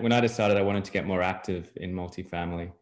when 0.00 0.12
I 0.12 0.20
decided 0.20 0.56
I 0.56 0.62
wanted 0.62 0.84
to 0.84 0.92
get 0.92 1.06
more 1.06 1.20
active 1.20 1.70
in 1.76 1.92
multifamily, 1.92 2.72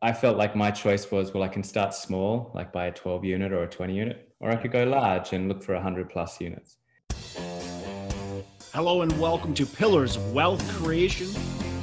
I 0.00 0.12
felt 0.12 0.38
like 0.38 0.56
my 0.56 0.70
choice 0.70 1.10
was 1.10 1.34
well, 1.34 1.42
I 1.42 1.48
can 1.48 1.62
start 1.62 1.94
small, 1.94 2.50
like 2.54 2.72
buy 2.72 2.86
a 2.86 2.92
12 2.92 3.24
unit 3.24 3.52
or 3.52 3.64
a 3.64 3.68
20 3.68 3.94
unit, 3.94 4.32
or 4.40 4.50
I 4.50 4.56
could 4.56 4.72
go 4.72 4.84
large 4.84 5.32
and 5.32 5.48
look 5.48 5.62
for 5.62 5.74
100 5.74 6.08
plus 6.08 6.40
units. 6.40 6.78
Hello, 8.72 9.02
and 9.02 9.20
welcome 9.20 9.54
to 9.54 9.66
Pillars 9.66 10.16
of 10.16 10.32
Wealth 10.32 10.66
Creation, 10.78 11.26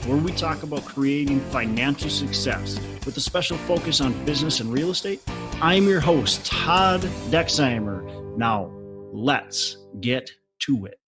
where 0.07 0.17
we 0.17 0.31
talk 0.31 0.63
about 0.63 0.85
creating 0.85 1.39
financial 1.51 2.09
success 2.09 2.79
with 3.05 3.15
a 3.17 3.21
special 3.21 3.57
focus 3.57 4.01
on 4.01 4.25
business 4.25 4.59
and 4.59 4.73
real 4.73 4.89
estate. 4.89 5.21
I'm 5.61 5.87
your 5.87 5.99
host, 5.99 6.45
Todd 6.45 7.01
Dexheimer. 7.29 8.35
Now, 8.37 8.71
let's 9.13 9.77
get 9.99 10.31
to 10.61 10.85
it. 10.85 11.00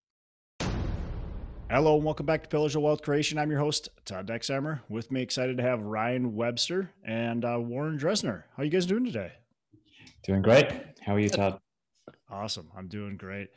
Hello 1.70 1.96
and 1.96 2.04
welcome 2.04 2.26
back 2.26 2.42
to 2.42 2.48
Pillars 2.48 2.76
of 2.76 2.82
Wealth 2.82 3.00
Creation. 3.00 3.38
I'm 3.38 3.50
your 3.50 3.58
host, 3.58 3.88
Todd 4.04 4.26
Dexheimer. 4.28 4.80
With 4.90 5.10
me, 5.10 5.22
excited 5.22 5.56
to 5.56 5.62
have 5.62 5.80
Ryan 5.80 6.36
Webster 6.36 6.92
and 7.02 7.42
uh, 7.42 7.58
Warren 7.58 7.98
Dresner. 7.98 8.44
How 8.54 8.62
are 8.62 8.64
you 8.64 8.70
guys 8.70 8.84
doing 8.84 9.06
today? 9.06 9.32
Doing 10.24 10.42
great. 10.42 10.70
How 11.00 11.14
are 11.14 11.18
you, 11.18 11.30
Todd? 11.30 11.58
Awesome. 12.30 12.70
I'm 12.76 12.86
doing 12.86 13.16
great. 13.16 13.48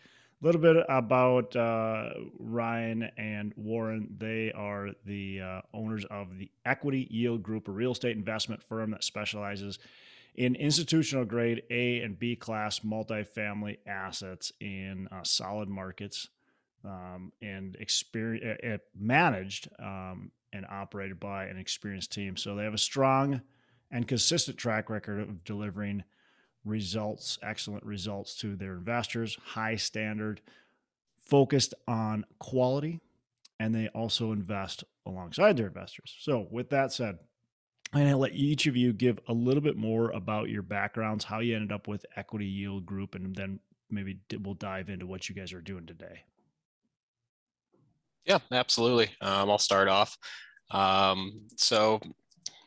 A 0.42 0.46
little 0.46 0.62
bit 0.62 0.78
about 0.88 1.54
uh, 1.56 2.12
Ryan 2.40 3.12
and 3.18 3.54
Warren. 3.58 4.16
They 4.18 4.54
are 4.54 4.92
the 5.06 5.42
uh, 5.42 5.62
owners 5.74 6.06
of 6.06 6.38
the 6.38 6.50
Equity 6.66 7.08
Yield 7.12 7.44
Group, 7.44 7.68
a 7.68 7.72
real 7.72 7.92
estate 7.92 8.16
investment 8.16 8.64
firm 8.64 8.92
that 8.92 9.04
specializes 9.04 9.80
in 10.34 10.56
institutional 10.56 11.26
grade 11.26 11.64
A 11.70 12.00
and 12.00 12.18
B 12.18 12.38
class 12.38 12.80
multifamily 12.80 13.80
assets 13.86 14.54
in 14.62 15.10
uh, 15.12 15.24
solid 15.24 15.68
markets 15.68 16.30
um, 16.88 17.32
and 17.42 17.76
experience, 17.80 18.60
uh, 18.64 18.78
managed 18.98 19.68
um, 19.80 20.32
and 20.54 20.66
operated 20.70 21.20
by 21.20 21.46
an 21.46 21.58
experienced 21.58 22.12
team. 22.12 22.38
So 22.38 22.56
they 22.56 22.64
have 22.64 22.74
a 22.74 22.80
strong 22.80 23.42
and 23.92 24.08
consistent 24.08 24.58
track 24.58 24.90
record 24.90 25.20
of 25.20 25.44
delivering 25.44 26.04
results, 26.66 27.40
excellent 27.42 27.86
results 27.86 28.36
to 28.38 28.56
their 28.56 28.74
investors, 28.74 29.38
high 29.44 29.76
standard, 29.76 30.42
focused 31.20 31.74
on 31.88 32.26
quality, 32.40 33.00
and 33.60 33.74
they 33.74 33.88
also 33.90 34.32
invest 34.32 34.84
alongside 35.06 35.58
their 35.58 35.68
investors. 35.68 36.16
So, 36.20 36.48
with 36.52 36.70
that 36.70 36.92
said, 36.92 37.18
I'm 37.94 38.02
going 38.02 38.12
to 38.12 38.18
let 38.18 38.34
each 38.34 38.68
of 38.68 38.76
you 38.76 38.92
give 38.92 39.20
a 39.28 39.34
little 39.34 39.62
bit 39.62 39.78
more 39.78 40.12
about 40.12 40.50
your 40.50 40.62
backgrounds, 40.62 41.24
how 41.24 41.40
you 41.40 41.56
ended 41.56 41.72
up 41.72 41.88
with 41.88 42.06
Equity 42.18 42.46
Yield 42.46 42.86
Group, 42.86 43.16
and 43.16 43.34
then 43.34 43.60
maybe 43.90 44.20
we'll 44.42 44.56
dive 44.56 44.90
into 44.90 45.08
what 45.08 45.30
you 45.30 45.36
guys 45.36 45.54
are 45.54 45.62
doing 45.62 45.86
today. 45.86 46.24
Yeah, 48.28 48.40
absolutely. 48.52 49.10
Um, 49.22 49.50
I'll 49.50 49.58
start 49.58 49.88
off. 49.88 50.18
Um, 50.72 51.42
so, 51.56 52.02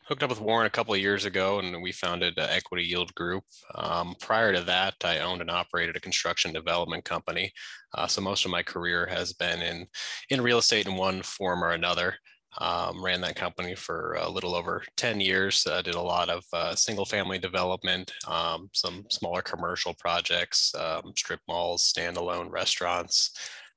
hooked 0.09 0.23
up 0.23 0.31
with 0.31 0.41
Warren 0.41 0.67
a 0.67 0.71
couple 0.71 0.95
of 0.95 1.01
years 1.01 1.25
ago, 1.27 1.61
and 1.61 1.83
we 1.83 1.93
founded 1.93 2.35
Equity 2.39 2.85
Yield 2.85 3.15
Group. 3.15 3.45
Um, 3.77 4.15
prior 4.21 4.53
to 4.53 4.63
that, 4.63 4.95
I 5.05 5.21
owned 5.21 5.41
and 5.43 5.51
operated 5.51 5.97
a 5.97 6.01
construction 6.01 6.53
development 6.53 7.05
company. 7.05 7.53
Uh, 7.95 8.07
so 8.09 8.21
most 8.23 8.45
of 8.45 8.51
my 8.51 8.63
career 8.63 9.07
has 9.07 9.33
been 9.35 9.63
in 9.63 9.87
in 10.31 10.43
real 10.43 10.59
estate 10.59 10.87
in 10.89 10.97
one 10.97 11.23
form 11.23 11.65
or 11.65 11.73
another. 11.73 12.17
Um, 12.59 13.05
ran 13.05 13.21
that 13.23 13.37
company 13.37 13.77
for 13.77 14.15
a 14.15 14.29
little 14.29 14.57
over 14.57 14.83
10 14.97 15.21
years. 15.21 15.67
Uh, 15.67 15.83
did 15.83 15.95
a 15.95 16.01
lot 16.03 16.29
of 16.29 16.45
uh, 16.53 16.75
single 16.75 17.05
family 17.07 17.39
development, 17.39 18.13
um, 18.27 18.69
some 18.75 19.05
smaller 19.11 19.43
commercial 19.43 19.95
projects, 20.01 20.75
um, 20.75 21.13
strip 21.17 21.41
malls, 21.49 21.93
standalone 21.93 22.51
restaurants, 22.51 23.31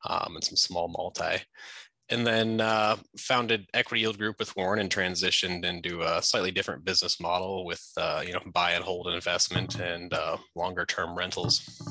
um, 0.06 0.36
and 0.36 0.44
some 0.44 0.56
small 0.58 0.88
multi. 0.88 1.44
And 2.10 2.28
then 2.28 2.60
uh, 2.60 2.98
founded 3.18 3.66
Equity 3.74 4.02
Yield 4.02 4.18
Group 4.18 4.36
with 4.38 4.56
Warren 4.56 4.80
and 4.80 4.90
transitioned 4.90 5.64
into 5.64 6.02
a 6.02 6.22
slightly 6.22 6.52
different 6.52 6.84
business 6.84 7.20
model 7.20 7.66
with 7.66 7.84
uh, 7.98 8.24
you 8.26 8.34
know 8.34 8.42
buy 8.54 8.72
and 8.72 8.84
hold 8.84 9.08
investment 9.08 9.80
and 9.80 10.14
uh, 10.14 10.38
longer 10.56 10.86
term 10.86 11.18
rentals. 11.18 11.82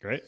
Great. 0.00 0.22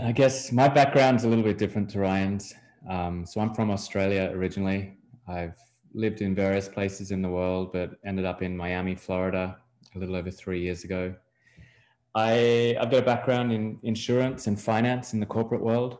I 0.00 0.12
guess 0.12 0.52
my 0.52 0.68
background's 0.68 1.24
a 1.24 1.28
little 1.28 1.44
bit 1.44 1.58
different 1.58 1.90
to 1.90 2.00
Ryan's. 2.00 2.54
Um, 2.88 3.26
so 3.26 3.40
I'm 3.40 3.54
from 3.54 3.70
Australia 3.70 4.30
originally. 4.32 4.96
I've 5.26 5.56
lived 5.92 6.20
in 6.20 6.34
various 6.34 6.68
places 6.68 7.10
in 7.10 7.22
the 7.22 7.28
world, 7.28 7.72
but 7.72 7.90
ended 8.04 8.24
up 8.24 8.42
in 8.42 8.56
Miami, 8.56 8.94
Florida, 8.94 9.58
a 9.94 9.98
little 9.98 10.16
over 10.16 10.30
three 10.30 10.60
years 10.62 10.84
ago. 10.84 11.14
I, 12.14 12.76
I've 12.80 12.90
got 12.90 13.00
a 13.00 13.06
background 13.06 13.52
in 13.52 13.78
insurance 13.82 14.46
and 14.46 14.60
finance 14.60 15.12
in 15.12 15.20
the 15.20 15.26
corporate 15.26 15.62
world, 15.62 15.98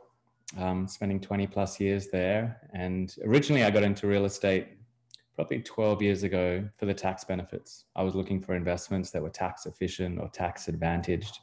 um, 0.57 0.89
spending 0.89 1.21
20 1.21 1.47
plus 1.47 1.79
years 1.79 2.09
there. 2.09 2.61
And 2.73 3.15
originally, 3.25 3.65
I 3.65 3.71
got 3.71 3.83
into 3.83 4.07
real 4.07 4.25
estate 4.25 4.69
probably 5.37 5.61
12 5.61 6.03
years 6.03 6.23
ago 6.25 6.69
for 6.77 6.87
the 6.87 6.95
tax 6.95 7.25
benefits. 7.25 7.85
I 7.95 8.03
was 8.03 8.15
looking 8.15 8.41
for 8.41 8.57
investments 8.57 9.11
that 9.13 9.23
were 9.23 9.31
tax 9.31 9.67
efficient 9.67 10.19
or 10.19 10.29
tax 10.29 10.67
advantaged. 10.67 11.39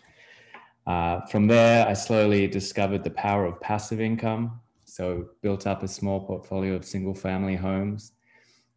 Uh, 0.86 1.22
from 1.28 1.48
there, 1.48 1.88
I 1.88 1.94
slowly 1.94 2.48
discovered 2.48 3.04
the 3.04 3.12
power 3.12 3.46
of 3.46 3.60
passive 3.62 4.02
income. 4.02 4.60
So, 4.84 5.30
built 5.42 5.66
up 5.66 5.82
a 5.82 5.88
small 5.88 6.26
portfolio 6.26 6.76
of 6.76 6.86
single 6.86 7.16
family 7.16 7.56
homes, 7.56 8.12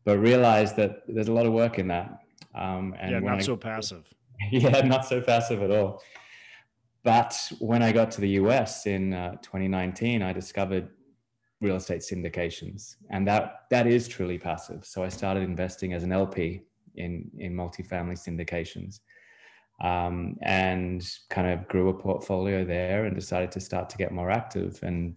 but 0.04 0.18
realized 0.18 0.76
that 0.76 1.02
there's 1.06 1.28
a 1.28 1.32
lot 1.32 1.44
of 1.44 1.52
work 1.52 1.78
in 1.78 1.88
that. 1.88 2.20
Um, 2.54 2.94
and 2.98 3.10
yeah, 3.10 3.18
not 3.18 3.40
I, 3.40 3.42
so 3.42 3.56
passive. 3.56 4.04
yeah, 4.50 4.80
not 4.82 5.04
so 5.04 5.20
passive 5.20 5.62
at 5.62 5.70
all. 5.70 6.02
But 7.04 7.52
when 7.58 7.82
I 7.82 7.92
got 7.92 8.10
to 8.12 8.20
the 8.20 8.30
US 8.30 8.86
in 8.86 9.14
uh, 9.14 9.32
2019, 9.42 10.22
I 10.22 10.32
discovered 10.32 10.88
real 11.60 11.76
estate 11.76 12.00
syndications, 12.00 12.96
and 13.10 13.26
that 13.26 13.64
that 13.70 13.86
is 13.86 14.08
truly 14.08 14.38
passive. 14.38 14.84
So 14.84 15.02
I 15.02 15.08
started 15.08 15.42
investing 15.42 15.92
as 15.92 16.02
an 16.02 16.12
LP 16.12 16.62
in 16.96 17.30
in 17.38 17.54
multifamily 17.54 18.18
syndications, 18.18 19.00
um, 19.82 20.36
and 20.42 21.08
kind 21.30 21.48
of 21.48 21.66
grew 21.68 21.88
a 21.88 21.94
portfolio 21.94 22.64
there, 22.64 23.06
and 23.06 23.14
decided 23.14 23.52
to 23.52 23.60
start 23.60 23.88
to 23.90 23.96
get 23.96 24.12
more 24.12 24.30
active. 24.30 24.78
And 24.82 25.14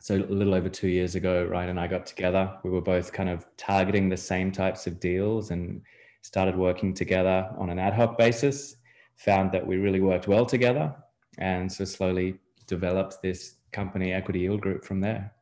so 0.00 0.16
a 0.16 0.18
little 0.18 0.54
over 0.54 0.70
two 0.70 0.88
years 0.88 1.14
ago, 1.14 1.44
Ryan 1.44 1.70
and 1.70 1.80
I 1.80 1.86
got 1.86 2.06
together. 2.06 2.58
We 2.64 2.70
were 2.70 2.80
both 2.80 3.12
kind 3.12 3.28
of 3.28 3.46
targeting 3.58 4.08
the 4.08 4.16
same 4.16 4.50
types 4.50 4.86
of 4.86 4.98
deals 4.98 5.50
and 5.50 5.82
started 6.22 6.56
working 6.56 6.94
together 6.94 7.50
on 7.58 7.70
an 7.70 7.78
ad 7.78 7.94
hoc 7.94 8.18
basis, 8.18 8.76
found 9.16 9.52
that 9.52 9.66
we 9.66 9.76
really 9.76 10.00
worked 10.00 10.28
well 10.28 10.46
together, 10.46 10.94
and 11.38 11.70
so 11.70 11.84
slowly 11.84 12.38
developed 12.66 13.22
this 13.22 13.56
company 13.72 14.12
equity 14.12 14.40
yield 14.40 14.60
group 14.60 14.84
from 14.84 15.00
there. 15.00 15.32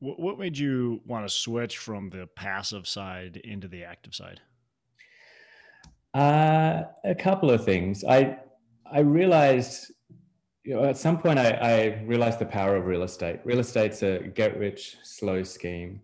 What 0.00 0.36
made 0.36 0.58
you 0.58 1.00
want 1.06 1.28
to 1.28 1.32
switch 1.32 1.78
from 1.78 2.08
the 2.08 2.28
passive 2.34 2.88
side 2.88 3.36
into 3.44 3.68
the 3.68 3.84
active 3.84 4.16
side? 4.16 4.40
Uh, 6.12 6.82
a 7.04 7.14
couple 7.14 7.50
of 7.50 7.64
things. 7.64 8.04
I 8.04 8.38
I 8.90 8.98
realized, 8.98 9.92
you 10.64 10.74
know, 10.74 10.84
at 10.84 10.98
some 10.98 11.18
point 11.18 11.38
I, 11.38 11.50
I 11.52 12.04
realized 12.04 12.40
the 12.40 12.46
power 12.46 12.74
of 12.76 12.86
real 12.86 13.04
estate. 13.04 13.40
Real 13.44 13.60
estate's 13.60 14.02
a 14.02 14.18
get 14.18 14.58
rich 14.58 14.96
slow 15.04 15.44
scheme 15.44 16.00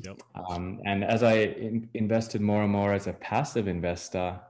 Yep. 0.00 0.22
Um, 0.48 0.80
and 0.84 1.04
as 1.04 1.22
I 1.22 1.34
in, 1.34 1.88
invested 1.94 2.40
more 2.40 2.62
and 2.62 2.72
more 2.72 2.92
as 2.92 3.06
a 3.06 3.12
passive 3.12 3.68
investor, 3.68 4.40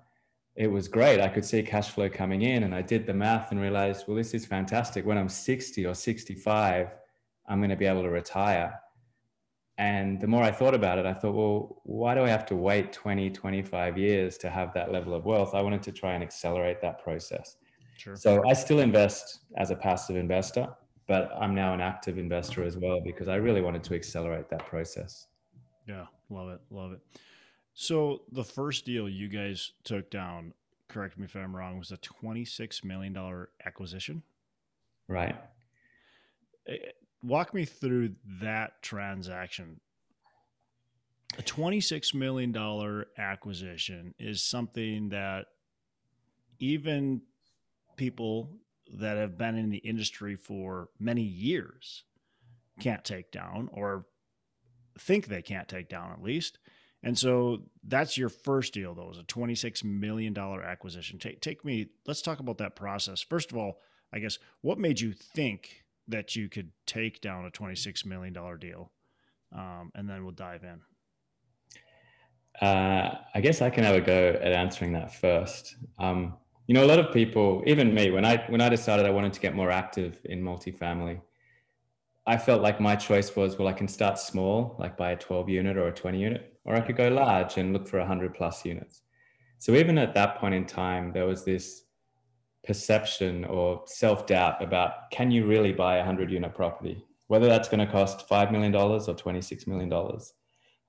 it 0.55 0.67
was 0.67 0.89
great. 0.89 1.21
I 1.21 1.29
could 1.29 1.45
see 1.45 1.63
cash 1.63 1.91
flow 1.91 2.09
coming 2.09 2.43
in, 2.43 2.63
and 2.63 2.75
I 2.75 2.83
did 2.83 3.07
the 3.07 3.15
math 3.15 3.51
and 3.51 3.61
realized, 3.61 4.07
well, 4.07 4.17
this 4.17 4.35
is 4.35 4.45
fantastic. 4.45 5.07
When 5.07 5.19
I'm 5.19 5.29
60 5.29 5.87
or 5.87 5.95
65, 5.95 6.95
I'm 7.49 7.59
going 7.59 7.71
to 7.71 7.77
be 7.77 7.87
able 7.87 8.03
to 8.03 8.11
retire. 8.11 8.79
And 9.79 10.21
the 10.21 10.27
more 10.27 10.43
I 10.43 10.53
thought 10.53 10.75
about 10.75 10.99
it, 10.99 11.07
I 11.07 11.15
thought, 11.15 11.35
well, 11.35 11.81
why 11.85 12.15
do 12.15 12.23
I 12.23 12.29
have 12.29 12.45
to 12.47 12.57
wait 12.57 12.93
20, 12.93 13.31
25 13.31 13.99
years 13.99 14.37
to 14.39 14.51
have 14.51 14.75
that 14.75 14.93
level 14.93 15.15
of 15.15 15.25
wealth? 15.25 15.55
I 15.55 15.63
wanted 15.63 15.83
to 15.85 15.93
try 15.93 16.13
and 16.13 16.23
accelerate 16.23 16.83
that 16.83 17.03
process. 17.03 17.57
Sure. 17.97 18.17
So 18.17 18.43
I 18.49 18.53
still 18.53 18.81
invest 18.81 19.41
as 19.57 19.71
a 19.71 19.77
passive 19.77 20.17
investor, 20.17 20.69
but 21.09 21.33
I'm 21.41 21.55
now 21.55 21.73
an 21.73 21.81
active 21.81 22.19
investor 22.19 22.65
as 22.65 22.77
well 22.77 23.01
because 23.01 23.29
I 23.29 23.37
really 23.37 23.63
wanted 23.63 23.83
to 23.85 23.95
accelerate 23.95 24.51
that 24.51 24.67
process. 24.67 25.27
Yeah, 25.87 26.07
love 26.31 26.51
it, 26.51 26.61
love 26.71 26.93
it. 26.93 27.01
So 27.75 28.23
the 28.31 28.45
first 28.45 28.85
deal 28.85 29.09
you 29.09 29.29
guys 29.29 29.73
took 29.85 30.11
down, 30.11 30.53
correct 30.89 31.19
me 31.19 31.25
if 31.25 31.35
I'm 31.35 31.57
wrong, 31.57 31.79
was 31.79 31.91
a 31.91 31.97
twenty-six 31.99 32.85
million 32.85 33.13
dollar 33.13 33.51
acquisition. 33.65 34.23
Right. 35.09 35.35
Eh, 36.69 36.77
walk 37.23 37.55
me 37.55 37.65
through 37.65 38.15
that 38.41 38.83
transaction. 38.83 39.81
A 41.39 41.43
twenty-six 41.43 42.13
million 42.13 42.53
dollar 42.53 43.07
acquisition 43.17 44.15
is 44.19 44.45
something 44.45 45.09
that 45.09 45.47
even 46.59 47.23
people 47.97 48.51
that 48.99 49.17
have 49.17 49.39
been 49.39 49.57
in 49.57 49.71
the 49.71 49.79
industry 49.79 50.37
for 50.37 50.91
many 50.99 51.23
years 51.23 52.05
can't 52.81 53.05
take 53.05 53.33
down 53.33 53.69
or 53.73 54.05
think 54.99 55.27
they 55.27 55.43
can't 55.43 55.69
take 55.69 55.89
down 55.89 56.13
at 56.13 56.23
least. 56.23 56.59
And 57.03 57.19
so 57.19 57.63
that's 57.83 58.17
your 58.17 58.29
first 58.29 58.73
deal, 58.73 58.95
though, 58.95 59.11
is 59.11 59.19
a 59.19 59.25
$26 59.25 59.83
million 59.83 60.37
acquisition. 60.39 61.19
Take, 61.19 61.41
take 61.41 61.65
me, 61.65 61.89
let's 62.07 62.23
talk 62.23 62.39
about 62.39 62.59
that 62.59 62.77
process. 62.77 63.21
First 63.23 63.51
of 63.51 63.59
all, 63.59 63.81
I 64.13 64.21
guess, 64.21 64.39
what 64.61 64.79
made 64.79 65.01
you 65.01 65.13
think 65.13 65.85
that 66.07 66.37
you 66.37 66.49
could 66.49 66.71
take 66.87 67.21
down 67.21 67.45
a 67.45 67.51
$26 67.51 68.07
million 68.07 68.35
deal? 68.61 68.93
um, 69.55 69.91
and 69.95 70.09
then 70.09 70.25
we'll 70.25 70.33
dive 70.33 70.65
in. 70.65 70.81
Uh, 72.67 73.19
I 73.35 73.41
guess 73.41 73.63
I 73.63 73.71
can 73.71 73.85
have 73.85 73.95
a 73.95 74.01
go 74.01 74.29
at 74.29 74.53
answering 74.53 74.93
that 74.93 75.15
first. 75.15 75.77
Um, 75.99 76.35
you 76.67 76.75
know, 76.75 76.85
a 76.85 76.87
lot 76.87 76.99
of 76.99 77.13
people, 77.13 77.63
even 77.67 77.95
me, 77.95 78.11
when 78.11 78.25
I 78.25 78.45
when 78.49 78.61
I 78.61 78.69
decided 78.69 79.07
I 79.07 79.11
wanted 79.11 79.33
to 79.33 79.41
get 79.41 79.55
more 79.55 79.71
active 79.71 80.21
in 80.25 80.43
multifamily, 80.43 81.21
I 82.27 82.37
felt 82.37 82.63
like 82.63 82.81
my 82.81 82.95
choice 82.95 83.35
was, 83.35 83.59
well, 83.59 83.69
I 83.69 83.73
can 83.73 83.89
start 83.89 84.19
small, 84.19 84.77
like 84.79 84.97
buy 84.97 85.13
a 85.13 85.17
12 85.17 85.49
unit 85.49 85.77
or 85.77 85.89
a 85.89 85.93
20 85.93 86.21
unit, 86.21 86.55
or 86.65 86.77
I 86.77 86.81
could 86.81 86.97
go 86.97 87.09
large 87.09 87.57
and 87.57 87.73
look 87.73 87.89
for 87.89 87.99
100 87.99 88.35
plus 88.35 88.65
units. 88.65 89.03
So 89.59 89.75
even 89.75 89.99
at 89.99 90.15
that 90.15 90.39
point 90.39 90.55
in 90.55 90.67
time, 90.67 91.13
there 91.13 91.27
was 91.27 91.45
this 91.45 91.83
perception 92.65 93.45
or 93.45 93.83
self 93.87 94.27
doubt 94.27 94.63
about 94.63 95.11
can 95.11 95.31
you 95.31 95.47
really 95.47 95.73
buy 95.73 95.97
a 95.97 95.99
100 95.99 96.31
unit 96.31 96.55
property, 96.55 97.05
whether 97.27 97.47
that's 97.47 97.69
going 97.69 97.85
to 97.85 97.93
cost 97.93 98.29
$5 98.29 98.53
million 98.53 98.75
or 98.75 98.99
$26 98.99 99.67
million. 99.67 99.93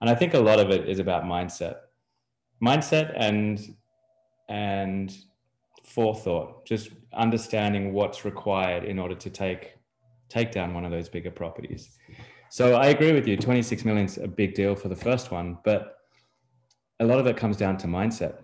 And 0.01 0.09
I 0.09 0.15
think 0.15 0.33
a 0.33 0.39
lot 0.39 0.59
of 0.59 0.69
it 0.69 0.87
is 0.87 0.99
about 0.99 1.23
mindset, 1.23 1.77
mindset 2.63 3.13
and, 3.17 3.59
and 4.49 5.15
forethought, 5.83 6.65
just 6.65 6.89
understanding 7.13 7.93
what's 7.93 8.23
required 8.23 8.83
in 8.83 8.99
order 8.99 9.15
to 9.15 9.29
take 9.29 9.72
take 10.33 10.51
down 10.51 10.73
one 10.73 10.85
of 10.85 10.91
those 10.91 11.09
bigger 11.09 11.31
properties. 11.31 11.89
So 12.49 12.75
I 12.75 12.87
agree 12.87 13.13
with 13.13 13.27
you. 13.27 13.37
26 13.37 13.85
million 13.85 14.05
is 14.05 14.17
a 14.17 14.27
big 14.27 14.55
deal 14.55 14.75
for 14.75 14.89
the 14.89 14.95
first 14.95 15.31
one, 15.31 15.57
but 15.63 15.97
a 16.99 17.05
lot 17.05 17.19
of 17.19 17.27
it 17.27 17.37
comes 17.37 17.57
down 17.57 17.77
to 17.77 17.87
mindset. 17.87 18.35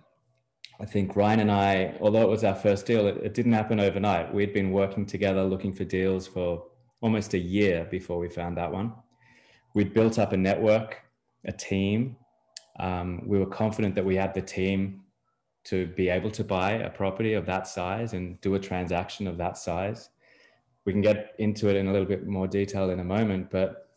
I 0.80 0.86
think 0.86 1.16
Ryan 1.16 1.40
and 1.40 1.52
I, 1.52 1.96
although 2.00 2.22
it 2.22 2.28
was 2.28 2.44
our 2.44 2.54
first 2.54 2.86
deal, 2.86 3.06
it, 3.06 3.18
it 3.18 3.34
didn't 3.34 3.52
happen 3.52 3.80
overnight. 3.80 4.32
We'd 4.32 4.54
been 4.54 4.70
working 4.70 5.04
together 5.04 5.42
looking 5.42 5.72
for 5.72 5.84
deals 5.84 6.26
for 6.26 6.64
almost 7.00 7.34
a 7.34 7.38
year 7.38 7.86
before 7.90 8.18
we 8.18 8.28
found 8.28 8.56
that 8.56 8.72
one. 8.72 8.92
We'd 9.74 9.92
built 9.92 10.18
up 10.18 10.32
a 10.32 10.36
network, 10.36 10.98
a 11.44 11.52
team. 11.52 12.16
Um, 12.78 13.22
we 13.26 13.38
were 13.38 13.46
confident 13.46 13.94
that 13.96 14.04
we 14.04 14.16
had 14.16 14.32
the 14.34 14.42
team 14.42 15.02
to 15.64 15.86
be 15.88 16.08
able 16.08 16.30
to 16.30 16.44
buy 16.44 16.72
a 16.72 16.90
property 16.90 17.34
of 17.34 17.46
that 17.46 17.66
size 17.66 18.12
and 18.14 18.40
do 18.40 18.54
a 18.54 18.58
transaction 18.58 19.26
of 19.26 19.36
that 19.38 19.58
size. 19.58 20.08
We 20.90 20.92
can 20.92 21.02
get 21.02 21.36
into 21.38 21.68
it 21.68 21.76
in 21.76 21.86
a 21.86 21.92
little 21.92 22.08
bit 22.08 22.26
more 22.26 22.48
detail 22.48 22.90
in 22.90 22.98
a 22.98 23.04
moment, 23.04 23.48
but 23.48 23.88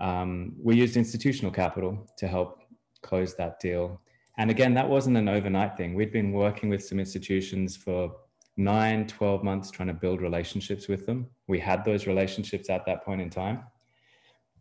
um, 0.00 0.54
we 0.58 0.74
used 0.74 0.96
institutional 0.96 1.52
capital 1.52 2.06
to 2.16 2.26
help 2.26 2.62
close 3.02 3.34
that 3.34 3.60
deal. 3.60 4.00
And 4.38 4.50
again, 4.50 4.72
that 4.72 4.88
wasn't 4.88 5.18
an 5.18 5.28
overnight 5.28 5.76
thing. 5.76 5.92
We'd 5.92 6.12
been 6.12 6.32
working 6.32 6.70
with 6.70 6.82
some 6.82 6.98
institutions 6.98 7.76
for 7.76 8.12
nine, 8.56 9.06
12 9.06 9.44
months 9.44 9.70
trying 9.70 9.88
to 9.88 9.92
build 9.92 10.22
relationships 10.22 10.88
with 10.88 11.04
them. 11.04 11.26
We 11.46 11.60
had 11.60 11.84
those 11.84 12.06
relationships 12.06 12.70
at 12.70 12.86
that 12.86 13.04
point 13.04 13.20
in 13.20 13.28
time. 13.28 13.64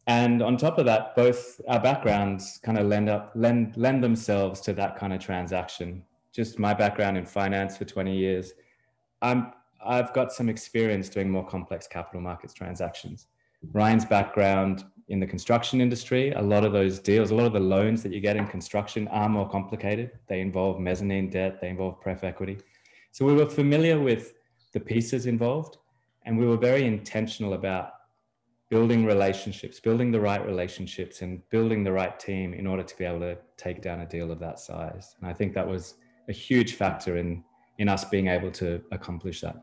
And 0.06 0.42
on 0.42 0.58
top 0.58 0.80
of 0.80 0.86
that, 0.88 1.16
both 1.16 1.62
our 1.70 1.80
backgrounds 1.80 2.60
kind 2.62 2.78
of 2.78 2.88
lend 2.88 3.08
up 3.08 3.32
lend 3.36 3.78
lend 3.78 4.04
themselves 4.04 4.60
to 4.62 4.74
that 4.74 4.98
kind 4.98 5.14
of 5.14 5.22
transaction 5.22 6.04
just 6.34 6.60
my 6.60 6.74
background 6.74 7.18
in 7.18 7.26
finance 7.26 7.78
for 7.78 7.86
20 7.86 8.16
years, 8.16 8.54
I'm, 9.22 9.52
I've 9.86 10.14
got 10.14 10.32
some 10.32 10.50
experience 10.50 11.10
doing 11.10 11.30
more 11.30 11.46
complex 11.46 11.88
capital 11.88 12.22
markets 12.22 12.54
transactions. 12.54 13.28
Ryan's 13.74 14.06
background 14.06 14.86
in 15.10 15.20
the 15.20 15.26
construction 15.26 15.82
industry, 15.82 16.32
a 16.32 16.42
lot 16.42 16.64
of 16.64 16.72
those 16.72 17.00
deals, 17.00 17.32
a 17.32 17.36
lot 17.36 17.46
of 17.48 17.54
the 17.54 17.60
loans 17.60 18.04
that 18.04 18.14
you 18.14 18.20
get 18.20 18.38
in 18.38 18.48
construction 18.48 19.08
are 19.08 19.28
more 19.28 19.50
complicated. 19.50 20.12
They 20.28 20.40
involve 20.40 20.80
mezzanine 20.80 21.30
debt, 21.30 21.60
they 21.60 21.70
involve 21.70 22.00
pref 22.00 22.24
equity. 22.24 22.58
So 23.12 23.26
we 23.26 23.34
were 23.34 23.48
familiar 23.48 24.00
with 24.00 24.36
the 24.74 24.80
pieces 24.80 25.26
involved, 25.26 25.78
and 26.26 26.38
we 26.38 26.46
were 26.46 26.58
very 26.58 26.86
intentional 26.86 27.54
about 27.54 27.94
building 28.70 29.04
relationships, 29.04 29.80
building 29.80 30.12
the 30.12 30.20
right 30.20 30.46
relationships, 30.46 31.24
and 31.24 31.42
building 31.50 31.84
the 31.84 31.92
right 31.92 32.20
team 32.20 32.54
in 32.54 32.68
order 32.68 32.84
to 32.84 32.98
be 32.98 33.04
able 33.04 33.22
to 33.22 33.36
take 33.58 33.82
down 33.82 34.02
a 34.02 34.06
deal 34.06 34.32
of 34.32 34.40
that 34.40 34.60
size. 34.60 35.16
And 35.20 35.30
I 35.30 35.34
think 35.34 35.56
that 35.56 35.68
was 35.68 35.96
a 36.28 36.32
huge 36.32 36.76
factor 36.76 37.18
in 37.18 37.44
in 37.80 37.88
us 37.88 38.04
being 38.04 38.28
able 38.28 38.52
to 38.52 38.82
accomplish 38.92 39.42
that. 39.42 39.56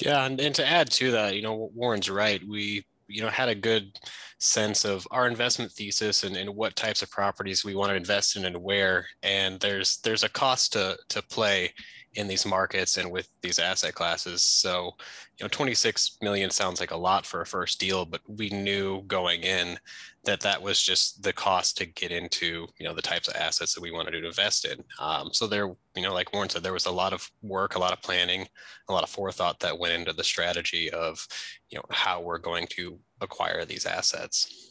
Yeah, 0.00 0.24
and, 0.24 0.40
and 0.40 0.54
to 0.56 0.66
add 0.66 0.90
to 0.92 1.12
that, 1.12 1.36
you 1.36 1.42
know, 1.42 1.70
Warren's 1.74 2.10
right. 2.10 2.42
We 2.46 2.84
you 3.08 3.22
know 3.22 3.28
had 3.28 3.48
a 3.48 3.54
good 3.54 3.98
sense 4.38 4.84
of 4.84 5.06
our 5.10 5.26
investment 5.26 5.72
thesis 5.72 6.24
and, 6.24 6.36
and 6.36 6.50
what 6.50 6.76
types 6.76 7.02
of 7.02 7.10
properties 7.10 7.64
we 7.64 7.74
want 7.74 7.90
to 7.90 7.96
invest 7.96 8.36
in 8.36 8.44
and 8.44 8.56
where 8.56 9.06
and 9.22 9.60
there's 9.60 9.98
there's 9.98 10.22
a 10.22 10.28
cost 10.28 10.72
to 10.72 10.96
to 11.08 11.22
play 11.22 11.72
in 12.14 12.28
these 12.28 12.46
markets 12.46 12.96
and 12.96 13.10
with 13.10 13.28
these 13.42 13.58
asset 13.58 13.94
classes. 13.94 14.42
So, 14.42 14.92
you 15.38 15.44
know, 15.44 15.48
26 15.48 16.18
million 16.22 16.50
sounds 16.50 16.80
like 16.80 16.92
a 16.92 16.96
lot 16.96 17.26
for 17.26 17.40
a 17.40 17.46
first 17.46 17.80
deal, 17.80 18.04
but 18.04 18.20
we 18.28 18.48
knew 18.50 19.02
going 19.02 19.42
in 19.42 19.78
that 20.24 20.40
that 20.40 20.62
was 20.62 20.80
just 20.80 21.22
the 21.22 21.32
cost 21.32 21.76
to 21.78 21.86
get 21.86 22.12
into, 22.12 22.66
you 22.78 22.86
know, 22.86 22.94
the 22.94 23.02
types 23.02 23.28
of 23.28 23.34
assets 23.34 23.74
that 23.74 23.80
we 23.80 23.90
wanted 23.90 24.12
to 24.12 24.26
invest 24.26 24.64
in. 24.64 24.82
Um, 24.98 25.30
so 25.32 25.46
there, 25.46 25.66
you 25.94 26.02
know, 26.02 26.14
like 26.14 26.32
Warren 26.32 26.48
said, 26.48 26.62
there 26.62 26.72
was 26.72 26.86
a 26.86 26.90
lot 26.90 27.12
of 27.12 27.28
work, 27.42 27.74
a 27.74 27.80
lot 27.80 27.92
of 27.92 28.00
planning, 28.00 28.46
a 28.88 28.92
lot 28.92 29.02
of 29.02 29.10
forethought 29.10 29.60
that 29.60 29.78
went 29.78 29.94
into 29.94 30.12
the 30.12 30.24
strategy 30.24 30.90
of, 30.90 31.26
you 31.68 31.78
know, 31.78 31.84
how 31.90 32.20
we're 32.20 32.38
going 32.38 32.66
to 32.70 32.98
acquire 33.20 33.64
these 33.64 33.86
assets. 33.86 34.70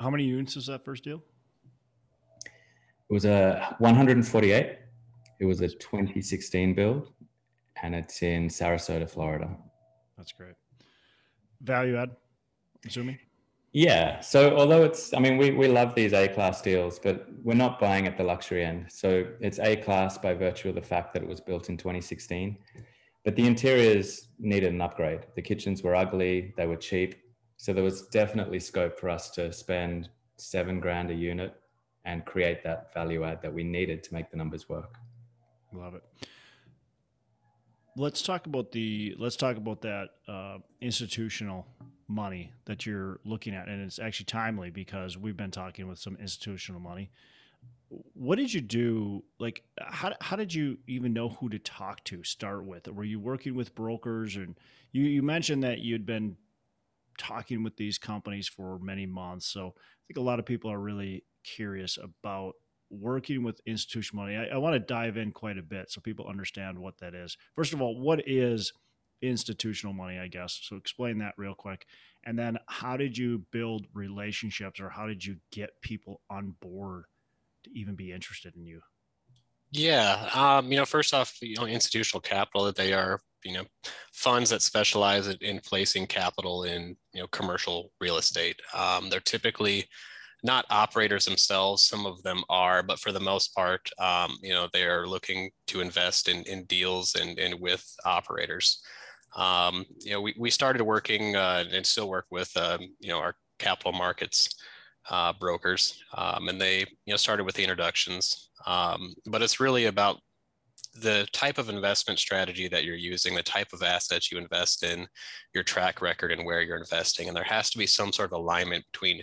How 0.00 0.10
many 0.10 0.24
units 0.24 0.56
was 0.56 0.66
that 0.66 0.84
first 0.84 1.04
deal? 1.04 1.22
It 2.46 3.12
was 3.12 3.24
a 3.24 3.76
148. 3.80 4.79
It 5.40 5.46
was 5.46 5.60
a 5.62 5.68
2016 5.68 6.74
build, 6.74 7.12
and 7.82 7.94
it's 7.94 8.22
in 8.22 8.48
Sarasota, 8.48 9.08
Florida. 9.08 9.56
That's 10.16 10.32
great. 10.32 10.54
Value 11.62 11.96
add, 11.96 12.10
assuming. 12.86 13.18
Yeah. 13.72 14.20
So 14.20 14.56
although 14.56 14.84
it's, 14.84 15.14
I 15.14 15.18
mean, 15.18 15.38
we, 15.38 15.52
we 15.52 15.66
love 15.66 15.94
these 15.94 16.12
A 16.12 16.28
class 16.28 16.60
deals, 16.60 16.98
but 16.98 17.26
we're 17.42 17.54
not 17.54 17.80
buying 17.80 18.06
at 18.06 18.18
the 18.18 18.24
luxury 18.24 18.64
end. 18.64 18.86
So 18.90 19.26
it's 19.40 19.58
A 19.60 19.76
class 19.76 20.18
by 20.18 20.34
virtue 20.34 20.68
of 20.68 20.74
the 20.74 20.82
fact 20.82 21.14
that 21.14 21.22
it 21.22 21.28
was 21.28 21.40
built 21.40 21.70
in 21.70 21.76
2016. 21.78 22.58
But 23.24 23.36
the 23.36 23.46
interiors 23.46 24.28
needed 24.38 24.72
an 24.74 24.80
upgrade. 24.80 25.20
The 25.36 25.42
kitchens 25.42 25.82
were 25.82 25.94
ugly, 25.94 26.52
they 26.56 26.66
were 26.66 26.76
cheap. 26.76 27.14
So 27.56 27.72
there 27.72 27.84
was 27.84 28.08
definitely 28.08 28.58
scope 28.58 28.98
for 28.98 29.08
us 29.08 29.30
to 29.32 29.52
spend 29.52 30.08
seven 30.36 30.80
grand 30.80 31.10
a 31.10 31.14
unit 31.14 31.54
and 32.04 32.24
create 32.24 32.64
that 32.64 32.92
value 32.92 33.24
add 33.24 33.42
that 33.42 33.52
we 33.52 33.62
needed 33.62 34.02
to 34.04 34.14
make 34.14 34.30
the 34.30 34.36
numbers 34.36 34.68
work. 34.68 34.96
Love 35.72 35.94
it. 35.94 36.02
Let's 37.96 38.22
talk 38.22 38.46
about 38.46 38.72
the 38.72 39.14
let's 39.18 39.36
talk 39.36 39.56
about 39.56 39.82
that 39.82 40.08
uh, 40.28 40.58
institutional 40.80 41.66
money 42.08 42.52
that 42.64 42.86
you're 42.86 43.20
looking 43.24 43.54
at, 43.54 43.68
and 43.68 43.82
it's 43.82 43.98
actually 43.98 44.26
timely 44.26 44.70
because 44.70 45.16
we've 45.16 45.36
been 45.36 45.50
talking 45.50 45.88
with 45.88 45.98
some 45.98 46.16
institutional 46.16 46.80
money. 46.80 47.10
What 47.88 48.36
did 48.36 48.52
you 48.52 48.60
do? 48.60 49.24
Like, 49.38 49.64
how 49.78 50.14
how 50.20 50.36
did 50.36 50.54
you 50.54 50.78
even 50.86 51.12
know 51.12 51.28
who 51.28 51.48
to 51.48 51.58
talk 51.58 52.04
to? 52.04 52.22
Start 52.22 52.64
with? 52.64 52.88
Were 52.88 53.04
you 53.04 53.20
working 53.20 53.54
with 53.54 53.74
brokers? 53.74 54.36
And 54.36 54.56
you 54.92 55.02
you 55.04 55.22
mentioned 55.22 55.64
that 55.64 55.80
you'd 55.80 56.06
been 56.06 56.36
talking 57.18 57.62
with 57.62 57.76
these 57.76 57.98
companies 57.98 58.48
for 58.48 58.78
many 58.78 59.06
months. 59.06 59.46
So 59.46 59.74
I 59.76 60.02
think 60.06 60.16
a 60.16 60.22
lot 60.22 60.38
of 60.38 60.46
people 60.46 60.70
are 60.70 60.80
really 60.80 61.24
curious 61.44 61.98
about 61.98 62.54
working 62.90 63.42
with 63.42 63.60
institutional 63.66 64.24
money. 64.24 64.36
I, 64.36 64.54
I 64.54 64.56
want 64.58 64.74
to 64.74 64.80
dive 64.80 65.16
in 65.16 65.32
quite 65.32 65.58
a 65.58 65.62
bit 65.62 65.90
so 65.90 66.00
people 66.00 66.26
understand 66.28 66.78
what 66.78 66.98
that 66.98 67.14
is. 67.14 67.36
First 67.54 67.72
of 67.72 67.80
all, 67.80 67.98
what 67.98 68.28
is 68.28 68.72
institutional 69.22 69.94
money, 69.94 70.18
I 70.18 70.28
guess? 70.28 70.60
So 70.62 70.76
explain 70.76 71.18
that 71.18 71.34
real 71.36 71.54
quick. 71.54 71.86
And 72.24 72.38
then 72.38 72.58
how 72.66 72.96
did 72.96 73.16
you 73.16 73.44
build 73.50 73.86
relationships 73.94 74.80
or 74.80 74.88
how 74.88 75.06
did 75.06 75.24
you 75.24 75.36
get 75.52 75.70
people 75.82 76.20
on 76.28 76.54
board 76.60 77.04
to 77.64 77.70
even 77.78 77.94
be 77.94 78.12
interested 78.12 78.56
in 78.56 78.64
you? 78.64 78.80
Yeah, 79.72 80.28
um, 80.34 80.70
you 80.70 80.76
know, 80.76 80.84
first 80.84 81.14
off, 81.14 81.36
you 81.40 81.56
know, 81.56 81.66
institutional 81.66 82.20
capital 82.20 82.64
that 82.64 82.74
they 82.74 82.92
are, 82.92 83.20
you 83.44 83.52
know, 83.52 83.64
funds 84.12 84.50
that 84.50 84.62
specialize 84.62 85.28
in 85.28 85.60
placing 85.60 86.08
capital 86.08 86.64
in, 86.64 86.96
you 87.14 87.20
know, 87.20 87.28
commercial 87.28 87.92
real 88.00 88.16
estate. 88.16 88.60
Um, 88.74 89.10
they're 89.10 89.20
typically 89.20 89.86
not 90.42 90.66
operators 90.70 91.24
themselves. 91.24 91.86
Some 91.86 92.06
of 92.06 92.22
them 92.22 92.42
are, 92.48 92.82
but 92.82 92.98
for 92.98 93.12
the 93.12 93.20
most 93.20 93.54
part, 93.54 93.88
um, 93.98 94.36
you 94.42 94.50
know, 94.50 94.68
they 94.72 94.84
are 94.84 95.06
looking 95.06 95.50
to 95.68 95.80
invest 95.80 96.28
in, 96.28 96.42
in 96.44 96.64
deals 96.64 97.14
and, 97.14 97.38
and 97.38 97.60
with 97.60 97.84
operators. 98.04 98.82
Um, 99.36 99.84
you 100.00 100.12
know, 100.12 100.20
we, 100.20 100.34
we 100.38 100.50
started 100.50 100.82
working 100.82 101.36
uh, 101.36 101.64
and 101.72 101.84
still 101.86 102.08
work 102.08 102.26
with, 102.30 102.54
um, 102.56 102.80
you 102.98 103.08
know, 103.08 103.18
our 103.18 103.34
capital 103.58 103.92
markets 103.92 104.48
uh, 105.08 105.32
brokers, 105.38 106.02
um, 106.16 106.48
and 106.48 106.60
they, 106.60 106.80
you 106.80 107.12
know, 107.12 107.16
started 107.16 107.44
with 107.44 107.54
the 107.54 107.62
introductions. 107.62 108.50
Um, 108.66 109.14
but 109.26 109.42
it's 109.42 109.60
really 109.60 109.86
about 109.86 110.18
the 110.94 111.26
type 111.32 111.58
of 111.58 111.68
investment 111.68 112.18
strategy 112.18 112.68
that 112.68 112.84
you're 112.84 112.96
using, 112.96 113.34
the 113.34 113.42
type 113.42 113.72
of 113.72 113.82
assets 113.82 114.30
you 114.30 114.38
invest 114.38 114.82
in, 114.82 115.06
your 115.54 115.62
track 115.62 116.02
record, 116.02 116.32
and 116.32 116.44
where 116.44 116.62
you're 116.62 116.76
investing. 116.76 117.28
And 117.28 117.36
there 117.36 117.44
has 117.44 117.70
to 117.70 117.78
be 117.78 117.86
some 117.86 118.12
sort 118.12 118.32
of 118.32 118.38
alignment 118.38 118.84
between 118.92 119.22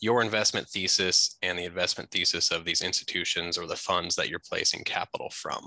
your 0.00 0.22
investment 0.22 0.68
thesis 0.68 1.36
and 1.42 1.58
the 1.58 1.64
investment 1.64 2.10
thesis 2.10 2.50
of 2.50 2.64
these 2.64 2.82
institutions 2.82 3.58
or 3.58 3.66
the 3.66 3.76
funds 3.76 4.14
that 4.16 4.28
you're 4.28 4.38
placing 4.38 4.84
capital 4.84 5.28
from. 5.30 5.66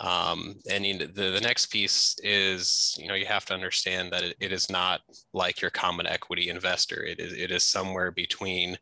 Um, 0.00 0.54
and 0.70 0.86
you 0.86 0.98
know, 0.98 1.06
the, 1.06 1.30
the 1.32 1.40
next 1.40 1.66
piece 1.66 2.16
is, 2.22 2.96
you 2.98 3.08
know, 3.08 3.14
you 3.14 3.26
have 3.26 3.44
to 3.46 3.54
understand 3.54 4.10
that 4.12 4.22
it, 4.22 4.36
it 4.40 4.52
is 4.52 4.70
not 4.70 5.02
like 5.34 5.60
your 5.60 5.70
common 5.70 6.06
equity 6.06 6.48
investor. 6.48 7.04
It 7.04 7.20
is, 7.20 7.34
it 7.34 7.50
is 7.50 7.62
somewhere 7.62 8.10
between 8.10 8.78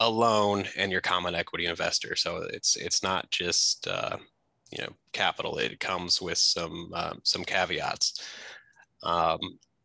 a 0.00 0.08
loan 0.08 0.66
and 0.76 0.92
your 0.92 1.00
common 1.00 1.34
equity 1.34 1.64
investor. 1.64 2.14
So 2.14 2.46
it's, 2.52 2.76
it's 2.76 3.02
not 3.02 3.30
just, 3.30 3.88
uh, 3.88 4.18
you 4.70 4.82
know, 4.82 4.90
capital. 5.12 5.58
It 5.58 5.80
comes 5.80 6.20
with 6.20 6.38
some, 6.38 6.90
um, 6.94 7.20
some 7.24 7.44
caveats. 7.44 8.22
Um, 9.02 9.38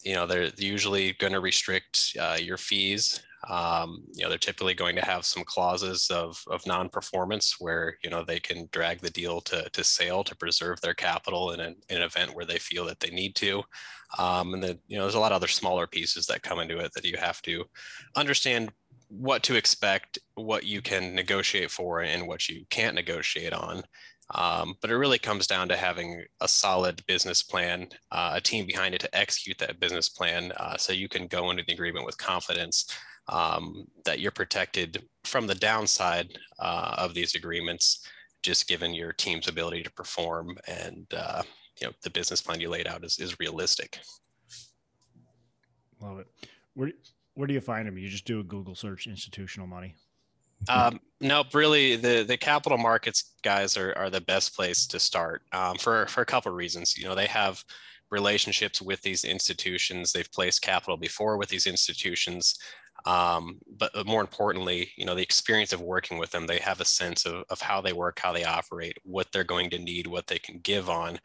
you 0.03 0.13
know, 0.13 0.27
they're 0.27 0.51
usually 0.57 1.13
going 1.13 1.33
to 1.33 1.39
restrict 1.39 2.15
uh, 2.19 2.37
your 2.39 2.57
fees 2.57 3.21
um, 3.47 4.03
you 4.13 4.23
know, 4.23 4.29
they're 4.29 4.37
typically 4.37 4.73
going 4.73 4.95
to 4.95 5.05
have 5.05 5.25
some 5.25 5.43
clauses 5.43 6.09
of, 6.09 6.43
of 6.47 6.65
non-performance 6.65 7.57
where, 7.59 7.97
you 8.03 8.09
know, 8.09 8.23
they 8.23 8.39
can 8.39 8.67
drag 8.71 9.01
the 9.01 9.09
deal 9.11 9.39
to, 9.41 9.69
to 9.69 9.83
sale 9.83 10.23
to 10.23 10.35
preserve 10.35 10.81
their 10.81 10.95
capital 10.95 11.51
in 11.51 11.59
an, 11.59 11.75
in 11.89 11.97
an 11.97 12.03
event 12.03 12.33
where 12.33 12.45
they 12.45 12.57
feel 12.57 12.85
that 12.85 12.99
they 12.99 13.11
need 13.11 13.35
to. 13.35 13.61
Um, 14.17 14.55
and 14.55 14.63
then, 14.63 14.79
you 14.87 14.97
know, 14.97 15.03
there's 15.03 15.15
a 15.15 15.19
lot 15.19 15.31
of 15.31 15.35
other 15.35 15.47
smaller 15.47 15.85
pieces 15.85 16.25
that 16.27 16.41
come 16.41 16.59
into 16.59 16.79
it 16.79 16.91
that 16.95 17.05
you 17.05 17.17
have 17.17 17.41
to 17.43 17.65
understand 18.15 18.71
what 19.09 19.43
to 19.43 19.55
expect, 19.55 20.17
what 20.33 20.63
you 20.63 20.81
can 20.81 21.13
negotiate 21.13 21.69
for 21.69 22.01
and 22.01 22.27
what 22.27 22.49
you 22.49 22.65
can't 22.71 22.95
negotiate 22.95 23.53
on. 23.53 23.83
Um, 24.33 24.75
but 24.81 24.89
it 24.89 24.97
really 24.97 25.19
comes 25.19 25.45
down 25.45 25.67
to 25.69 25.75
having 25.75 26.23
a 26.41 26.47
solid 26.47 27.05
business 27.05 27.43
plan, 27.43 27.87
uh, 28.11 28.31
a 28.35 28.41
team 28.41 28.65
behind 28.65 28.95
it 28.95 29.01
to 29.01 29.15
execute 29.15 29.57
that 29.59 29.79
business 29.79 30.09
plan 30.09 30.51
uh, 30.57 30.77
so 30.77 30.93
you 30.93 31.07
can 31.07 31.27
go 31.27 31.51
into 31.51 31.63
the 31.67 31.73
agreement 31.73 32.05
with 32.05 32.17
confidence 32.17 32.89
um, 33.27 33.85
that 34.03 34.19
you're 34.19 34.31
protected 34.31 35.03
from 35.23 35.47
the 35.47 35.55
downside 35.55 36.37
uh, 36.59 36.95
of 36.97 37.13
these 37.13 37.35
agreements, 37.35 38.07
just 38.41 38.67
given 38.67 38.93
your 38.93 39.13
team's 39.13 39.47
ability 39.47 39.83
to 39.83 39.91
perform 39.91 40.57
and 40.67 41.05
uh, 41.15 41.43
you 41.79 41.87
know 41.87 41.93
the 42.03 42.09
business 42.09 42.41
plan 42.41 42.59
you 42.59 42.69
laid 42.69 42.87
out 42.87 43.03
is, 43.03 43.19
is 43.19 43.39
realistic. 43.39 43.99
Love 46.01 46.19
it. 46.19 46.27
Where 46.73 46.91
where 47.33 47.47
do 47.47 47.53
you 47.53 47.61
find 47.61 47.87
them? 47.87 47.97
You 47.97 48.07
just 48.07 48.25
do 48.25 48.39
a 48.39 48.43
Google 48.43 48.75
search, 48.75 49.07
institutional 49.07 49.67
money. 49.67 49.95
Um, 50.67 50.99
no, 51.21 51.43
really, 51.53 51.95
the 51.95 52.23
the 52.27 52.37
capital 52.37 52.77
markets 52.77 53.33
guys 53.43 53.77
are 53.77 53.93
are 53.97 54.09
the 54.09 54.21
best 54.21 54.55
place 54.55 54.87
to 54.87 54.99
start 54.99 55.41
um, 55.51 55.77
for 55.77 56.07
for 56.07 56.21
a 56.21 56.25
couple 56.25 56.51
of 56.51 56.57
reasons. 56.57 56.97
You 56.97 57.05
know, 57.05 57.15
they 57.15 57.27
have 57.27 57.63
relationships 58.11 58.81
with 58.81 59.01
these 59.01 59.23
institutions. 59.23 60.11
They've 60.11 60.31
placed 60.31 60.61
capital 60.61 60.97
before 60.97 61.37
with 61.37 61.49
these 61.49 61.67
institutions. 61.67 62.57
Um, 63.05 63.59
but 63.77 63.91
more 64.05 64.21
importantly, 64.21 64.91
you 64.97 65.05
know, 65.05 65.15
the 65.15 65.21
experience 65.21 65.73
of 65.73 65.81
working 65.81 66.17
with 66.17 66.31
them, 66.31 66.47
they 66.47 66.59
have 66.59 66.81
a 66.81 66.85
sense 66.85 67.25
of, 67.25 67.43
of 67.49 67.61
how 67.61 67.81
they 67.81 67.93
work, 67.93 68.19
how 68.19 68.33
they 68.33 68.43
operate, 68.43 68.97
what 69.03 69.27
they're 69.31 69.43
going 69.43 69.69
to 69.71 69.77
need, 69.77 70.07
what 70.07 70.27
they 70.27 70.39
can 70.39 70.59
give 70.59 70.89
on. 70.89 71.19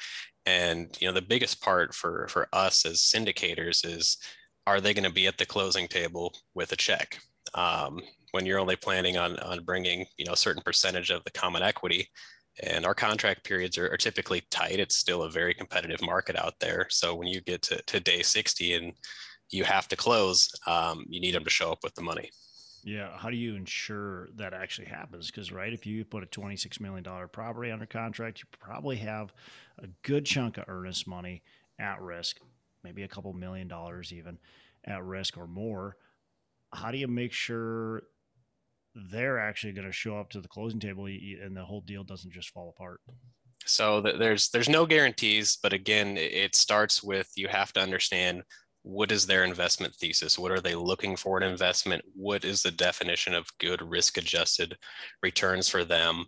And, 0.47 0.95
you 1.01 1.07
know, 1.07 1.15
the 1.15 1.23
biggest 1.23 1.63
part 1.63 1.95
for, 1.95 2.27
for 2.29 2.49
us 2.53 2.85
as 2.85 2.99
syndicators 2.99 3.87
is, 3.87 4.19
are 4.67 4.81
they 4.81 4.93
going 4.93 5.05
to 5.05 5.13
be 5.13 5.27
at 5.27 5.39
the 5.39 5.47
closing 5.47 5.89
table 5.89 6.35
with 6.55 6.73
a 6.73 6.77
check? 6.77 7.19
Um, 7.55 8.01
when 8.33 8.47
you're 8.47 8.59
only 8.59 8.77
planning 8.77 9.17
on, 9.17 9.39
on 9.41 9.65
bringing, 9.65 10.07
you 10.17 10.25
know, 10.25 10.33
a 10.33 10.37
certain 10.37 10.63
percentage 10.63 11.11
of 11.11 11.25
the 11.25 11.31
common 11.31 11.63
equity, 11.63 12.09
and 12.63 12.85
our 12.85 12.95
contract 12.95 13.45
periods 13.45 13.79
are, 13.79 13.93
are, 13.93 13.97
typically 13.97 14.43
tight. 14.51 14.81
It's 14.81 14.97
still 14.97 15.23
a 15.23 15.31
very 15.31 15.55
competitive 15.55 16.03
market 16.03 16.37
out 16.37 16.55
there. 16.61 16.87
So 16.91 17.15
when 17.15 17.29
you 17.29 17.41
get 17.41 17.63
to, 17.63 17.81
to 17.83 18.01
day 18.01 18.23
60 18.23 18.75
and 18.75 18.93
you 19.51 19.65
have 19.65 19.89
to 19.89 19.97
close, 19.97 20.51
um, 20.67 21.05
you 21.09 21.21
need 21.21 21.35
them 21.35 21.45
to 21.45 21.51
show 21.51 21.73
up 21.73 21.79
with 21.83 21.95
the 21.95 22.03
money. 22.03 22.31
Yeah. 22.83 23.17
How 23.17 23.31
do 23.31 23.37
you 23.37 23.57
ensure 23.57 24.29
that 24.37 24.55
actually 24.55 24.89
happens? 24.89 25.27
Because, 25.27 25.53
right, 25.53 25.73
if 25.73 25.87
you 25.87 26.05
put 26.05 26.23
a 26.23 26.27
$26 26.27 26.81
million 26.81 27.05
property 27.31 27.71
under 27.71 27.87
contract, 27.87 28.41
you 28.41 28.47
probably 28.59 28.97
have 28.97 29.33
a 29.79 29.87
good 30.03 30.25
chunk 30.25 30.57
of 30.57 30.65
earnest 30.67 31.07
money 31.07 31.43
at 31.79 32.01
risk, 32.01 32.39
maybe 32.83 33.03
a 33.03 33.09
couple 33.09 33.33
million 33.33 33.69
dollars 33.69 34.13
even 34.13 34.39
at 34.85 35.05
risk 35.05 35.37
or 35.37 35.47
more. 35.47 35.97
How 36.73 36.91
do 36.91 36.99
you 36.99 37.09
make 37.09 37.33
sure 37.33 38.05
they're 38.95 39.39
actually 39.39 39.73
going 39.73 39.87
to 39.87 39.93
show 39.93 40.19
up 40.19 40.31
to 40.31 40.41
the 40.41 40.49
closing 40.49 40.81
table 40.81 41.07
and 41.07 41.57
the 41.57 41.65
whole 41.65 41.81
deal 41.81 42.05
doesn't 42.05 42.33
just 42.33 42.51
fall 42.51 42.75
apart? 42.77 43.01
So 43.67 44.01
there's 44.01 44.49
there's 44.51 44.69
no 44.69 44.87
guarantees, 44.87 45.59
but 45.63 45.73
again, 45.73 46.17
it 46.17 46.55
starts 46.55 47.03
with 47.03 47.31
you 47.37 47.49
have 47.49 47.73
to 47.75 47.81
understand 47.81 48.43
what 48.83 49.13
is 49.13 49.27
their 49.27 49.45
investment 49.45 49.95
thesis? 49.95 50.39
What 50.39 50.51
are 50.51 50.61
they 50.61 50.75
looking 50.75 51.15
for 51.15 51.41
in 51.41 51.49
investment? 51.49 52.03
What 52.15 52.45
is 52.45 52.63
the 52.63 52.71
definition 52.71 53.35
of 53.35 53.47
good 53.59 53.83
risk 53.83 54.17
adjusted 54.17 54.79
returns 55.23 55.69
for 55.69 55.85
them? 55.85 56.25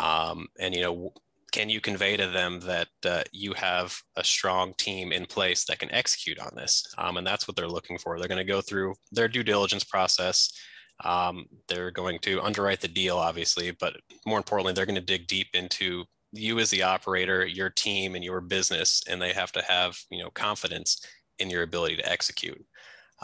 Um, 0.00 0.48
and 0.58 0.74
you 0.74 0.82
know 0.82 1.12
can 1.52 1.68
you 1.68 1.82
convey 1.82 2.16
to 2.16 2.26
them 2.26 2.60
that 2.60 2.88
uh, 3.04 3.22
you 3.30 3.52
have 3.52 3.94
a 4.16 4.24
strong 4.24 4.72
team 4.78 5.12
in 5.12 5.26
place 5.26 5.66
that 5.66 5.78
can 5.78 5.92
execute 5.92 6.38
on 6.38 6.50
this? 6.56 6.82
Um, 6.96 7.18
and 7.18 7.26
that's 7.26 7.46
what 7.46 7.56
they're 7.56 7.68
looking 7.68 7.98
for. 7.98 8.18
They're 8.18 8.26
going 8.26 8.38
to 8.38 8.52
go 8.52 8.62
through 8.62 8.94
their 9.12 9.28
due 9.28 9.42
diligence 9.42 9.84
process 9.84 10.50
um, 11.04 11.46
they're 11.68 11.90
going 11.90 12.18
to 12.20 12.40
underwrite 12.40 12.80
the 12.80 12.88
deal 12.88 13.16
obviously 13.16 13.70
but 13.72 13.96
more 14.26 14.38
importantly 14.38 14.72
they're 14.72 14.86
going 14.86 14.94
to 14.94 15.00
dig 15.00 15.26
deep 15.26 15.48
into 15.54 16.04
you 16.32 16.58
as 16.58 16.70
the 16.70 16.82
operator 16.82 17.44
your 17.44 17.68
team 17.68 18.14
and 18.14 18.24
your 18.24 18.40
business 18.40 19.02
and 19.08 19.20
they 19.20 19.32
have 19.32 19.52
to 19.52 19.62
have 19.62 19.98
you 20.10 20.22
know 20.22 20.30
confidence 20.30 21.04
in 21.38 21.50
your 21.50 21.62
ability 21.62 21.96
to 21.96 22.10
execute. 22.10 22.64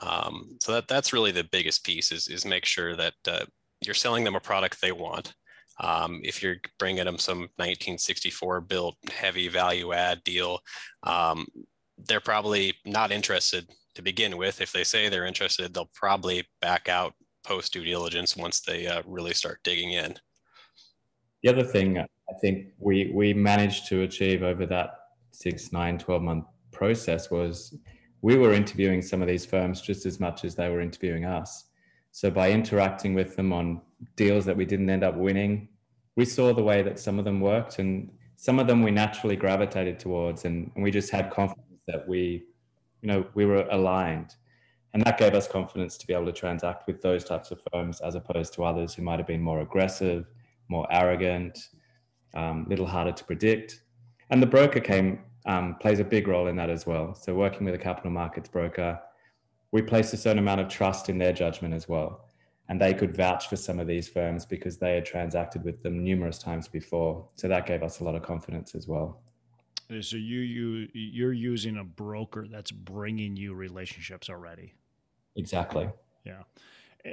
Um, 0.03 0.59
so 0.61 0.73
that 0.73 0.89
that's 0.89 1.13
really 1.13 1.33
the 1.33 1.45
biggest 1.45 1.85
piece 1.85 2.13
is 2.13 2.29
is 2.29 2.45
make 2.45 2.65
sure 2.65 2.95
that 2.97 3.15
uh, 3.27 3.45
you're 3.81 3.95
selling 3.95 4.25
them 4.25 4.37
a 4.37 4.41
product 4.41 4.81
they 4.81 4.93
want. 4.93 5.35
Um, 5.81 6.21
if 6.25 6.43
you're 6.43 6.57
bringing 6.79 7.05
them 7.05 7.19
some 7.19 7.41
1964 7.57 8.61
built 8.63 8.97
heavy 9.11 9.49
value 9.49 9.93
add 9.93 10.23
deal, 10.25 10.59
um, 11.05 11.47
they're 11.97 12.21
probably 12.21 12.75
not 12.85 13.13
interested 13.13 13.69
to 13.95 14.03
begin 14.03 14.37
with. 14.37 14.61
If 14.61 14.73
they 14.73 14.85
say 14.85 15.09
they're 15.09 15.27
interested, 15.27 15.73
they'll 15.73 15.91
probably 15.95 16.47
back 16.61 16.89
out 16.89 17.15
post 17.45 17.73
due 17.73 17.85
diligence 17.85 18.37
once 18.37 18.61
they 18.61 18.87
uh, 18.87 19.03
really 19.07 19.35
start 19.35 19.61
digging 19.63 19.93
in. 19.93 20.17
The 21.43 21.51
other 21.51 21.65
thing 21.65 21.99
I 21.99 22.07
think 22.41 22.69
we 22.79 23.11
we 23.15 23.33
managed 23.33 23.87
to 23.89 24.03
achieve 24.03 24.43
over 24.43 24.67
that 24.67 24.91
six, 25.33 25.73
nine, 25.73 25.99
12 25.99 26.23
month 26.23 26.45
process 26.73 27.31
was 27.31 27.77
we 28.23 28.37
were 28.37 28.53
interviewing 28.53 29.03
some 29.03 29.23
of 29.23 29.29
these 29.29 29.47
firms 29.47 29.81
just 29.81 30.05
as 30.05 30.19
much 30.19 30.45
as 30.45 30.55
they 30.55 30.69
were 30.69 30.81
interviewing 30.81 31.25
us. 31.25 31.67
So 32.11 32.31
by 32.31 32.51
interacting 32.51 33.15
with 33.15 33.37
them 33.37 33.53
on 33.53 33.81
deals 34.17 34.45
that 34.47 34.57
we 34.57 34.65
didn't 34.65 34.91
end 34.91 35.05
up 35.05 35.17
winning, 35.17 35.69
we 36.17 36.25
saw 36.25 36.53
the 36.53 36.63
way 36.63 36.83
that 36.83 36.99
some 36.99 37.19
of 37.19 37.25
them 37.25 37.41
worked 37.41 37.79
and 37.79 38.11
some 38.37 38.59
of 38.59 38.67
them 38.67 38.83
we 38.83 38.91
naturally 38.91 39.37
gravitated 39.37 39.99
towards 39.99 40.45
and, 40.45 40.71
and 40.75 40.83
we 40.83 40.91
just 40.91 41.11
had 41.11 41.31
confidence 41.31 41.81
that 41.87 42.09
we, 42.09 42.45
you 43.03 43.09
know, 43.09 43.25
we 43.35 43.47
were 43.47 43.67
aligned. 43.71 44.35
And 44.95 45.03
that 45.05 45.19
gave 45.19 45.35
us 45.35 45.47
confidence 45.47 45.97
to 45.99 46.07
be 46.07 46.15
able 46.15 46.27
to 46.27 46.33
transact 46.33 46.87
with 46.87 47.03
those 47.03 47.25
types 47.25 47.51
of 47.51 47.61
firms 47.73 48.01
as 48.01 48.15
opposed 48.15 48.55
to 48.55 48.65
others 48.65 48.95
who 48.95 49.03
might 49.03 49.19
have 49.19 49.27
been 49.27 49.43
more 49.43 49.61
aggressive, 49.61 50.27
more 50.69 50.87
arrogant, 50.91 51.59
a 52.35 52.41
um, 52.41 52.67
little 52.69 52.87
harder 52.87 53.13
to 53.13 53.25
predict. 53.25 53.83
And 54.31 54.43
the 54.43 54.47
broker 54.47 54.81
came 54.81 55.21
um, 55.47 55.77
plays 55.81 55.99
a 55.99 56.05
big 56.05 56.29
role 56.29 56.47
in 56.47 56.57
that 56.57 56.69
as 56.69 56.87
well. 56.87 57.15
So 57.15 57.35
working 57.35 57.65
with 57.65 57.75
a 57.75 57.79
capital 57.79 58.11
markets 58.11 58.49
broker, 58.49 59.01
we 59.73 59.81
placed 59.83 60.13
a 60.13 60.17
certain 60.17 60.39
amount 60.39 60.61
of 60.61 60.69
trust 60.69 61.09
in 61.09 61.19
their 61.19 61.33
judgment 61.33 61.75
as 61.75 61.89
well. 61.89 62.27
And 62.69 62.79
they 62.79 62.93
could 62.93 63.17
vouch 63.17 63.49
for 63.49 63.57
some 63.57 63.79
of 63.79 63.87
these 63.87 64.09
firms 64.09 64.45
because 64.45 64.77
they 64.77 64.95
had 64.97 65.07
transacted 65.07 65.65
with 65.65 65.83
them 65.83 66.05
numerous 66.05 66.39
times 66.39 66.69
before. 66.69 67.27
So 67.35 67.49
that 67.49 67.67
gave 67.67 67.83
us 67.83 68.01
a 68.01 68.05
lot 68.05 68.15
of 68.15 68.23
confidence 68.23 68.75
as 68.75 68.87
well. 68.87 69.23
So 69.89 70.19
you 70.19 70.41
you 70.41 70.89
you're 70.93 71.33
using 71.33 71.79
a 71.79 71.85
broker 71.85 72.47
that's 72.47 72.71
bringing 72.71 73.37
you 73.37 73.55
relationships 73.55 74.29
already. 74.29 74.75
Exactly. 75.39 75.89
Yeah. 76.25 76.43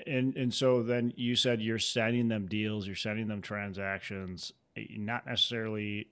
And 0.08 0.36
and 0.36 0.54
so 0.54 0.84
then 0.84 1.14
you 1.16 1.36
said 1.36 1.62
you're 1.62 1.80
sending 1.80 2.28
them 2.28 2.48
deals, 2.48 2.86
you're 2.86 2.96
sending 2.96 3.28
them 3.28 3.42
transactions, 3.42 4.52
not 4.90 5.26
necessarily 5.26 6.10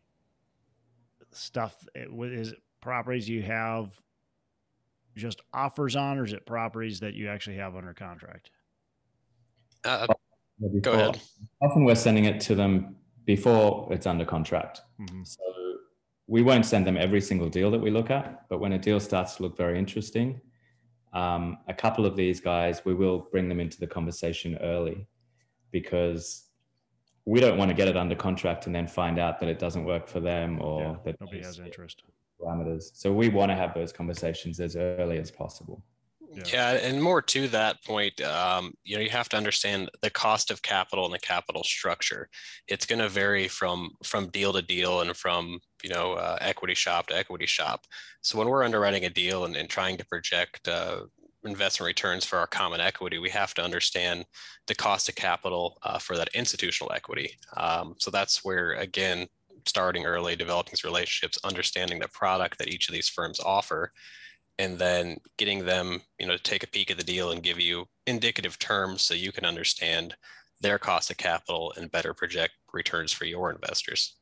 stuff 1.32 1.76
eh, 1.96 2.06
is 2.22 2.54
properties 2.82 3.28
you 3.28 3.42
have 3.42 3.92
just 5.16 5.42
offers 5.54 5.96
on 5.96 6.18
or 6.18 6.26
is 6.26 6.34
it 6.34 6.46
properties 6.46 7.00
that 7.00 7.14
you 7.14 7.28
actually 7.28 7.56
have 7.56 7.76
under 7.76 7.94
contract 7.94 8.52
uh, 9.86 10.08
go 10.82 10.92
ahead 10.94 11.20
often 11.62 11.84
we're 11.84 11.96
sending 11.96 12.26
it 12.26 12.40
to 12.40 12.56
them 12.56 12.96
before 13.26 13.88
it's 13.92 14.06
under 14.06 14.26
contract 14.26 14.82
mm-hmm. 15.00 15.24
so 15.24 15.42
we 16.28 16.42
won't 16.42 16.66
send 16.66 16.86
them 16.86 16.98
every 16.98 17.22
single 17.22 17.50
deal 17.50 17.72
that 17.72 17.80
we 17.80 17.90
look 17.90 18.10
at 18.10 18.48
but 18.50 18.60
when 18.60 18.74
a 18.74 18.78
deal 18.78 19.00
starts 19.00 19.36
to 19.36 19.44
look 19.44 19.56
very 19.58 19.78
interesting 19.78 20.40
um, 21.14 21.58
a 21.68 21.74
couple 21.74 22.06
of 22.06 22.16
these 22.16 22.40
guys 22.40 22.82
we 22.86 22.94
will 22.94 23.28
bring 23.32 23.48
them 23.50 23.60
into 23.60 23.80
the 23.80 23.88
conversation 23.88 24.58
early 24.62 25.08
because 25.72 26.46
we 27.26 27.40
don't 27.40 27.58
want 27.58 27.70
to 27.70 27.76
get 27.76 27.88
it 27.88 27.96
under 27.96 28.16
contract 28.16 28.66
and 28.66 28.76
then 28.76 28.88
find 28.88 29.18
out 29.18 29.40
that 29.40 29.50
it 29.50 29.60
doesn't 29.60 29.86
work 29.86 30.08
for 30.08 30.20
them 30.20 30.62
or 30.62 30.82
yeah, 30.82 30.96
that 31.06 31.22
nobody 31.22 31.42
has 31.42 31.60
interest 31.60 32.04
parameters. 32.42 32.92
So 32.94 33.14
we 33.14 33.30
want 33.30 33.52
to 33.52 33.56
have 33.56 33.74
those 33.74 33.94
conversations 33.94 34.60
as 34.60 34.76
early 34.76 35.18
as 35.18 35.32
possible. 35.32 35.84
Yeah. 36.36 36.44
yeah, 36.52 36.72
and 36.88 37.02
more 37.02 37.22
to 37.22 37.48
that 37.50 37.84
point, 37.84 38.20
um, 38.22 38.74
you 38.84 38.96
know, 38.96 39.04
you 39.04 39.12
have 39.12 39.30
to 39.30 39.38
understand 39.38 39.92
the 40.02 40.10
cost 40.10 40.50
of 40.50 40.64
capital 40.64 41.06
and 41.06 41.14
the 41.14 41.20
capital 41.20 41.64
structure. 41.64 42.28
It's 42.68 42.88
going 42.88 43.00
to 43.00 43.10
vary 43.10 43.48
from 43.48 43.92
from 44.04 44.30
deal 44.30 44.52
to 44.54 44.64
deal 44.64 45.02
and 45.02 45.16
from 45.16 45.60
you 45.84 45.90
know, 45.90 46.14
uh, 46.14 46.38
equity 46.42 46.74
shop 46.74 47.08
to 47.08 47.18
equity 47.18 47.46
shop. 47.46 47.86
So 48.22 48.38
when 48.38 48.48
we're 48.48 48.64
underwriting 48.64 49.06
a 49.06 49.10
deal 49.10 49.46
and, 49.46 49.56
and 49.56 49.70
trying 49.70 49.98
to 49.98 50.06
project 50.06 50.68
uh, 50.68 51.02
investment 51.44 51.88
returns 51.88 52.26
for 52.26 52.40
our 52.40 52.48
common 52.48 52.80
equity, 52.80 53.20
we 53.20 53.30
have 53.30 53.54
to 53.56 53.64
understand 53.64 54.26
the 54.68 54.76
cost 54.76 55.10
of 55.10 55.16
capital 55.16 55.78
uh, 55.84 56.00
for 56.00 56.16
that 56.16 56.30
institutional 56.34 56.94
equity. 56.94 57.32
Um, 57.58 57.96
so 58.00 58.10
that's 58.10 58.46
where, 58.46 58.74
again, 58.74 59.28
starting 59.66 60.06
early, 60.06 60.36
developing 60.36 60.72
these 60.72 60.84
relationships, 60.84 61.38
understanding 61.44 62.00
the 62.00 62.08
product 62.08 62.58
that 62.58 62.70
each 62.70 62.88
of 62.88 62.94
these 62.94 63.10
firms 63.10 63.40
offer, 63.40 63.92
and 64.60 64.78
then 64.78 65.18
getting 65.38 65.66
them, 65.66 66.02
you 66.20 66.28
know, 66.28 66.38
to 66.38 66.44
take 66.44 66.64
a 66.64 66.68
peek 66.68 66.92
at 66.92 66.98
the 66.98 67.04
deal 67.04 67.32
and 67.32 67.44
give 67.44 67.60
you 67.60 67.86
indicative 68.08 68.60
terms 68.60 69.02
so 69.02 69.14
you 69.14 69.32
can 69.32 69.46
understand 69.46 70.16
their 70.62 70.78
cost 70.78 71.12
of 71.12 71.18
capital 71.18 71.74
and 71.76 71.92
better 71.92 72.14
project 72.14 72.54
returns 72.72 73.12
for 73.12 73.26
your 73.26 73.52
investors. 73.52 74.16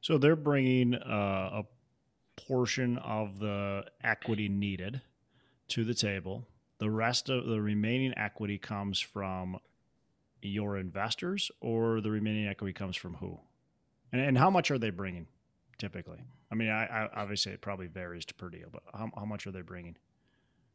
So 0.00 0.18
they're 0.18 0.36
bringing 0.36 0.94
uh, 0.94 1.62
a 1.62 1.64
portion 2.36 2.98
of 2.98 3.38
the 3.38 3.84
equity 4.02 4.48
needed 4.48 5.02
to 5.68 5.84
the 5.84 5.94
table. 5.94 6.46
The 6.78 6.90
rest 6.90 7.28
of 7.28 7.46
the 7.46 7.60
remaining 7.60 8.14
equity 8.16 8.58
comes 8.58 8.98
from 8.98 9.58
your 10.42 10.78
investors, 10.78 11.50
or 11.60 12.00
the 12.00 12.10
remaining 12.10 12.46
equity 12.46 12.72
comes 12.72 12.96
from 12.96 13.14
who? 13.14 13.38
And, 14.12 14.22
and 14.22 14.38
how 14.38 14.48
much 14.48 14.70
are 14.70 14.78
they 14.78 14.90
bringing 14.90 15.26
typically? 15.78 16.18
I 16.50 16.54
mean, 16.54 16.70
I, 16.70 16.86
I 16.86 17.08
obviously 17.14 17.52
it 17.52 17.60
probably 17.60 17.86
varies 17.86 18.24
per 18.24 18.48
deal, 18.48 18.68
but 18.72 18.82
how, 18.92 19.10
how 19.14 19.24
much 19.26 19.46
are 19.46 19.50
they 19.50 19.60
bringing? 19.60 19.96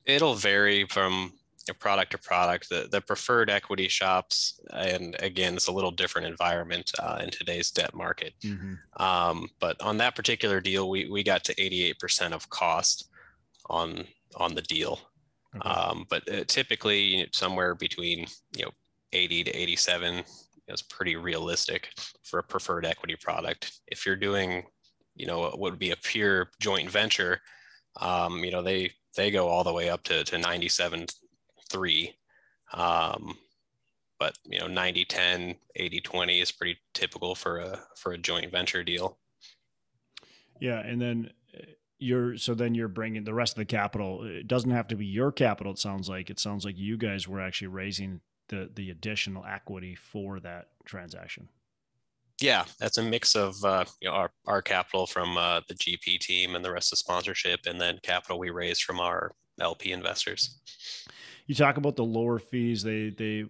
It'll 0.05 0.35
vary 0.35 0.85
from 0.85 1.33
product 1.73 2.11
to 2.11 2.17
product. 2.17 2.69
The, 2.69 2.87
the 2.91 3.01
preferred 3.01 3.49
equity 3.49 3.87
shops, 3.87 4.59
and 4.71 5.15
again, 5.19 5.55
it's 5.55 5.67
a 5.67 5.71
little 5.71 5.91
different 5.91 6.27
environment 6.27 6.91
uh, 6.99 7.19
in 7.23 7.31
today's 7.31 7.71
debt 7.71 7.95
market. 7.95 8.33
Mm-hmm. 8.43 9.03
Um, 9.03 9.49
but 9.59 9.81
on 9.81 9.97
that 9.97 10.15
particular 10.15 10.61
deal, 10.61 10.89
we, 10.89 11.09
we 11.09 11.23
got 11.23 11.43
to 11.45 11.55
88% 11.55 12.33
of 12.33 12.49
cost 12.49 13.09
on 13.69 14.05
on 14.35 14.53
the 14.53 14.61
deal. 14.61 14.99
Okay. 15.55 15.69
Um, 15.69 16.05
but 16.09 16.29
uh, 16.31 16.43
typically, 16.45 16.99
you 16.99 17.17
know, 17.19 17.25
somewhere 17.31 17.75
between 17.75 18.27
you 18.55 18.65
know 18.65 18.71
80 19.13 19.45
to 19.45 19.51
87 19.51 20.23
is 20.67 20.81
pretty 20.81 21.15
realistic 21.15 21.89
for 22.23 22.39
a 22.39 22.43
preferred 22.43 22.85
equity 22.85 23.15
product. 23.15 23.79
If 23.87 24.05
you're 24.05 24.15
doing, 24.15 24.65
you 25.15 25.25
know, 25.25 25.41
what 25.41 25.59
would 25.59 25.79
be 25.79 25.91
a 25.91 25.97
pure 25.97 26.49
joint 26.59 26.89
venture, 26.89 27.41
um, 28.01 28.43
you 28.43 28.51
know, 28.51 28.61
they 28.61 28.91
they 29.15 29.31
go 29.31 29.47
all 29.47 29.63
the 29.63 29.73
way 29.73 29.89
up 29.89 30.03
to 30.03 30.23
to 30.25 30.37
97 30.37 31.05
three. 31.75 32.15
Um, 32.73 33.37
but 34.19 34.37
you 34.45 34.59
know 34.59 34.67
90 34.67 35.05
10 35.05 35.55
80 35.75 36.01
20 36.01 36.39
is 36.39 36.51
pretty 36.51 36.77
typical 36.93 37.35
for 37.35 37.57
a 37.57 37.79
for 37.95 38.13
a 38.13 38.17
joint 38.17 38.51
venture 38.51 38.83
deal. 38.83 39.17
Yeah 40.59 40.79
and 40.79 41.01
then 41.01 41.31
uh, 41.55 41.65
you're 41.99 42.37
so 42.37 42.53
then 42.53 42.75
you're 42.75 42.87
bringing 42.87 43.23
the 43.23 43.33
rest 43.33 43.53
of 43.53 43.57
the 43.57 43.65
capital. 43.65 44.23
It 44.23 44.47
doesn't 44.47 44.71
have 44.71 44.87
to 44.89 44.95
be 44.95 45.05
your 45.05 45.31
capital 45.31 45.73
it 45.73 45.79
sounds 45.79 46.09
like. 46.09 46.29
It 46.29 46.39
sounds 46.39 46.65
like 46.65 46.77
you 46.77 46.97
guys 46.97 47.27
were 47.27 47.41
actually 47.41 47.67
raising 47.67 48.21
the 48.47 48.69
the 48.73 48.89
additional 48.89 49.43
equity 49.45 49.95
for 49.95 50.39
that 50.39 50.69
transaction. 50.85 51.49
Yeah 52.41 52.65
that's 52.79 52.97
a 52.97 53.03
mix 53.03 53.35
of 53.35 53.55
uh, 53.63 53.85
you 54.01 54.09
know, 54.09 54.15
our, 54.15 54.31
our 54.45 54.61
capital 54.61 55.07
from 55.07 55.37
uh, 55.37 55.61
the 55.67 55.75
gp 55.75 56.19
team 56.19 56.55
and 56.55 56.63
the 56.63 56.71
rest 56.71 56.91
of 56.91 56.99
sponsorship 56.99 57.61
and 57.65 57.79
then 57.79 57.99
capital 58.03 58.39
we 58.39 58.49
raised 58.49 58.83
from 58.83 58.99
our 58.99 59.31
lp 59.59 59.93
investors 59.93 60.59
you 61.47 61.55
talk 61.55 61.77
about 61.77 61.95
the 61.95 62.03
lower 62.03 62.39
fees. 62.39 62.83
They 62.83 63.09
they 63.09 63.45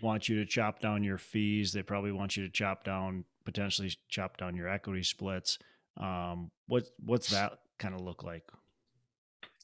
want 0.00 0.28
you 0.28 0.36
to 0.36 0.46
chop 0.46 0.80
down 0.80 1.02
your 1.02 1.18
fees. 1.18 1.72
They 1.72 1.82
probably 1.82 2.12
want 2.12 2.36
you 2.36 2.44
to 2.44 2.50
chop 2.50 2.84
down 2.84 3.24
potentially 3.44 3.92
chop 4.08 4.36
down 4.36 4.56
your 4.56 4.68
equity 4.68 5.02
splits. 5.02 5.58
Um, 5.98 6.50
what 6.66 6.84
what's 7.04 7.30
that 7.30 7.58
kind 7.78 7.94
of 7.94 8.00
look 8.00 8.22
like? 8.22 8.44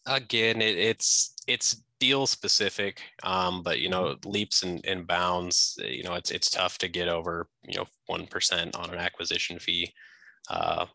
Again, 0.06 0.60
it, 0.62 0.76
it's 0.76 1.34
it's 1.46 1.82
deal 2.00 2.26
specific, 2.26 3.00
um, 3.22 3.62
but 3.62 3.80
you 3.80 3.88
know 3.88 4.16
leaps 4.24 4.62
and, 4.62 4.84
and 4.84 5.06
bounds. 5.06 5.78
You 5.82 6.04
know 6.04 6.14
it's 6.14 6.30
it's 6.30 6.50
tough 6.50 6.78
to 6.78 6.88
get 6.88 7.08
over 7.08 7.48
you 7.62 7.78
know 7.78 7.86
one 8.06 8.26
percent 8.26 8.74
on 8.76 8.90
an 8.90 8.98
acquisition 8.98 9.58
fee. 9.58 9.92
Uh, 10.50 10.86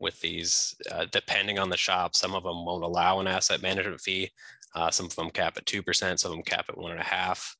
with 0.00 0.20
these, 0.20 0.76
uh, 0.92 1.06
depending 1.10 1.58
on 1.58 1.70
the 1.70 1.76
shop, 1.76 2.14
some 2.14 2.32
of 2.32 2.44
them 2.44 2.64
won't 2.64 2.84
allow 2.84 3.18
an 3.18 3.26
asset 3.26 3.60
management 3.60 4.00
fee. 4.00 4.30
Uh, 4.74 4.90
some 4.90 5.06
of 5.06 5.16
them 5.16 5.30
cap 5.30 5.56
at 5.56 5.64
2%, 5.64 6.18
some 6.18 6.30
of 6.30 6.36
them 6.36 6.42
cap 6.42 6.66
at 6.68 6.76
one 6.76 6.92
and 6.92 7.00
a 7.00 7.04
half. 7.04 7.56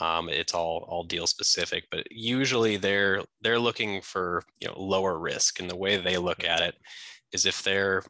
Um, 0.00 0.28
it's 0.28 0.54
all 0.54 0.84
all 0.88 1.04
deal 1.04 1.26
specific, 1.26 1.84
but 1.90 2.06
usually 2.10 2.76
they're 2.76 3.22
they're 3.42 3.60
looking 3.60 4.00
for 4.00 4.42
you 4.58 4.66
know 4.66 4.74
lower 4.76 5.18
risk, 5.18 5.60
and 5.60 5.70
the 5.70 5.76
way 5.76 5.96
they 5.96 6.18
look 6.18 6.44
at 6.44 6.60
it 6.60 6.74
is 7.32 7.46
if 7.46 7.62
they're 7.62 8.02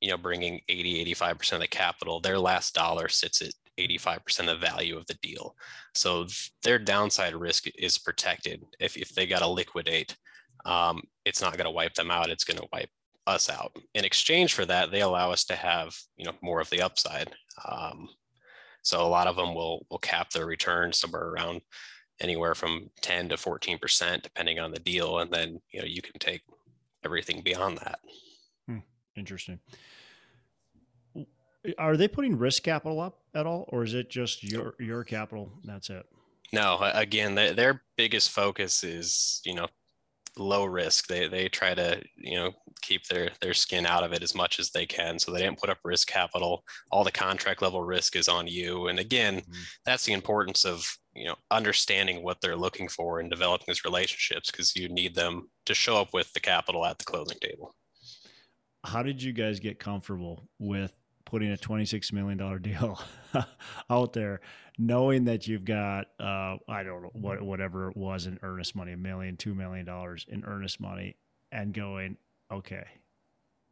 you 0.00 0.10
know 0.10 0.16
bringing 0.16 0.60
80 0.68 1.04
85% 1.14 1.52
of 1.54 1.60
the 1.60 1.66
capital, 1.66 2.20
their 2.20 2.38
last 2.38 2.74
dollar 2.74 3.08
sits 3.08 3.42
at 3.42 3.52
85% 3.78 4.40
of 4.40 4.46
the 4.46 4.66
value 4.66 4.96
of 4.96 5.06
the 5.06 5.18
deal. 5.22 5.56
So 5.94 6.26
their 6.62 6.78
downside 6.78 7.34
risk 7.34 7.64
is 7.76 7.98
protected. 7.98 8.62
If 8.78 8.96
if 8.96 9.10
they 9.10 9.26
got 9.26 9.40
to 9.40 9.48
liquidate, 9.48 10.16
um, 10.64 11.02
it's 11.24 11.40
not 11.40 11.56
going 11.56 11.66
to 11.66 11.70
wipe 11.70 11.94
them 11.94 12.10
out. 12.10 12.30
It's 12.30 12.44
going 12.44 12.58
to 12.58 12.68
wipe 12.72 12.90
us 13.26 13.50
out. 13.50 13.76
In 13.94 14.04
exchange 14.04 14.54
for 14.54 14.64
that, 14.66 14.90
they 14.90 15.00
allow 15.00 15.30
us 15.32 15.44
to 15.46 15.56
have 15.56 15.96
you 16.16 16.24
know 16.24 16.34
more 16.42 16.60
of 16.60 16.70
the 16.70 16.82
upside. 16.82 17.32
Um, 17.68 18.08
so 18.82 19.04
a 19.04 19.08
lot 19.08 19.26
of 19.26 19.36
them 19.36 19.54
will 19.54 19.86
will 19.90 19.98
cap 19.98 20.30
their 20.30 20.46
return 20.46 20.92
somewhere 20.92 21.28
around 21.28 21.62
anywhere 22.20 22.54
from 22.54 22.90
10 23.02 23.28
to 23.30 23.36
14 23.36 23.78
percent, 23.78 24.22
depending 24.22 24.58
on 24.58 24.70
the 24.70 24.78
deal, 24.78 25.18
and 25.18 25.30
then 25.30 25.60
you 25.72 25.80
know 25.80 25.86
you 25.86 26.02
can 26.02 26.18
take 26.18 26.42
everything 27.04 27.42
beyond 27.42 27.78
that. 27.78 27.98
Hmm. 28.66 28.78
Interesting. 29.16 29.60
Are 31.78 31.96
they 31.96 32.06
putting 32.06 32.38
risk 32.38 32.62
capital 32.62 33.00
up 33.00 33.18
at 33.34 33.46
all, 33.46 33.64
or 33.68 33.82
is 33.82 33.94
it 33.94 34.08
just 34.08 34.44
your 34.44 34.74
your 34.78 35.04
capital? 35.04 35.52
That's 35.64 35.90
it. 35.90 36.06
No, 36.52 36.78
again, 36.94 37.34
their 37.34 37.82
biggest 37.96 38.30
focus 38.30 38.84
is 38.84 39.40
you 39.44 39.54
know 39.54 39.66
low 40.38 40.64
risk. 40.64 41.06
They 41.06 41.28
they 41.28 41.48
try 41.48 41.74
to 41.74 42.02
you 42.16 42.36
know 42.36 42.52
keep 42.82 43.06
their 43.06 43.30
their 43.40 43.54
skin 43.54 43.86
out 43.86 44.04
of 44.04 44.12
it 44.12 44.22
as 44.22 44.34
much 44.34 44.58
as 44.58 44.70
they 44.70 44.86
can, 44.86 45.18
so 45.18 45.32
they 45.32 45.40
didn't 45.40 45.60
put 45.60 45.70
up 45.70 45.78
risk 45.84 46.08
capital. 46.08 46.64
All 46.90 47.04
the 47.04 47.12
contract 47.12 47.62
level 47.62 47.82
risk 47.82 48.16
is 48.16 48.28
on 48.28 48.46
you. 48.46 48.88
And 48.88 48.98
again, 48.98 49.40
mm-hmm. 49.40 49.62
that's 49.84 50.04
the 50.04 50.12
importance 50.12 50.64
of 50.64 50.86
you 51.14 51.26
know 51.26 51.36
understanding 51.50 52.22
what 52.22 52.40
they're 52.40 52.56
looking 52.56 52.88
for 52.88 53.20
and 53.20 53.30
developing 53.30 53.66
these 53.68 53.84
relationships 53.84 54.50
because 54.50 54.76
you 54.76 54.88
need 54.88 55.14
them 55.14 55.48
to 55.66 55.74
show 55.74 55.96
up 56.00 56.12
with 56.12 56.32
the 56.32 56.40
capital 56.40 56.84
at 56.84 56.98
the 56.98 57.04
closing 57.04 57.38
table. 57.40 57.74
How 58.84 59.02
did 59.02 59.22
you 59.22 59.32
guys 59.32 59.58
get 59.58 59.80
comfortable 59.80 60.48
with 60.58 60.92
putting 61.26 61.52
a 61.52 61.56
$26 61.56 62.12
million 62.12 62.62
deal 62.62 62.98
out 63.90 64.12
there, 64.14 64.40
knowing 64.78 65.24
that 65.26 65.46
you've 65.46 65.66
got, 65.66 66.06
uh, 66.18 66.56
I 66.68 66.82
don't 66.82 67.02
know, 67.02 67.10
what, 67.12 67.42
whatever 67.42 67.90
it 67.90 67.96
was 67.96 68.26
in 68.26 68.38
earnest 68.42 68.74
money, 68.74 68.92
a 68.92 68.96
million, 68.96 69.36
two 69.36 69.54
million 69.54 69.84
dollars 69.84 70.24
in 70.28 70.44
earnest 70.44 70.80
money, 70.80 71.16
and 71.52 71.74
going, 71.74 72.16
okay, 72.50 72.84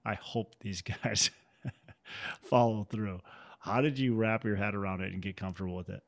I 0.05 0.15
hope 0.15 0.57
these 0.61 0.83
guys 1.05 1.31
follow 2.43 2.85
through. 2.85 3.21
How 3.61 3.81
did 3.81 3.99
you 3.99 4.15
wrap 4.15 4.45
your 4.45 4.57
head 4.57 4.75
around 4.75 5.01
it 5.01 5.13
and 5.13 5.23
get 5.23 5.37
comfortable 5.37 5.77
with 5.77 5.89
it? 5.89 6.03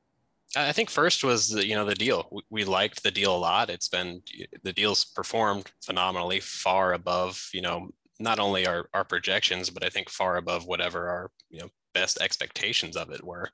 I 0.54 0.72
think 0.72 0.90
first 0.90 1.24
was 1.24 1.48
the, 1.48 1.66
you 1.66 1.74
know 1.74 1.84
the 1.84 1.94
deal. 1.94 2.28
We, 2.30 2.42
we, 2.50 2.64
liked 2.64 3.02
the 3.02 3.10
deal 3.10 3.34
a 3.34 3.36
lot. 3.36 3.68
It's 3.68 3.88
been 3.88 4.22
the 4.62 4.72
deal's 4.72 5.04
performed 5.04 5.70
phenomenally, 5.82 6.40
far 6.40 6.92
above 6.92 7.50
you 7.52 7.62
know 7.62 7.90
not 8.18 8.38
only 8.38 8.66
our, 8.66 8.88
our 8.94 9.04
projections, 9.04 9.70
but 9.70 9.84
I 9.84 9.88
think 9.88 10.10
far 10.10 10.36
above 10.36 10.66
whatever 10.66 11.08
our 11.08 11.30
you 11.50 11.60
know 11.60 11.68
best 11.94 12.20
expectations 12.20 12.96
of 12.96 13.10
it 13.10 13.24
were. 13.24 13.48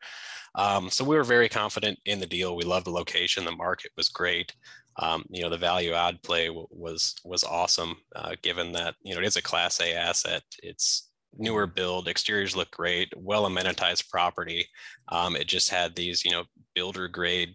Um, 0.54 0.90
so 0.90 1.04
we 1.04 1.16
were 1.16 1.24
very 1.24 1.48
confident 1.48 1.98
in 2.04 2.18
the 2.20 2.26
deal. 2.26 2.56
We 2.56 2.64
loved 2.64 2.86
the 2.86 2.90
location. 2.90 3.44
The 3.44 3.52
market 3.52 3.92
was 3.96 4.08
great. 4.08 4.52
Um, 4.98 5.24
you 5.30 5.42
know, 5.42 5.48
the 5.48 5.56
value 5.56 5.92
add 5.92 6.22
play 6.22 6.48
w- 6.48 6.66
was 6.70 7.14
was 7.24 7.44
awesome, 7.44 7.96
uh, 8.14 8.34
given 8.42 8.72
that 8.72 8.94
you 9.02 9.14
know 9.14 9.20
it 9.20 9.26
is 9.26 9.36
a 9.36 9.42
Class 9.42 9.80
A 9.80 9.94
asset. 9.94 10.42
It's 10.62 11.08
newer 11.34 11.66
build, 11.66 12.08
exteriors 12.08 12.54
look 12.56 12.70
great, 12.72 13.12
well 13.16 13.48
amenitized 13.48 14.10
property. 14.10 14.66
Um, 15.08 15.34
it 15.36 15.46
just 15.46 15.70
had 15.70 15.94
these 15.94 16.24
you 16.24 16.30
know 16.30 16.44
builder 16.74 17.08
grade 17.08 17.54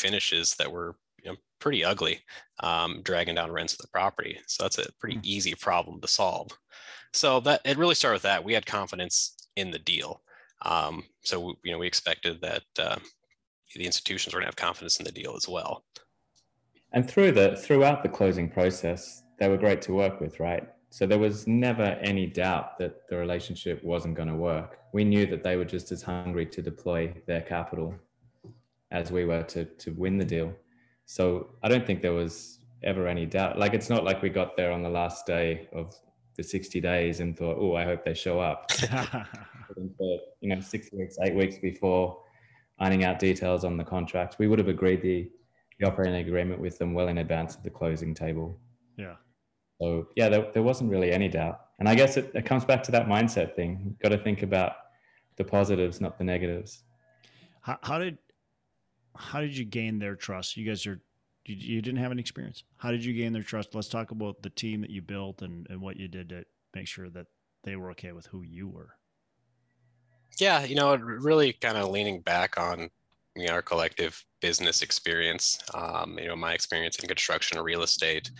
finishes 0.00 0.54
that 0.56 0.72
were 0.72 0.96
pretty 1.60 1.84
ugly 1.84 2.20
um, 2.60 3.00
dragging 3.02 3.34
down 3.34 3.52
rents 3.52 3.72
of 3.72 3.78
the 3.78 3.88
property. 3.88 4.38
So 4.46 4.64
that's 4.64 4.78
a 4.78 4.92
pretty 4.98 5.16
mm. 5.16 5.24
easy 5.24 5.54
problem 5.54 6.00
to 6.00 6.08
solve. 6.08 6.50
So 7.12 7.40
that 7.40 7.60
it 7.64 7.78
really 7.78 7.94
started 7.94 8.16
with 8.16 8.22
that. 8.22 8.44
We 8.44 8.54
had 8.54 8.66
confidence 8.66 9.34
in 9.56 9.70
the 9.70 9.78
deal. 9.78 10.22
Um, 10.62 11.04
so 11.22 11.54
you 11.62 11.72
know 11.72 11.78
we 11.78 11.86
expected 11.86 12.40
that 12.40 12.62
uh, 12.78 12.96
the 13.74 13.86
institutions 13.86 14.34
were 14.34 14.40
going 14.40 14.50
to 14.50 14.54
have 14.54 14.56
confidence 14.56 14.98
in 14.98 15.04
the 15.04 15.12
deal 15.12 15.34
as 15.36 15.48
well. 15.48 15.84
And 16.92 17.08
through 17.08 17.32
the 17.32 17.56
throughout 17.56 18.02
the 18.02 18.08
closing 18.08 18.48
process, 18.48 19.22
they 19.38 19.48
were 19.48 19.58
great 19.58 19.82
to 19.82 19.92
work 19.92 20.20
with, 20.20 20.40
right? 20.40 20.68
So 20.90 21.06
there 21.06 21.18
was 21.18 21.46
never 21.46 21.98
any 22.02 22.26
doubt 22.26 22.78
that 22.78 23.08
the 23.08 23.16
relationship 23.16 23.84
wasn't 23.84 24.14
going 24.14 24.28
to 24.28 24.34
work. 24.34 24.78
We 24.92 25.04
knew 25.04 25.26
that 25.26 25.42
they 25.42 25.56
were 25.56 25.66
just 25.66 25.92
as 25.92 26.02
hungry 26.02 26.46
to 26.46 26.62
deploy 26.62 27.14
their 27.26 27.42
capital 27.42 27.94
as 28.90 29.12
we 29.12 29.24
were 29.24 29.42
to 29.44 29.64
to 29.64 29.92
win 29.92 30.18
the 30.18 30.24
deal. 30.24 30.54
So 31.10 31.48
I 31.62 31.68
don't 31.68 31.86
think 31.86 32.02
there 32.02 32.12
was 32.12 32.58
ever 32.82 33.08
any 33.08 33.24
doubt. 33.24 33.58
Like 33.58 33.72
it's 33.72 33.88
not 33.88 34.04
like 34.04 34.20
we 34.20 34.28
got 34.28 34.58
there 34.58 34.70
on 34.70 34.82
the 34.82 34.90
last 34.90 35.24
day 35.24 35.66
of 35.72 35.94
the 36.36 36.42
60 36.42 36.82
days 36.82 37.20
and 37.20 37.34
thought, 37.34 37.56
oh, 37.58 37.74
I 37.74 37.84
hope 37.84 38.04
they 38.04 38.12
show 38.12 38.38
up. 38.38 38.70
for, 39.96 40.18
you 40.42 40.54
know, 40.54 40.60
six 40.60 40.92
weeks, 40.92 41.16
eight 41.22 41.34
weeks 41.34 41.56
before 41.56 42.20
ironing 42.78 43.04
out 43.04 43.18
details 43.18 43.64
on 43.64 43.78
the 43.78 43.84
contract, 43.84 44.36
we 44.38 44.48
would 44.48 44.58
have 44.58 44.68
agreed 44.68 45.00
the, 45.00 45.30
the 45.80 45.86
operating 45.86 46.16
agreement 46.16 46.60
with 46.60 46.76
them 46.76 46.92
well 46.92 47.08
in 47.08 47.16
advance 47.16 47.56
of 47.56 47.62
the 47.62 47.70
closing 47.70 48.12
table. 48.12 48.60
Yeah. 48.98 49.14
So 49.80 50.08
yeah, 50.14 50.28
there, 50.28 50.50
there 50.52 50.62
wasn't 50.62 50.90
really 50.90 51.10
any 51.10 51.28
doubt. 51.28 51.58
And 51.78 51.88
I 51.88 51.94
guess 51.94 52.18
it, 52.18 52.32
it 52.34 52.44
comes 52.44 52.66
back 52.66 52.82
to 52.82 52.90
that 52.92 53.06
mindset 53.06 53.56
thing. 53.56 53.80
You've 53.82 53.98
got 53.98 54.10
to 54.10 54.22
think 54.22 54.42
about 54.42 54.72
the 55.36 55.44
positives, 55.44 56.02
not 56.02 56.18
the 56.18 56.24
negatives. 56.24 56.82
How, 57.62 57.78
how 57.82 57.98
did 57.98 58.18
how 59.16 59.40
did 59.40 59.56
you 59.56 59.64
gain 59.64 59.98
their 59.98 60.16
trust? 60.16 60.56
You 60.56 60.66
guys 60.66 60.86
are 60.86 61.00
you, 61.44 61.56
you, 61.56 61.82
didn't 61.82 62.00
have 62.00 62.12
any 62.12 62.20
experience. 62.20 62.64
How 62.76 62.90
did 62.90 63.04
you 63.04 63.14
gain 63.14 63.32
their 63.32 63.42
trust? 63.42 63.74
Let's 63.74 63.88
talk 63.88 64.10
about 64.10 64.42
the 64.42 64.50
team 64.50 64.82
that 64.82 64.90
you 64.90 65.00
built 65.00 65.42
and, 65.42 65.66
and 65.70 65.80
what 65.80 65.96
you 65.96 66.06
did 66.06 66.28
to 66.28 66.44
make 66.74 66.86
sure 66.86 67.08
that 67.10 67.26
they 67.64 67.76
were 67.76 67.90
okay 67.92 68.12
with 68.12 68.26
who 68.26 68.42
you 68.42 68.68
were. 68.68 68.90
Yeah, 70.38 70.64
you 70.64 70.74
know, 70.74 70.94
really 70.96 71.54
kind 71.54 71.78
of 71.78 71.88
leaning 71.88 72.20
back 72.20 72.58
on 72.58 72.90
you 73.34 73.46
know, 73.46 73.54
our 73.54 73.62
collective 73.62 74.22
business 74.40 74.82
experience. 74.82 75.58
Um, 75.74 76.18
you 76.18 76.28
know, 76.28 76.36
my 76.36 76.52
experience 76.52 76.98
in 76.98 77.08
construction 77.08 77.56
and 77.56 77.64
real 77.64 77.82
estate 77.82 78.30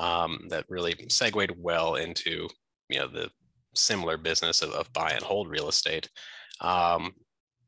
um, 0.00 0.46
that 0.48 0.64
really 0.68 0.94
segued 1.08 1.52
well 1.58 1.96
into 1.96 2.48
you 2.88 2.98
know 2.98 3.08
the 3.08 3.30
similar 3.74 4.16
business 4.16 4.62
of, 4.62 4.70
of 4.70 4.92
buy 4.92 5.10
and 5.10 5.22
hold 5.22 5.48
real 5.48 5.68
estate. 5.68 6.08
Um, 6.60 7.14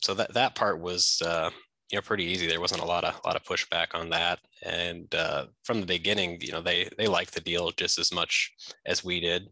so 0.03 0.15
that 0.15 0.35
that 0.35 0.55
part 0.55 0.81
was 0.81 1.21
uh, 1.25 1.51
you 1.91 1.97
know 1.97 2.03
pretty 2.03 2.25
easy. 2.25 2.47
There 2.47 2.61
wasn't 2.61 2.83
a 2.83 2.87
lot 2.87 3.05
of 3.05 3.21
a 3.23 3.27
lot 3.27 3.37
of 3.37 3.45
pushback 3.45 3.95
on 3.95 4.11
that, 4.11 4.41
and 4.63 5.13
uh, 5.15 5.47
from 5.65 5.81
the 5.81 5.87
beginning, 5.87 6.39
you 6.41 6.53
know 6.53 6.61
they 6.61 6.89
they 6.99 7.07
liked 7.07 7.35
the 7.35 7.41
deal 7.41 7.71
just 7.71 7.99
as 7.99 8.13
much 8.13 8.53
as 8.85 9.05
we 9.05 9.21
did. 9.21 9.49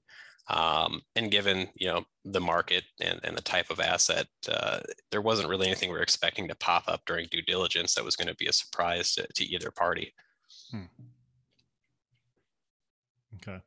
Um, 0.48 1.00
and 1.16 1.30
given 1.30 1.68
you 1.74 1.86
know 1.86 2.04
the 2.24 2.40
market 2.40 2.84
and, 3.00 3.20
and 3.24 3.36
the 3.36 3.42
type 3.42 3.70
of 3.70 3.80
asset, 3.80 4.26
uh, 4.50 4.80
there 5.10 5.22
wasn't 5.22 5.48
really 5.48 5.66
anything 5.66 5.90
we 5.90 5.96
were 5.96 6.02
expecting 6.02 6.48
to 6.48 6.54
pop 6.56 6.84
up 6.88 7.02
during 7.06 7.28
due 7.30 7.42
diligence 7.42 7.94
that 7.94 8.04
was 8.04 8.16
going 8.16 8.28
to 8.28 8.36
be 8.36 8.46
a 8.46 8.52
surprise 8.52 9.14
to, 9.14 9.26
to 9.34 9.44
either 9.44 9.70
party. 9.70 10.12
Hmm. 10.70 10.82
Okay. 13.36 13.60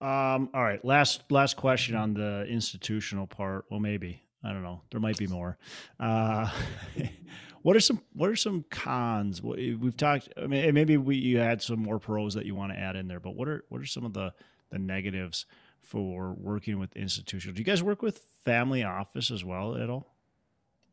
Um, 0.00 0.48
all 0.54 0.62
right. 0.62 0.84
Last 0.84 1.22
last 1.30 1.56
question 1.56 1.94
on 1.94 2.14
the 2.14 2.46
institutional 2.48 3.26
part. 3.26 3.64
Well, 3.70 3.80
maybe 3.80 4.22
I 4.42 4.52
don't 4.52 4.62
know. 4.62 4.82
There 4.90 5.00
might 5.00 5.18
be 5.18 5.26
more. 5.26 5.58
Uh, 5.98 6.50
what 7.62 7.76
are 7.76 7.80
some 7.80 8.02
What 8.14 8.30
are 8.30 8.36
some 8.36 8.64
cons? 8.70 9.42
We've 9.42 9.96
talked. 9.96 10.28
I 10.36 10.46
mean, 10.46 10.74
maybe 10.74 10.96
we 10.96 11.16
you 11.16 11.38
had 11.38 11.62
some 11.62 11.80
more 11.80 11.98
pros 11.98 12.34
that 12.34 12.46
you 12.46 12.54
want 12.54 12.72
to 12.72 12.78
add 12.78 12.96
in 12.96 13.08
there. 13.08 13.20
But 13.20 13.34
what 13.34 13.48
are 13.48 13.64
what 13.68 13.80
are 13.80 13.86
some 13.86 14.04
of 14.04 14.12
the 14.12 14.32
the 14.70 14.78
negatives 14.78 15.46
for 15.82 16.32
working 16.34 16.78
with 16.78 16.96
institutional? 16.96 17.54
Do 17.54 17.60
you 17.60 17.64
guys 17.64 17.82
work 17.82 18.02
with 18.02 18.18
family 18.44 18.82
office 18.82 19.30
as 19.30 19.44
well 19.44 19.76
at 19.76 19.90
all? 19.90 20.14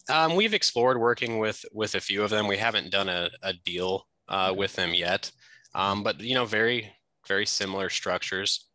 Um, 0.09 0.35
we've 0.35 0.53
explored 0.53 0.99
working 0.99 1.39
with 1.39 1.65
with 1.73 1.95
a 1.95 1.99
few 1.99 2.23
of 2.23 2.29
them. 2.29 2.47
We 2.47 2.57
haven't 2.57 2.91
done 2.91 3.09
a, 3.09 3.29
a 3.41 3.53
deal 3.53 4.07
uh, 4.27 4.53
with 4.55 4.73
them 4.73 4.93
yet, 4.93 5.31
um, 5.73 6.03
but 6.03 6.19
you 6.21 6.35
know, 6.35 6.45
very 6.45 6.93
very 7.27 7.45
similar 7.45 7.89
structures. 7.89 8.66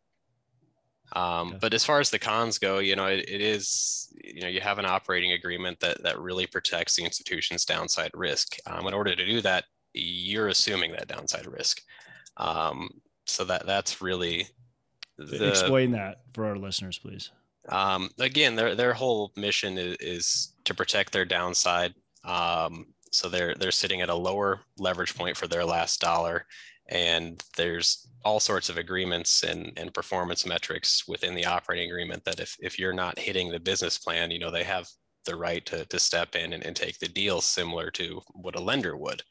Um, 1.15 1.49
okay. 1.49 1.57
But 1.61 1.73
as 1.73 1.85
far 1.85 1.99
as 1.99 2.09
the 2.09 2.19
cons 2.19 2.57
go, 2.57 2.79
you 2.79 2.95
know, 2.95 3.05
it, 3.05 3.29
it 3.29 3.41
is, 3.41 4.11
you 4.23 4.41
know, 4.41 4.47
you 4.47 4.61
have 4.61 4.79
an 4.79 4.85
operating 4.85 5.31
agreement 5.31 5.79
that 5.79 6.01
that 6.03 6.19
really 6.19 6.47
protects 6.47 6.95
the 6.95 7.03
institution's 7.03 7.65
downside 7.65 8.11
risk. 8.13 8.57
Um, 8.65 8.87
in 8.87 8.93
order 8.93 9.15
to 9.15 9.25
do 9.25 9.41
that, 9.41 9.65
you're 9.93 10.47
assuming 10.47 10.91
that 10.93 11.07
downside 11.07 11.45
risk. 11.45 11.81
Um, 12.37 12.89
so 13.25 13.43
that 13.45 13.65
that's 13.65 14.01
really 14.01 14.47
the, 15.17 15.49
explain 15.49 15.91
that 15.91 16.21
for 16.33 16.45
our 16.45 16.57
listeners, 16.57 16.97
please. 16.97 17.29
Um, 17.69 18.09
again, 18.19 18.55
their 18.55 18.75
their 18.75 18.93
whole 18.93 19.31
mission 19.35 19.77
is, 19.77 19.97
is 19.99 20.53
to 20.65 20.73
protect 20.73 21.13
their 21.13 21.25
downside. 21.25 21.93
Um, 22.23 22.87
so 23.11 23.29
they're 23.29 23.53
they're 23.55 23.71
sitting 23.71 24.01
at 24.01 24.09
a 24.09 24.15
lower 24.15 24.61
leverage 24.77 25.15
point 25.15 25.37
for 25.37 25.47
their 25.47 25.63
last 25.63 26.01
dollar, 26.01 26.45
and 26.89 27.43
there's 27.57 28.07
all 28.25 28.39
sorts 28.39 28.69
of 28.69 28.77
agreements 28.77 29.43
and, 29.43 29.71
and 29.77 29.93
performance 29.93 30.45
metrics 30.45 31.07
within 31.07 31.35
the 31.35 31.45
operating 31.45 31.89
agreement 31.89 32.23
that 32.25 32.39
if, 32.39 32.55
if 32.59 32.79
you're 32.79 32.93
not 32.93 33.19
hitting 33.19 33.49
the 33.49 33.59
business 33.59 33.97
plan, 33.97 34.31
you 34.31 34.39
know, 34.39 34.51
they 34.51 34.63
have 34.63 34.87
the 35.25 35.35
right 35.35 35.65
to, 35.65 35.85
to 35.85 35.99
step 35.99 36.35
in 36.35 36.53
and, 36.53 36.65
and 36.65 36.75
take 36.75 36.99
the 36.99 37.07
deal 37.07 37.41
similar 37.41 37.89
to 37.91 38.21
what 38.33 38.55
a 38.55 38.61
lender 38.61 38.97
would. 38.97 39.21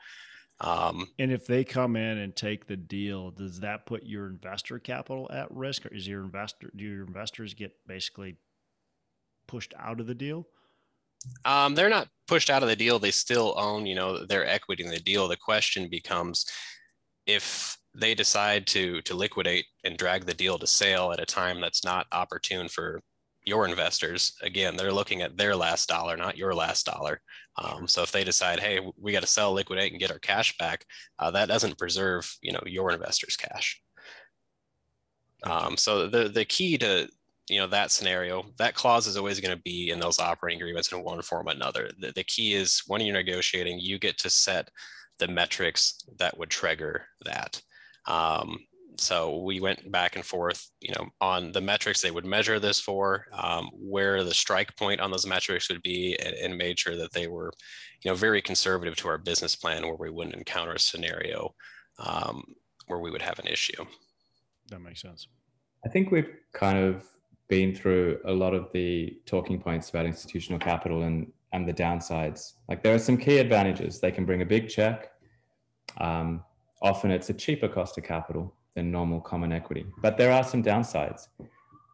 Um, 0.61 1.09
and 1.19 1.33
if 1.33 1.47
they 1.47 1.65
come 1.65 1.97
in 1.97 2.19
and 2.19 2.37
take 2.37 2.67
the 2.67 2.77
deal, 2.77 3.31
does 3.31 3.61
that 3.61 3.85
put 3.87 4.05
your 4.05 4.29
investor 4.29 4.79
capital 4.79 5.29
at 5.33 5.51
risk, 5.51 5.87
or 5.87 5.95
is 5.95 6.07
your 6.07 6.23
investor 6.23 6.71
do 6.77 6.85
your 6.85 7.05
investors 7.07 7.53
get 7.53 7.73
basically 7.87 8.37
pushed 9.49 9.75
out 9.79 9.99
of 9.99 10.07
the 10.07 10.15
deal? 10.15 10.47
Um, 11.45 11.75
they're 11.75 11.89
not 11.89 12.09
pushed 12.29 12.49
out 12.49 12.63
of 12.63 12.69
the 12.69 12.77
deal. 12.77 12.99
They 12.99 13.11
still 13.11 13.55
own, 13.57 13.87
you 13.87 13.95
know, 13.95 14.25
their 14.25 14.47
equity 14.47 14.85
in 14.85 14.91
the 14.91 15.01
deal. 15.01 15.27
The 15.27 15.37
question 15.37 15.89
becomes 15.89 16.47
if 17.27 17.77
they 17.95 18.15
decide 18.15 18.67
to 18.67 19.01
to 19.03 19.15
liquidate 19.15 19.67
and 19.85 19.99
drag 19.99 20.25
the 20.25 20.35
deal 20.35 20.59
to 20.59 20.67
sale 20.67 21.13
at 21.13 21.21
a 21.21 21.27
time 21.27 21.61
that's 21.61 21.85
not 21.85 22.07
opportune 22.13 22.69
for 22.69 23.01
your 23.45 23.67
investors 23.67 24.35
again 24.43 24.77
they're 24.77 24.93
looking 24.93 25.21
at 25.21 25.37
their 25.37 25.55
last 25.57 25.89
dollar 25.89 26.17
not 26.17 26.39
your 26.39 26.55
last 26.55 26.87
dollar. 26.87 27.21
Um, 27.63 27.87
so 27.87 28.03
if 28.03 28.13
they 28.13 28.25
decide 28.25 28.61
hey 28.61 28.81
we 28.97 29.13
got 29.13 29.21
to 29.21 29.27
sell 29.27 29.53
liquidate 29.53 29.93
and 29.93 30.01
get 30.01 30.11
our 30.11 30.19
cash 30.19 30.57
back 30.59 30.85
uh, 31.19 31.31
that 31.33 31.49
doesn't 31.49 31.79
preserve 31.79 32.35
you 32.41 32.53
know 32.53 32.63
your 32.67 32.91
investors 32.93 33.37
cash. 33.37 33.81
Um, 35.45 35.77
so 35.77 36.07
the 36.07 36.29
the 36.29 36.45
key 36.45 36.79
to 36.79 37.09
you 37.49 37.59
know 37.59 37.67
that 37.67 37.91
scenario 37.91 38.45
that 38.59 38.75
clause 38.75 39.07
is 39.07 39.17
always 39.17 39.41
going 39.41 39.55
to 39.55 39.63
be 39.63 39.91
in 39.91 40.01
those 40.01 40.19
operating 40.19 40.61
agreements 40.61 40.91
in 40.93 41.03
one 41.03 41.21
form 41.23 41.49
or 41.49 41.51
another. 41.51 41.91
The, 41.99 42.13
the 42.13 42.25
key 42.25 42.55
is 42.55 42.83
when 42.87 43.01
you're 43.01 43.15
negotiating 43.15 43.81
you 43.81 43.99
get 43.99 44.17
to 44.19 44.31
set 44.31 44.71
the 45.19 45.29
metrics 45.29 46.05
that 46.19 46.37
would 46.39 46.51
trigger 46.51 47.07
that 47.25 47.61
um, 48.07 48.59
so 48.99 49.39
we 49.39 49.61
went 49.61 49.91
back 49.91 50.17
and 50.17 50.25
forth, 50.25 50.71
you 50.81 50.93
know, 50.97 51.09
on 51.21 51.53
the 51.53 51.61
metrics 51.61 52.01
they 52.01 52.11
would 52.11 52.25
measure 52.25 52.59
this 52.59 52.81
for, 52.81 53.27
um, 53.33 53.71
where 53.75 54.23
the 54.25 54.35
strike 54.35 54.77
point 54.77 55.01
on 55.01 55.11
those 55.11 55.27
metrics 55.27 55.69
would 55.69 55.83
be, 55.83 56.17
and, 56.25 56.35
and, 56.35 56.59
made 56.59 56.79
sure 56.79 56.97
that 56.97 57.13
they 57.13 57.27
were, 57.27 57.53
you 58.03 58.11
know, 58.11 58.15
very 58.15 58.43
conservative 58.43 58.97
to 58.97 59.09
our 59.09 59.19
business 59.19 59.57
plan, 59.57 59.87
where 59.87 59.97
we 59.97 60.11
wouldn't 60.11 60.37
encounter 60.37 60.73
a 60.73 60.79
scenario 60.79 61.55
um, 61.99 62.43
where 62.87 63.01
we 63.01 63.11
would 63.11 63.23
have 63.23 63.39
an 63.39 63.47
issue. 63.47 63.85
That 64.69 64.81
makes 64.81 65.03
sense. 65.03 65.29
I 65.85 65.89
think 65.89 66.11
we've 66.11 66.31
kind 66.53 66.79
of 66.79 67.05
been 67.49 67.75
through 67.75 68.19
a 68.25 68.33
lot 68.33 68.55
of 68.55 68.71
the 68.73 69.19
talking 69.27 69.61
points 69.61 69.91
about 69.91 70.07
institutional 70.07 70.59
capital 70.59 71.03
and 71.03 71.33
and 71.53 71.69
the 71.69 71.73
downsides. 71.73 72.55
Like 72.69 72.83
there 72.83 72.95
are 72.95 72.99
some 72.99 73.17
key 73.17 73.39
advantages. 73.39 74.01
They 74.01 74.11
can 74.11 74.25
bring 74.25 74.43
a 74.43 74.47
big 74.47 74.69
check. 74.69 75.13
Um, 75.99 76.43
often 76.81 77.11
it's 77.11 77.31
a 77.31 77.35
cheaper 77.35 77.69
cost 77.69 77.99
of 77.99 78.05
capital 78.05 78.55
than 78.75 78.91
normal 78.91 79.21
common 79.21 79.53
equity. 79.53 79.87
But 80.01 80.17
there 80.17 80.33
are 80.33 80.45
some 80.45 80.63
downsides, 80.63 81.29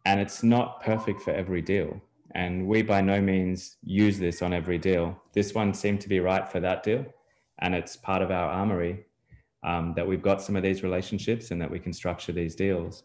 and 0.05 0.19
it's 0.19 0.43
not 0.43 0.81
perfect 0.81 1.21
for 1.21 1.31
every 1.31 1.61
deal. 1.61 2.01
And 2.35 2.67
we 2.67 2.83
by 2.83 3.01
no 3.01 3.19
means 3.19 3.77
use 3.83 4.19
this 4.19 4.41
on 4.41 4.53
every 4.53 4.77
deal. 4.77 5.19
This 5.33 5.53
one 5.53 5.73
seemed 5.73 5.99
to 6.01 6.09
be 6.09 6.19
right 6.19 6.47
for 6.47 6.59
that 6.59 6.83
deal, 6.83 7.05
and 7.59 7.75
it's 7.75 7.95
part 7.95 8.21
of 8.21 8.31
our 8.31 8.49
armory 8.49 9.05
um, 9.63 9.93
that 9.95 10.07
we've 10.07 10.21
got 10.21 10.41
some 10.41 10.55
of 10.55 10.63
these 10.63 10.83
relationships 10.83 11.51
and 11.51 11.61
that 11.61 11.69
we 11.69 11.79
can 11.79 11.91
structure 11.91 12.31
these 12.31 12.55
deals. 12.55 13.03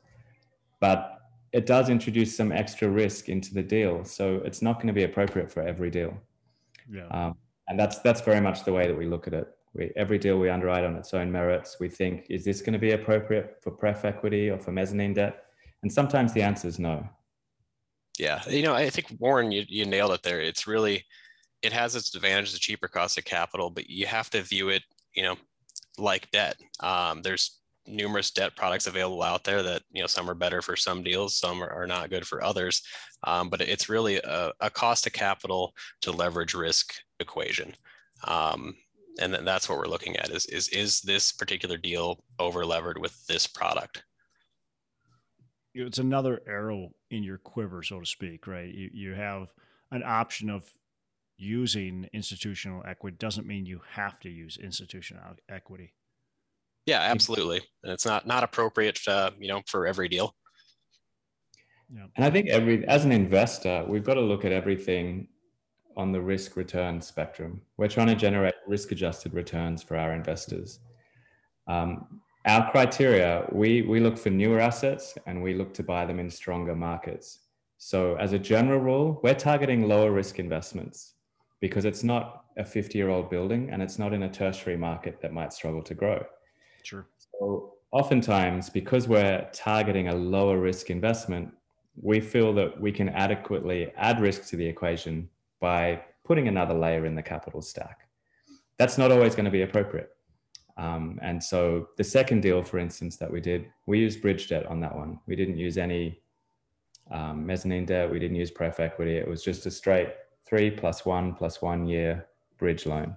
But 0.80 1.18
it 1.52 1.66
does 1.66 1.88
introduce 1.88 2.36
some 2.36 2.52
extra 2.52 2.88
risk 2.88 3.28
into 3.28 3.54
the 3.54 3.62
deal, 3.62 4.04
so 4.04 4.40
it's 4.44 4.62
not 4.62 4.74
going 4.74 4.88
to 4.88 4.92
be 4.92 5.04
appropriate 5.04 5.50
for 5.50 5.62
every 5.62 5.90
deal. 5.90 6.14
Yeah. 6.90 7.06
Um, 7.08 7.36
and 7.68 7.78
that's 7.78 7.98
that's 8.00 8.20
very 8.20 8.40
much 8.40 8.64
the 8.64 8.72
way 8.72 8.86
that 8.86 8.96
we 8.96 9.06
look 9.06 9.26
at 9.26 9.34
it 9.34 9.48
we, 9.74 9.90
every 9.96 10.18
deal 10.18 10.38
we 10.38 10.48
underwrite 10.48 10.84
on 10.84 10.96
its 10.96 11.12
own 11.12 11.30
merits. 11.30 11.78
We 11.80 11.88
think, 11.88 12.26
is 12.30 12.44
this 12.44 12.60
going 12.60 12.72
to 12.72 12.78
be 12.78 12.92
appropriate 12.92 13.58
for 13.60 13.70
pref 13.70 14.04
equity 14.04 14.48
or 14.48 14.58
for 14.58 14.72
mezzanine 14.72 15.14
debt? 15.14 15.44
And 15.82 15.92
sometimes 15.92 16.32
the 16.32 16.42
answer 16.42 16.68
is 16.68 16.78
no. 16.78 17.06
Yeah, 18.18 18.40
you 18.48 18.62
know, 18.62 18.74
I 18.74 18.90
think 18.90 19.08
Warren, 19.18 19.50
you, 19.50 19.64
you 19.68 19.84
nailed 19.84 20.12
it 20.12 20.22
there. 20.22 20.40
It's 20.40 20.68
really, 20.68 21.04
it 21.62 21.72
has 21.72 21.96
its 21.96 22.14
advantage, 22.14 22.52
the 22.52 22.58
cheaper 22.58 22.86
cost 22.86 23.18
of 23.18 23.24
capital, 23.24 23.70
but 23.70 23.90
you 23.90 24.06
have 24.06 24.30
to 24.30 24.42
view 24.42 24.68
it, 24.68 24.82
you 25.14 25.24
know, 25.24 25.36
like 25.98 26.30
debt. 26.30 26.56
Um, 26.78 27.22
there's 27.22 27.58
numerous 27.86 28.30
debt 28.30 28.56
products 28.56 28.86
available 28.86 29.22
out 29.22 29.44
there 29.44 29.62
that 29.62 29.82
you 29.92 30.00
know 30.00 30.06
some 30.06 30.28
are 30.28 30.34
better 30.34 30.62
for 30.62 30.76
some 30.76 31.02
deals 31.02 31.36
some 31.36 31.62
are, 31.62 31.70
are 31.70 31.86
not 31.86 32.10
good 32.10 32.26
for 32.26 32.42
others. 32.42 32.82
Um, 33.24 33.48
but 33.48 33.60
it's 33.60 33.88
really 33.88 34.16
a, 34.16 34.52
a, 34.60 34.70
cost 34.70 35.06
of 35.06 35.12
capital 35.12 35.74
to 36.02 36.12
leverage 36.12 36.54
risk 36.54 36.94
equation. 37.20 37.74
Um, 38.24 38.74
and 39.18 39.32
then 39.32 39.44
that's 39.44 39.68
what 39.68 39.78
we're 39.78 39.86
looking 39.86 40.16
at 40.16 40.30
is 40.30 40.46
is 40.46 40.68
is 40.68 41.00
this 41.00 41.32
particular 41.32 41.76
deal 41.76 42.24
over 42.38 42.64
levered 42.64 42.98
with 42.98 43.26
this 43.26 43.46
product? 43.46 44.02
It's 45.74 45.98
another 45.98 46.40
arrow 46.46 46.90
in 47.10 47.22
your 47.22 47.38
quiver 47.38 47.82
so 47.82 48.00
to 48.00 48.06
speak 48.06 48.46
right? 48.46 48.72
You, 48.72 48.90
you 48.92 49.14
have 49.14 49.48
an 49.90 50.02
option 50.04 50.50
of 50.50 50.64
using 51.36 52.08
institutional 52.12 52.82
equity. 52.86 53.16
Doesn't 53.18 53.46
mean 53.46 53.66
you 53.66 53.80
have 53.90 54.20
to 54.20 54.30
use 54.30 54.56
institutional 54.56 55.34
equity 55.48 55.94
yeah 56.86 57.00
absolutely 57.00 57.60
and 57.82 57.92
it's 57.92 58.06
not 58.06 58.26
not 58.26 58.42
appropriate 58.44 59.00
uh, 59.08 59.30
you 59.38 59.48
know 59.48 59.62
for 59.66 59.86
every 59.86 60.08
deal 60.08 60.34
Yeah. 61.94 62.06
And 62.16 62.24
I 62.24 62.30
think 62.30 62.48
every 62.48 62.86
as 62.88 63.04
an 63.04 63.12
investor, 63.12 63.84
we've 63.86 64.04
got 64.04 64.14
to 64.14 64.20
look 64.20 64.44
at 64.44 64.52
everything 64.52 65.28
on 65.96 66.12
the 66.12 66.20
risk 66.20 66.56
return 66.56 67.00
spectrum. 67.00 67.60
We're 67.76 67.88
trying 67.88 68.08
to 68.08 68.14
generate 68.14 68.54
risk 68.66 68.92
adjusted 68.92 69.34
returns 69.34 69.82
for 69.82 69.96
our 69.96 70.12
investors. 70.12 70.80
Um, 71.66 72.20
our 72.46 72.70
criteria, 72.70 73.46
we, 73.52 73.82
we 73.82 74.00
look 74.00 74.18
for 74.18 74.30
newer 74.30 74.60
assets 74.60 75.16
and 75.26 75.42
we 75.42 75.54
look 75.54 75.72
to 75.74 75.82
buy 75.82 76.04
them 76.04 76.20
in 76.20 76.28
stronger 76.28 76.74
markets. 76.74 77.40
So, 77.78 78.16
as 78.16 78.32
a 78.32 78.38
general 78.38 78.80
rule, 78.80 79.20
we're 79.22 79.34
targeting 79.34 79.88
lower 79.88 80.10
risk 80.12 80.38
investments 80.38 81.14
because 81.60 81.84
it's 81.84 82.04
not 82.04 82.44
a 82.58 82.64
50 82.64 82.98
year 82.98 83.08
old 83.08 83.30
building 83.30 83.70
and 83.70 83.82
it's 83.82 83.98
not 83.98 84.12
in 84.12 84.24
a 84.24 84.28
tertiary 84.28 84.76
market 84.76 85.20
that 85.22 85.32
might 85.32 85.52
struggle 85.52 85.82
to 85.82 85.94
grow. 85.94 86.24
Sure. 86.84 87.06
So, 87.18 87.74
oftentimes, 87.90 88.70
because 88.70 89.08
we're 89.08 89.48
targeting 89.52 90.08
a 90.08 90.14
lower 90.14 90.58
risk 90.58 90.90
investment, 90.90 91.52
we 92.00 92.20
feel 92.20 92.52
that 92.54 92.80
we 92.80 92.92
can 92.92 93.08
adequately 93.08 93.92
add 93.96 94.20
risk 94.20 94.46
to 94.48 94.56
the 94.56 94.66
equation 94.66 95.28
by 95.60 96.02
putting 96.24 96.48
another 96.48 96.74
layer 96.74 97.06
in 97.06 97.14
the 97.14 97.22
capital 97.22 97.62
stack. 97.62 98.08
That's 98.78 98.98
not 98.98 99.12
always 99.12 99.34
going 99.34 99.44
to 99.44 99.50
be 99.50 99.62
appropriate. 99.62 100.10
Um, 100.76 101.18
and 101.22 101.42
so 101.42 101.88
the 101.96 102.04
second 102.04 102.42
deal, 102.42 102.62
for 102.62 102.78
instance, 102.78 103.16
that 103.18 103.30
we 103.30 103.40
did, 103.40 103.66
we 103.86 104.00
used 104.00 104.20
bridge 104.20 104.48
debt 104.48 104.66
on 104.66 104.80
that 104.80 104.94
one. 104.94 105.20
We 105.26 105.36
didn't 105.36 105.56
use 105.56 105.78
any 105.78 106.20
um, 107.10 107.46
mezzanine 107.46 107.86
debt. 107.86 108.10
We 108.10 108.18
didn't 108.18 108.36
use 108.36 108.50
pref 108.50 108.80
equity. 108.80 109.16
It 109.16 109.28
was 109.28 109.42
just 109.42 109.66
a 109.66 109.70
straight 109.70 110.08
three 110.46 110.70
plus 110.70 111.06
one 111.06 111.34
plus 111.34 111.62
one 111.62 111.86
year 111.86 112.26
bridge 112.58 112.86
loan. 112.86 113.16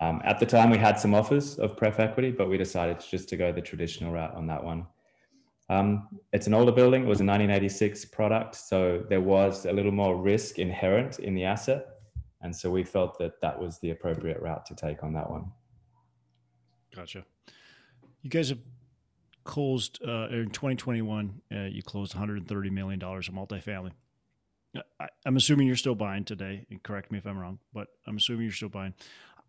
Um, 0.00 0.22
at 0.24 0.38
the 0.38 0.46
time, 0.46 0.70
we 0.70 0.78
had 0.78 0.98
some 0.98 1.14
offers 1.14 1.58
of 1.58 1.76
pref 1.76 1.98
equity, 1.98 2.30
but 2.30 2.48
we 2.48 2.56
decided 2.56 3.00
just 3.00 3.28
to 3.30 3.36
go 3.36 3.52
the 3.52 3.60
traditional 3.60 4.12
route 4.12 4.34
on 4.34 4.46
that 4.46 4.62
one. 4.62 4.86
Um, 5.70 6.08
it's 6.32 6.46
an 6.46 6.54
older 6.54 6.72
building. 6.72 7.02
It 7.02 7.08
was 7.08 7.20
a 7.20 7.24
1986 7.24 8.06
product, 8.06 8.54
so 8.54 9.04
there 9.08 9.20
was 9.20 9.66
a 9.66 9.72
little 9.72 9.92
more 9.92 10.16
risk 10.16 10.58
inherent 10.58 11.18
in 11.18 11.34
the 11.34 11.44
asset, 11.44 11.86
and 12.40 12.54
so 12.54 12.70
we 12.70 12.84
felt 12.84 13.18
that 13.18 13.40
that 13.42 13.58
was 13.58 13.78
the 13.80 13.90
appropriate 13.90 14.40
route 14.40 14.64
to 14.66 14.74
take 14.74 15.02
on 15.02 15.12
that 15.14 15.28
one. 15.28 15.50
Gotcha. 16.94 17.24
You 18.22 18.30
guys 18.30 18.48
have 18.48 18.60
closed 19.44 20.00
uh, 20.06 20.28
in 20.28 20.50
2021. 20.50 21.40
Uh, 21.52 21.60
you 21.64 21.82
closed 21.82 22.14
130 22.14 22.70
million 22.70 22.98
dollars 22.98 23.28
of 23.28 23.34
multifamily. 23.34 23.92
I, 25.00 25.08
am 25.26 25.36
assuming 25.36 25.66
you're 25.66 25.76
still 25.76 25.94
buying 25.94 26.24
today, 26.24 26.66
and 26.70 26.82
correct 26.82 27.10
me 27.10 27.18
if 27.18 27.26
I'm 27.26 27.38
wrong, 27.38 27.58
but 27.72 27.88
I'm 28.06 28.16
assuming 28.16 28.44
you're 28.44 28.52
still 28.52 28.68
buying. 28.68 28.94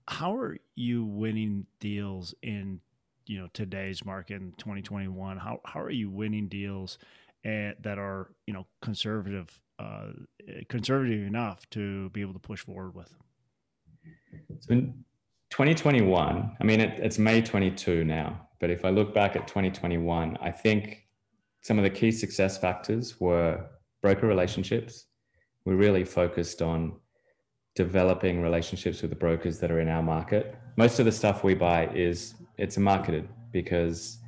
How 0.10 0.36
are 0.36 0.58
you 0.76 1.06
winning 1.06 1.66
deals 1.80 2.34
in 2.42 2.82
you 3.26 3.40
know 3.40 3.48
today's 3.54 4.04
market 4.04 4.42
in 4.42 4.54
2021 4.58 5.38
how, 5.38 5.62
how 5.64 5.80
are 5.80 5.92
you 5.92 6.10
winning 6.10 6.48
deals 6.48 6.98
and, 7.44 7.76
that 7.82 8.00
are 8.00 8.32
you 8.48 8.54
know 8.54 8.66
conservative 8.82 9.62
uh, 9.78 10.08
conservative 10.68 11.28
enough 11.28 11.70
to 11.70 12.10
be 12.10 12.22
able 12.22 12.34
to 12.34 12.40
push 12.40 12.62
forward 12.62 12.96
with? 12.96 13.14
So 14.62 14.72
in 14.72 15.06
2021 15.52 16.58
i 16.60 16.64
mean 16.64 16.80
it, 16.80 17.00
it's 17.00 17.18
may 17.18 17.42
22 17.42 18.04
now 18.04 18.48
but 18.60 18.70
if 18.70 18.86
i 18.86 18.90
look 18.90 19.16
back 19.16 19.36
at 19.36 19.48
2021 19.48 20.38
i 20.42 20.52
think 20.52 21.08
some 21.62 21.78
of 21.78 21.84
the 21.84 21.90
key 21.90 22.12
success 22.12 22.58
factors 22.58 23.20
were 23.20 23.66
broker 24.02 24.28
relationships. 24.28 25.06
We 25.66 25.74
really 25.76 26.04
focused 26.04 26.62
on 26.62 27.00
developing 27.86 28.42
relationships 28.50 29.02
with 29.02 29.10
the 29.10 29.22
brokers 29.26 29.56
that 29.60 29.72
are 29.72 29.80
in 29.80 29.90
our 29.96 30.04
market 30.04 30.44
most 30.80 30.98
of 30.98 31.06
the 31.06 31.12
stuff 31.12 31.44
we 31.44 31.54
buy 31.54 31.88
is 31.88 32.36
it's 32.58 32.78
marketed 32.78 33.28
because 33.52 34.20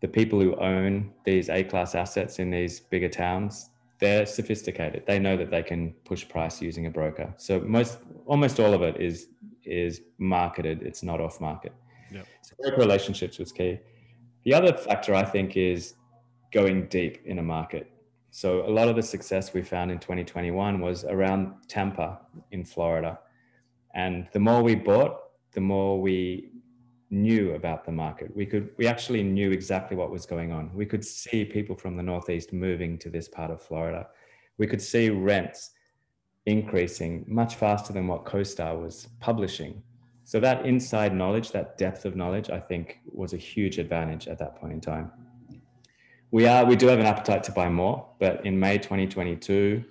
the 0.00 0.08
people 0.08 0.38
who 0.38 0.54
own 0.56 1.10
these 1.24 1.48
A 1.48 1.64
class 1.64 1.94
assets 1.94 2.38
in 2.38 2.50
these 2.50 2.80
bigger 2.80 3.08
towns, 3.08 3.70
they're 3.98 4.26
sophisticated. 4.26 5.04
They 5.06 5.18
know 5.18 5.38
that 5.38 5.50
they 5.50 5.62
can 5.62 5.94
push 6.04 6.28
price 6.28 6.60
using 6.60 6.84
a 6.84 6.90
broker. 6.90 7.32
So 7.38 7.60
most 7.60 7.96
almost 8.26 8.60
all 8.60 8.74
of 8.74 8.82
it 8.82 9.00
is 9.00 9.28
is 9.64 10.02
marketed. 10.18 10.82
It's 10.82 11.02
not 11.02 11.18
off 11.18 11.40
market. 11.40 11.72
Yep. 12.12 12.26
So 12.42 12.54
broker 12.60 12.80
relationships 12.86 13.38
was 13.38 13.50
key. 13.50 13.78
The 14.44 14.52
other 14.52 14.72
factor 14.74 15.14
I 15.14 15.24
think 15.24 15.56
is 15.56 15.94
going 16.52 16.88
deep 16.88 17.22
in 17.24 17.38
a 17.38 17.42
market. 17.42 17.90
So 18.36 18.66
a 18.66 18.68
lot 18.68 18.88
of 18.88 18.96
the 18.96 19.02
success 19.02 19.54
we 19.54 19.62
found 19.62 19.90
in 19.90 19.98
2021 19.98 20.78
was 20.82 21.06
around 21.06 21.54
Tampa 21.68 22.20
in 22.50 22.66
Florida. 22.66 23.18
And 23.94 24.28
the 24.34 24.40
more 24.40 24.62
we 24.62 24.74
bought, 24.74 25.20
the 25.52 25.62
more 25.62 25.98
we 25.98 26.50
knew 27.08 27.54
about 27.54 27.86
the 27.86 27.92
market. 27.92 28.36
We 28.36 28.44
could 28.44 28.72
we 28.76 28.86
actually 28.86 29.22
knew 29.22 29.52
exactly 29.52 29.96
what 29.96 30.10
was 30.10 30.26
going 30.26 30.52
on. 30.52 30.70
We 30.74 30.84
could 30.84 31.02
see 31.02 31.46
people 31.46 31.74
from 31.74 31.96
the 31.96 32.02
northeast 32.02 32.52
moving 32.52 32.98
to 32.98 33.08
this 33.08 33.26
part 33.26 33.50
of 33.50 33.62
Florida. 33.62 34.06
We 34.58 34.66
could 34.66 34.82
see 34.82 35.08
rents 35.08 35.70
increasing 36.44 37.24
much 37.26 37.54
faster 37.54 37.94
than 37.94 38.06
what 38.06 38.26
CoStar 38.26 38.78
was 38.78 39.08
publishing. 39.18 39.82
So 40.24 40.40
that 40.40 40.66
inside 40.66 41.14
knowledge, 41.14 41.52
that 41.52 41.78
depth 41.78 42.04
of 42.04 42.16
knowledge, 42.16 42.50
I 42.50 42.60
think 42.60 42.98
was 43.06 43.32
a 43.32 43.38
huge 43.38 43.78
advantage 43.78 44.28
at 44.28 44.38
that 44.40 44.56
point 44.56 44.74
in 44.74 44.82
time. 44.82 45.10
We 46.30 46.46
are 46.46 46.64
we 46.64 46.76
do 46.76 46.86
have 46.88 46.98
an 46.98 47.06
appetite 47.06 47.44
to 47.44 47.52
buy 47.52 47.68
more, 47.68 48.06
but 48.18 48.44
in 48.44 48.58
May 48.58 48.78
2022, 48.78 49.84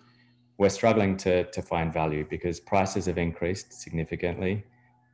we're 0.58 0.69
struggling 0.69 1.17
to 1.17 1.45
to 1.52 1.62
find 1.62 1.93
value 1.93 2.26
because 2.30 2.60
prices 2.60 3.06
have 3.06 3.17
increased 3.17 3.74
significantly 3.74 4.65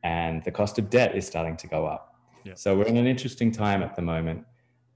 and 0.04 0.44
the 0.44 0.52
cost 0.52 0.80
of 0.80 0.90
debt 0.90 1.16
is 1.16 1.28
starting 1.28 1.56
to 1.58 1.68
go 1.68 1.86
up. 1.86 2.16
Yeah. 2.44 2.54
So 2.56 2.76
we're 2.76 2.86
in 2.86 2.98
an 2.98 3.08
interesting 3.08 3.52
time 3.52 3.84
at 3.84 3.96
the 3.96 4.02
moment. 4.02 4.46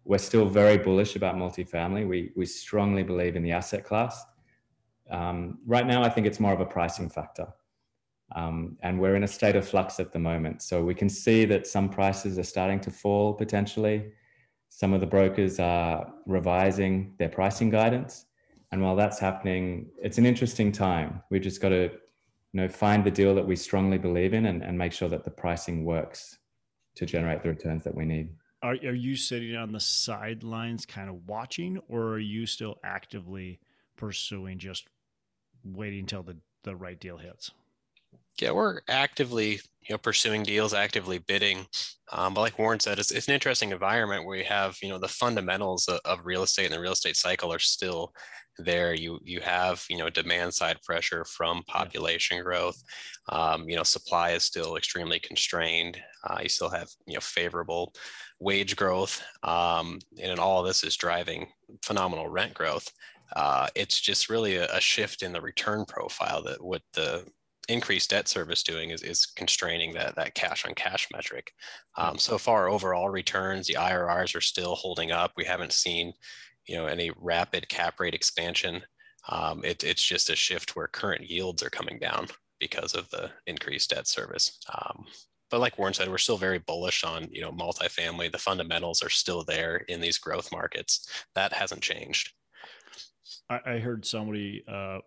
We're 0.03 0.17
still 0.17 0.45
very 0.45 0.77
bullish 0.77 1.15
about 1.15 1.35
multifamily. 1.35 2.07
We 2.07 2.31
we 2.35 2.45
strongly 2.45 3.03
believe 3.03 3.35
in 3.35 3.43
the 3.43 3.51
asset 3.51 3.83
class. 3.83 4.23
Um, 5.09 5.59
right 5.65 5.85
now, 5.85 6.03
I 6.03 6.09
think 6.09 6.25
it's 6.25 6.39
more 6.39 6.53
of 6.53 6.59
a 6.59 6.65
pricing 6.65 7.09
factor, 7.09 7.47
um, 8.35 8.77
and 8.81 8.99
we're 8.99 9.15
in 9.15 9.23
a 9.23 9.27
state 9.27 9.55
of 9.55 9.67
flux 9.67 9.99
at 9.99 10.11
the 10.11 10.19
moment. 10.19 10.63
So 10.63 10.83
we 10.83 10.95
can 10.95 11.09
see 11.09 11.45
that 11.45 11.67
some 11.67 11.89
prices 11.89 12.39
are 12.39 12.43
starting 12.43 12.79
to 12.81 12.91
fall 12.91 13.33
potentially. 13.33 14.11
Some 14.75 14.91
of 14.91 14.99
the 14.99 15.07
brokers 15.07 15.57
are 15.57 16.13
revising 16.25 17.13
their 17.17 17.29
pricing 17.29 17.69
guidance, 17.69 18.25
and 18.73 18.81
while 18.81 18.97
that's 18.97 19.17
happening, 19.17 19.87
it's 20.03 20.17
an 20.17 20.25
interesting 20.25 20.73
time. 20.73 21.23
We've 21.29 21.41
just 21.41 21.61
got 21.61 21.69
to 21.69 21.83
you 21.83 22.61
know 22.61 22.67
find 22.67 23.01
the 23.01 23.09
deal 23.09 23.33
that 23.35 23.47
we 23.47 23.55
strongly 23.55 23.97
believe 23.97 24.33
in 24.33 24.47
and, 24.47 24.61
and 24.61 24.77
make 24.77 24.91
sure 24.91 25.07
that 25.07 25.23
the 25.23 25.31
pricing 25.31 25.85
works 25.85 26.39
to 26.95 27.05
generate 27.05 27.41
the 27.41 27.47
returns 27.47 27.85
that 27.85 27.95
we 27.95 28.03
need. 28.03 28.31
Are, 28.63 28.73
are 28.73 28.93
you 28.93 29.15
sitting 29.15 29.55
on 29.55 29.71
the 29.71 29.79
sidelines 29.79 30.85
kind 30.85 31.09
of 31.09 31.25
watching 31.25 31.79
or 31.87 32.09
are 32.09 32.19
you 32.19 32.45
still 32.45 32.75
actively 32.83 33.61
pursuing 33.95 34.59
just 34.59 34.89
waiting 35.63 36.01
until 36.01 36.23
the, 36.23 36.35
the 36.63 36.75
right 36.75 36.99
deal 36.99 37.15
hits 37.15 37.51
yeah 38.41 38.51
we're 38.51 38.81
actively 38.87 39.59
you 39.87 39.93
know 39.93 39.97
pursuing 39.97 40.43
deals 40.43 40.73
actively 40.73 41.19
bidding. 41.19 41.65
Um, 42.11 42.33
but 42.33 42.41
like 42.41 42.59
warren 42.59 42.79
said 42.79 42.99
it's, 42.99 43.11
it's 43.11 43.27
an 43.27 43.33
interesting 43.33 43.71
environment 43.71 44.25
where 44.25 44.37
you 44.37 44.43
have 44.45 44.77
you 44.81 44.89
know 44.89 44.99
the 44.99 45.07
fundamentals 45.07 45.87
of, 45.87 45.99
of 46.05 46.25
real 46.25 46.43
estate 46.43 46.65
and 46.65 46.73
the 46.73 46.79
real 46.79 46.93
estate 46.93 47.15
cycle 47.15 47.53
are 47.53 47.59
still 47.59 48.13
there. 48.57 48.93
You 48.93 49.19
you 49.23 49.41
have 49.41 49.83
you 49.89 49.97
know 49.97 50.09
demand 50.09 50.53
side 50.53 50.81
pressure 50.83 51.25
from 51.25 51.63
population 51.67 52.41
growth. 52.43 52.81
Um, 53.29 53.67
you 53.69 53.75
know 53.75 53.83
supply 53.83 54.31
is 54.31 54.43
still 54.43 54.75
extremely 54.75 55.19
constrained. 55.19 55.97
Uh, 56.23 56.39
you 56.43 56.49
still 56.49 56.69
have 56.69 56.89
you 57.05 57.15
know 57.15 57.21
favorable 57.21 57.93
wage 58.39 58.75
growth. 58.75 59.21
Um, 59.43 59.99
and 60.21 60.39
all 60.39 60.61
of 60.61 60.67
this 60.67 60.83
is 60.83 60.97
driving 60.97 61.47
phenomenal 61.83 62.27
rent 62.27 62.53
growth. 62.53 62.89
Uh, 63.35 63.67
it's 63.75 63.99
just 63.99 64.29
really 64.29 64.55
a, 64.55 64.67
a, 64.75 64.79
shift 64.79 65.23
in 65.23 65.33
the 65.33 65.41
return 65.41 65.83
profile 65.83 66.43
that 66.43 66.63
what 66.63 66.83
the 66.93 67.25
increased 67.67 68.09
debt 68.09 68.27
service 68.27 68.63
doing 68.63 68.91
is, 68.91 69.01
is 69.01 69.25
constraining 69.25 69.93
that, 69.93 70.15
that 70.15 70.35
cash 70.35 70.65
on 70.65 70.73
cash 70.75 71.07
metric. 71.13 71.51
Um, 71.97 72.17
so 72.17 72.37
far, 72.37 72.67
overall 72.67 73.09
returns, 73.09 73.67
the 73.67 73.75
IRRs 73.75 74.35
are 74.35 74.41
still 74.41 74.75
holding 74.75 75.11
up. 75.11 75.33
We 75.35 75.45
haven't 75.45 75.73
seen 75.73 76.13
you 76.67 76.75
know 76.75 76.87
any 76.87 77.11
rapid 77.19 77.69
cap 77.69 77.99
rate 77.99 78.13
expansion. 78.13 78.81
Um, 79.29 79.63
it, 79.63 79.83
it's 79.83 80.03
just 80.03 80.29
a 80.29 80.35
shift 80.35 80.75
where 80.75 80.87
current 80.87 81.29
yields 81.29 81.63
are 81.63 81.69
coming 81.69 81.99
down 81.99 82.27
because 82.59 82.93
of 82.93 83.09
the 83.09 83.31
increased 83.47 83.89
debt 83.89 84.07
service. 84.07 84.59
Um, 84.73 85.05
but 85.51 85.59
like 85.59 85.77
Warren 85.77 85.93
said, 85.93 86.09
we're 86.09 86.17
still 86.17 86.37
very 86.37 86.59
bullish 86.59 87.03
on 87.03 87.27
you 87.31 87.41
know 87.41 87.51
multifamily. 87.51 88.31
The 88.31 88.37
fundamentals 88.37 89.03
are 89.03 89.09
still 89.09 89.43
there 89.43 89.77
in 89.87 90.01
these 90.01 90.17
growth 90.17 90.51
markets. 90.51 91.07
That 91.35 91.53
hasn't 91.53 91.81
changed. 91.81 92.33
I, 93.49 93.59
I 93.65 93.79
heard 93.79 94.05
somebody 94.05 94.63
uh, 94.67 94.99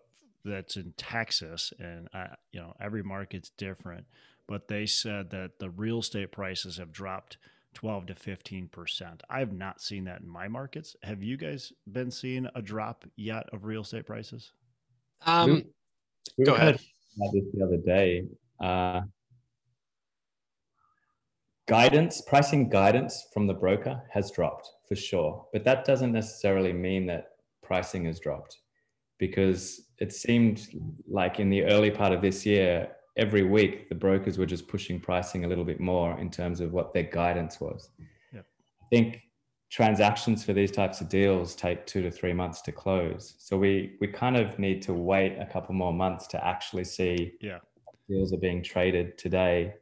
that's 0.45 0.77
in 0.77 0.93
Texas, 0.97 1.73
and 1.79 2.07
I, 2.13 2.35
you 2.51 2.59
know 2.59 2.73
every 2.79 3.03
market's 3.03 3.49
different, 3.57 4.05
but 4.47 4.67
they 4.67 4.85
said 4.85 5.29
that 5.31 5.59
the 5.59 5.69
real 5.69 5.99
estate 5.99 6.31
prices 6.31 6.77
have 6.77 6.91
dropped 6.91 7.37
12 7.75 8.07
to 8.07 8.13
15%. 8.15 9.21
I 9.29 9.39
have 9.39 9.53
not 9.53 9.81
seen 9.81 10.05
that 10.05 10.21
in 10.21 10.27
my 10.27 10.47
markets. 10.47 10.95
Have 11.03 11.21
you 11.21 11.37
guys 11.37 11.71
been 11.91 12.11
seeing 12.11 12.47
a 12.55 12.61
drop 12.61 13.05
yet 13.15 13.47
of 13.53 13.63
real 13.63 13.81
estate 13.81 14.05
prices? 14.05 14.51
Um, 15.25 15.53
we, 15.53 15.65
we 16.39 16.45
go 16.45 16.55
ahead. 16.55 16.75
This 16.75 17.43
the 17.53 17.63
other 17.63 17.77
day. 17.77 18.23
Uh, 18.59 19.01
guidance, 21.67 22.21
pricing 22.21 22.69
guidance 22.69 23.27
from 23.33 23.45
the 23.45 23.53
broker 23.53 24.01
has 24.11 24.31
dropped 24.31 24.67
for 24.87 24.95
sure, 24.95 25.45
but 25.53 25.63
that 25.63 25.85
doesn't 25.85 26.11
necessarily 26.11 26.73
mean 26.73 27.05
that 27.05 27.25
pricing 27.61 28.05
has 28.05 28.19
dropped 28.19 28.57
because 29.19 29.88
it 29.99 30.13
seemed 30.13 30.69
like 31.07 31.39
in 31.39 31.49
the 31.49 31.63
early 31.65 31.91
part 31.91 32.13
of 32.13 32.21
this 32.21 32.45
year, 32.45 32.89
every 33.17 33.43
week 33.43 33.89
the 33.89 33.95
brokers 33.95 34.37
were 34.37 34.45
just 34.45 34.67
pushing 34.67 34.99
pricing 34.99 35.45
a 35.45 35.47
little 35.47 35.65
bit 35.65 35.79
more 35.79 36.17
in 36.19 36.29
terms 36.29 36.61
of 36.61 36.71
what 36.71 36.93
their 36.93 37.03
guidance 37.03 37.59
was. 37.59 37.89
Yep. 38.33 38.45
I 38.81 38.85
think 38.89 39.21
transactions 39.69 40.43
for 40.43 40.53
these 40.53 40.71
types 40.71 40.99
of 40.99 41.09
deals 41.09 41.55
take 41.55 41.85
two 41.85 42.01
to 42.01 42.09
three 42.09 42.33
months 42.33 42.61
to 42.61 42.71
close. 42.71 43.35
So 43.37 43.57
we 43.57 43.97
we 43.99 44.07
kind 44.07 44.37
of 44.37 44.57
need 44.57 44.81
to 44.83 44.93
wait 44.93 45.37
a 45.37 45.45
couple 45.45 45.75
more 45.75 45.93
months 45.93 46.27
to 46.27 46.43
actually 46.43 46.85
see 46.85 47.33
yeah. 47.41 47.59
deals 48.09 48.33
are 48.33 48.37
being 48.37 48.63
traded 48.63 49.17
today 49.17 49.73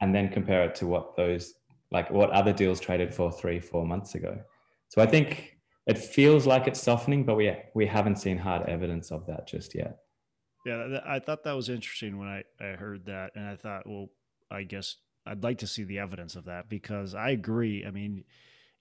and 0.00 0.14
then 0.14 0.28
compare 0.28 0.64
it 0.64 0.74
to 0.76 0.86
what 0.86 1.16
those 1.16 1.54
like 1.92 2.10
what 2.10 2.30
other 2.30 2.52
deals 2.52 2.80
traded 2.80 3.14
for 3.14 3.30
three, 3.30 3.60
four 3.60 3.86
months 3.86 4.16
ago. 4.16 4.38
So 4.88 5.00
I 5.00 5.06
think 5.06 5.55
it 5.86 5.98
feels 5.98 6.46
like 6.46 6.66
it's 6.66 6.82
softening, 6.82 7.24
but 7.24 7.36
we 7.36 7.54
we 7.74 7.86
haven't 7.86 8.16
seen 8.16 8.38
hard 8.38 8.68
evidence 8.68 9.10
of 9.12 9.26
that 9.26 9.46
just 9.46 9.74
yet. 9.74 9.98
Yeah, 10.64 11.00
I 11.06 11.20
thought 11.20 11.44
that 11.44 11.54
was 11.54 11.68
interesting 11.68 12.18
when 12.18 12.28
I, 12.28 12.42
I 12.60 12.72
heard 12.72 13.06
that. 13.06 13.30
And 13.36 13.46
I 13.46 13.54
thought, 13.54 13.86
well, 13.86 14.08
I 14.50 14.64
guess 14.64 14.96
I'd 15.24 15.44
like 15.44 15.58
to 15.58 15.66
see 15.66 15.84
the 15.84 16.00
evidence 16.00 16.34
of 16.34 16.46
that 16.46 16.68
because 16.68 17.14
I 17.14 17.30
agree. 17.30 17.84
I 17.86 17.92
mean, 17.92 18.24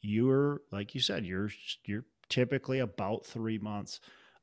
you're 0.01 0.61
like 0.71 0.95
you 0.95 1.01
said, 1.01 1.25
you're 1.25 1.51
you're 1.85 2.05
typically 2.27 2.79
about 2.79 3.25
three 3.25 3.59
months 3.59 3.99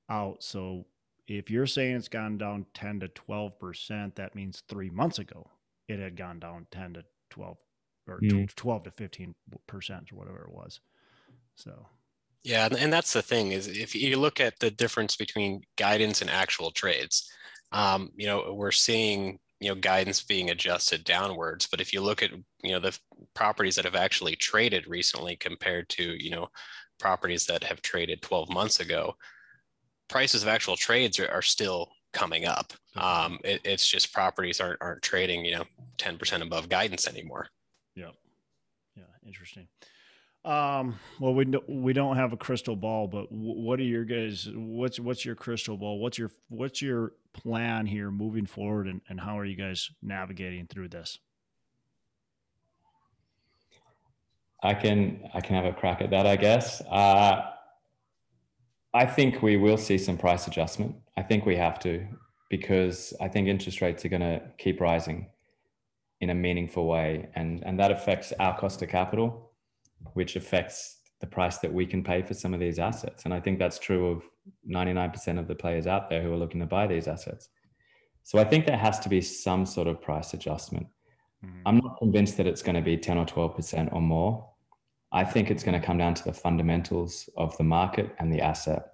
out. 0.08 0.44
So 0.44 0.86
if 1.26 1.50
you're 1.50 1.66
saying 1.66 1.96
it's 1.96 2.08
gone 2.08 2.38
down 2.38 2.66
10 2.74 3.00
to 3.00 3.08
12 3.08 3.58
percent, 3.58 4.14
that 4.16 4.36
means 4.36 4.62
three 4.68 4.90
months 4.90 5.18
ago 5.18 5.50
it 5.88 5.98
had 5.98 6.16
gone 6.16 6.38
down 6.38 6.68
10 6.70 6.94
to 6.94 7.04
12 7.30 7.56
or 8.06 8.20
mm. 8.20 8.54
12 8.54 8.84
to 8.84 8.90
15 8.92 9.34
percent 9.66 10.12
or 10.12 10.16
whatever 10.16 10.44
it 10.44 10.54
was. 10.54 10.78
So 11.56 11.86
yeah, 12.44 12.68
and 12.76 12.92
that's 12.92 13.12
the 13.12 13.22
thing 13.22 13.52
is 13.52 13.68
if 13.68 13.94
you 13.94 14.18
look 14.18 14.40
at 14.40 14.58
the 14.58 14.70
difference 14.70 15.16
between 15.16 15.62
guidance 15.76 16.20
and 16.20 16.30
actual 16.30 16.70
trades, 16.70 17.30
um, 17.70 18.10
you 18.16 18.26
know, 18.26 18.52
we're 18.52 18.72
seeing 18.72 19.38
you 19.60 19.68
know 19.68 19.76
guidance 19.76 20.22
being 20.22 20.50
adjusted 20.50 21.04
downwards. 21.04 21.68
But 21.70 21.80
if 21.80 21.92
you 21.92 22.00
look 22.00 22.22
at 22.22 22.32
you 22.62 22.72
know 22.72 22.80
the 22.80 22.98
properties 23.34 23.76
that 23.76 23.84
have 23.84 23.94
actually 23.94 24.34
traded 24.36 24.88
recently 24.88 25.36
compared 25.36 25.88
to 25.90 26.22
you 26.22 26.30
know 26.30 26.48
properties 26.98 27.46
that 27.46 27.64
have 27.64 27.80
traded 27.82 28.22
12 28.22 28.50
months 28.50 28.80
ago, 28.80 29.14
prices 30.08 30.42
of 30.42 30.48
actual 30.48 30.76
trades 30.76 31.20
are, 31.20 31.30
are 31.30 31.42
still 31.42 31.90
coming 32.12 32.44
up. 32.44 32.72
Um, 32.96 33.38
it, 33.44 33.60
it's 33.64 33.88
just 33.88 34.12
properties 34.12 34.60
aren't 34.60 34.82
aren't 34.82 35.02
trading 35.02 35.44
you 35.44 35.52
know 35.52 35.64
10% 35.98 36.42
above 36.42 36.68
guidance 36.68 37.06
anymore. 37.06 37.46
Yeah, 37.94 38.10
yeah, 38.96 39.04
interesting. 39.24 39.68
Um, 40.44 40.98
well, 41.20 41.34
we 41.34 41.44
don't, 41.44 41.68
we 41.68 41.92
don't 41.92 42.16
have 42.16 42.32
a 42.32 42.36
crystal 42.36 42.74
ball, 42.74 43.06
but 43.06 43.30
what 43.30 43.78
are 43.78 43.84
your 43.84 44.04
guys? 44.04 44.48
What's 44.52 44.98
what's 44.98 45.24
your 45.24 45.36
crystal 45.36 45.76
ball? 45.76 46.00
What's 46.00 46.18
your 46.18 46.32
what's 46.48 46.82
your 46.82 47.12
plan 47.32 47.86
here 47.86 48.10
moving 48.10 48.46
forward, 48.46 48.88
and, 48.88 49.00
and 49.08 49.20
how 49.20 49.38
are 49.38 49.44
you 49.44 49.54
guys 49.54 49.90
navigating 50.02 50.66
through 50.66 50.88
this? 50.88 51.20
I 54.64 54.74
can 54.74 55.28
I 55.32 55.40
can 55.40 55.54
have 55.54 55.64
a 55.64 55.72
crack 55.72 56.02
at 56.02 56.10
that, 56.10 56.26
I 56.26 56.34
guess. 56.34 56.80
Uh, 56.90 57.42
I 58.92 59.06
think 59.06 59.42
we 59.42 59.56
will 59.56 59.78
see 59.78 59.96
some 59.96 60.18
price 60.18 60.48
adjustment. 60.48 60.96
I 61.16 61.22
think 61.22 61.46
we 61.46 61.54
have 61.54 61.78
to 61.80 62.04
because 62.50 63.14
I 63.20 63.28
think 63.28 63.46
interest 63.46 63.80
rates 63.80 64.04
are 64.04 64.08
going 64.08 64.22
to 64.22 64.42
keep 64.58 64.80
rising 64.80 65.28
in 66.20 66.30
a 66.30 66.34
meaningful 66.34 66.88
way, 66.88 67.28
and 67.36 67.62
and 67.64 67.78
that 67.78 67.92
affects 67.92 68.32
our 68.40 68.58
cost 68.58 68.82
of 68.82 68.88
capital 68.88 69.51
which 70.14 70.36
affects 70.36 70.98
the 71.20 71.26
price 71.26 71.58
that 71.58 71.72
we 71.72 71.86
can 71.86 72.02
pay 72.02 72.22
for 72.22 72.34
some 72.34 72.52
of 72.52 72.60
these 72.60 72.78
assets. 72.78 73.24
And 73.24 73.32
I 73.32 73.40
think 73.40 73.58
that's 73.58 73.78
true 73.78 74.08
of 74.08 74.24
99% 74.68 75.38
of 75.38 75.46
the 75.46 75.54
players 75.54 75.86
out 75.86 76.10
there 76.10 76.22
who 76.22 76.32
are 76.32 76.36
looking 76.36 76.60
to 76.60 76.66
buy 76.66 76.86
these 76.86 77.06
assets. 77.06 77.48
So 78.24 78.38
I 78.38 78.44
think 78.44 78.66
there 78.66 78.76
has 78.76 78.98
to 79.00 79.08
be 79.08 79.20
some 79.20 79.66
sort 79.66 79.88
of 79.88 80.00
price 80.00 80.34
adjustment. 80.34 80.86
Mm-hmm. 81.44 81.60
I'm 81.66 81.76
not 81.78 81.98
convinced 81.98 82.36
that 82.36 82.46
it's 82.46 82.62
going 82.62 82.76
to 82.76 82.82
be 82.82 82.96
10 82.96 83.18
or 83.18 83.26
12% 83.26 83.92
or 83.92 84.00
more. 84.00 84.48
I 85.12 85.24
think 85.24 85.50
it's 85.50 85.62
going 85.62 85.78
to 85.80 85.86
come 85.86 85.98
down 85.98 86.14
to 86.14 86.24
the 86.24 86.32
fundamentals 86.32 87.28
of 87.36 87.56
the 87.56 87.64
market 87.64 88.14
and 88.18 88.32
the 88.32 88.40
asset. 88.40 88.92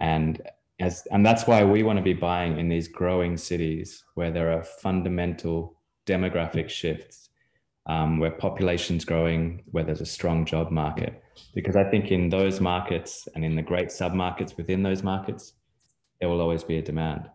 And 0.00 0.40
as 0.78 1.06
and 1.10 1.26
that's 1.26 1.46
why 1.46 1.62
we 1.64 1.82
want 1.82 1.98
to 1.98 2.02
be 2.02 2.14
buying 2.14 2.58
in 2.58 2.68
these 2.68 2.88
growing 2.88 3.36
cities 3.36 4.04
where 4.14 4.30
there 4.30 4.50
are 4.50 4.62
fundamental 4.62 5.76
demographic 6.06 6.70
shifts 6.70 7.29
um, 7.86 8.18
where 8.18 8.30
population's 8.30 9.04
growing, 9.04 9.62
where 9.66 9.84
there's 9.84 10.00
a 10.00 10.06
strong 10.06 10.44
job 10.44 10.70
market. 10.70 11.22
Because 11.54 11.76
I 11.76 11.84
think 11.84 12.10
in 12.10 12.28
those 12.28 12.60
markets 12.60 13.26
and 13.34 13.44
in 13.44 13.56
the 13.56 13.62
great 13.62 13.88
submarkets 13.88 14.56
within 14.56 14.82
those 14.82 15.02
markets, 15.02 15.54
there 16.20 16.28
will 16.28 16.40
always 16.40 16.62
be 16.62 16.78
a 16.78 16.82
demand. 16.82 17.28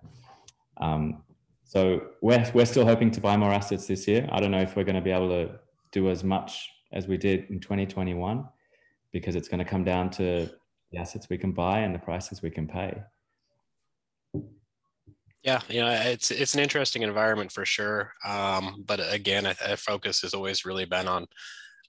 Um, 0.78 1.24
so 1.64 2.02
we're, 2.22 2.50
we're 2.54 2.66
still 2.66 2.86
hoping 2.86 3.12
to 3.12 3.22
buy 3.22 3.36
more 3.38 3.52
assets 3.52 3.88
this 3.88 4.08
year. 4.08 4.30
I 4.32 4.40
don't 4.40 4.52
know 4.52 4.62
if 4.62 4.76
we're 4.76 4.84
going 4.84 4.96
to 4.96 5.02
be 5.02 5.12
able 5.12 5.30
to 5.30 5.60
do 5.92 6.10
as 6.10 6.24
much 6.24 6.70
as 6.94 7.08
we 7.08 7.18
did 7.18 7.50
in 7.50 7.60
2021 7.60 8.46
because 9.12 9.36
it's 9.36 9.48
going 9.48 9.60
to 9.60 9.66
come 9.66 9.84
down 9.84 10.10
to 10.12 10.50
the 10.92 10.98
assets 10.98 11.28
we 11.30 11.38
can 11.38 11.52
buy 11.52 11.80
and 11.80 11.96
the 11.96 12.00
prices 12.00 12.42
we 12.42 12.52
can 12.52 12.68
pay. 12.68 13.02
Yeah, 15.46 15.62
you 15.70 15.80
know, 15.82 15.90
it's 15.92 16.32
it's 16.32 16.56
an 16.56 16.60
interesting 16.60 17.04
environment 17.04 17.52
for 17.52 17.66
sure. 17.66 18.14
Um, 18.26 18.84
but 18.88 19.00
again, 19.14 19.46
a 19.46 19.78
focus 19.78 20.22
has 20.22 20.34
always 20.34 20.66
really 20.66 20.86
been 20.86 21.08
on 21.08 21.28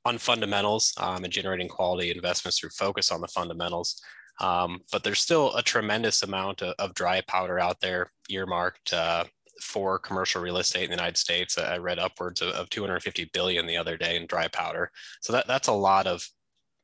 on 0.05 0.19
fundamentals 0.19 0.95
um, 0.99 1.25
and 1.25 1.33
generating 1.33 1.69
quality 1.69 2.11
investments 2.11 2.59
through 2.61 2.71
focus 2.71 3.13
on 3.13 3.21
the 3.23 3.29
fundamentals. 3.29 4.03
Um, 4.41 4.81
but 4.93 5.05
there's 5.05 5.21
still 5.21 5.55
a 5.57 5.63
tremendous 5.63 6.23
amount 6.23 6.63
of, 6.63 6.75
of 6.79 6.95
dry 6.95 7.23
powder 7.23 7.59
out 7.61 7.81
there 7.81 8.13
earmarked 8.31 8.93
uh, 8.93 9.25
for 9.63 9.99
commercial 9.99 10.43
real 10.43 10.59
estate 10.59 10.85
in 10.85 10.91
the 10.91 10.97
United 10.97 11.19
States. 11.19 11.59
I 11.59 11.79
read 11.79 11.99
upwards 11.99 12.43
of, 12.43 12.51
of 12.51 12.71
250 12.71 13.31
billion 13.33 13.67
the 13.67 13.79
other 13.79 13.97
day 13.97 14.17
in 14.17 14.27
dry 14.27 14.49
powder. 14.49 14.91
So 15.23 15.33
that, 15.35 15.47
that's 15.49 15.69
a 15.69 15.73
lot 15.73 16.07
of 16.07 16.29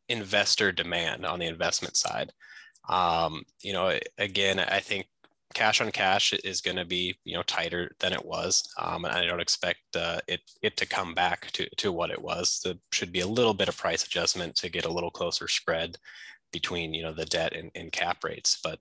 investor 0.08 0.72
demand 0.72 1.26
on 1.26 1.38
the 1.40 1.46
investment 1.46 1.96
side. 1.96 2.32
Um, 2.88 3.42
you 3.62 3.72
know, 3.72 3.98
again, 4.18 4.58
I 4.60 4.80
think 4.80 5.06
cash 5.52 5.80
on 5.80 5.90
cash 5.90 6.32
is 6.32 6.60
going 6.60 6.76
to 6.76 6.84
be 6.84 7.16
you 7.24 7.36
know 7.36 7.42
tighter 7.42 7.90
than 8.00 8.12
it 8.12 8.24
was 8.24 8.62
um, 8.78 9.04
and 9.04 9.14
i 9.14 9.24
don't 9.24 9.40
expect 9.40 9.80
uh, 9.96 10.18
it 10.26 10.40
it 10.62 10.76
to 10.76 10.86
come 10.86 11.14
back 11.14 11.50
to, 11.52 11.68
to 11.76 11.92
what 11.92 12.10
it 12.10 12.20
was. 12.20 12.60
There 12.64 12.74
should 12.92 13.12
be 13.12 13.20
a 13.20 13.26
little 13.26 13.54
bit 13.54 13.68
of 13.68 13.76
price 13.76 14.04
adjustment 14.04 14.54
to 14.56 14.68
get 14.68 14.84
a 14.84 14.92
little 14.92 15.10
closer 15.10 15.48
spread 15.48 15.96
between 16.52 16.94
you 16.94 17.02
know 17.02 17.12
the 17.12 17.24
debt 17.24 17.54
and, 17.54 17.70
and 17.74 17.90
cap 17.90 18.22
rates 18.24 18.58
but 18.62 18.78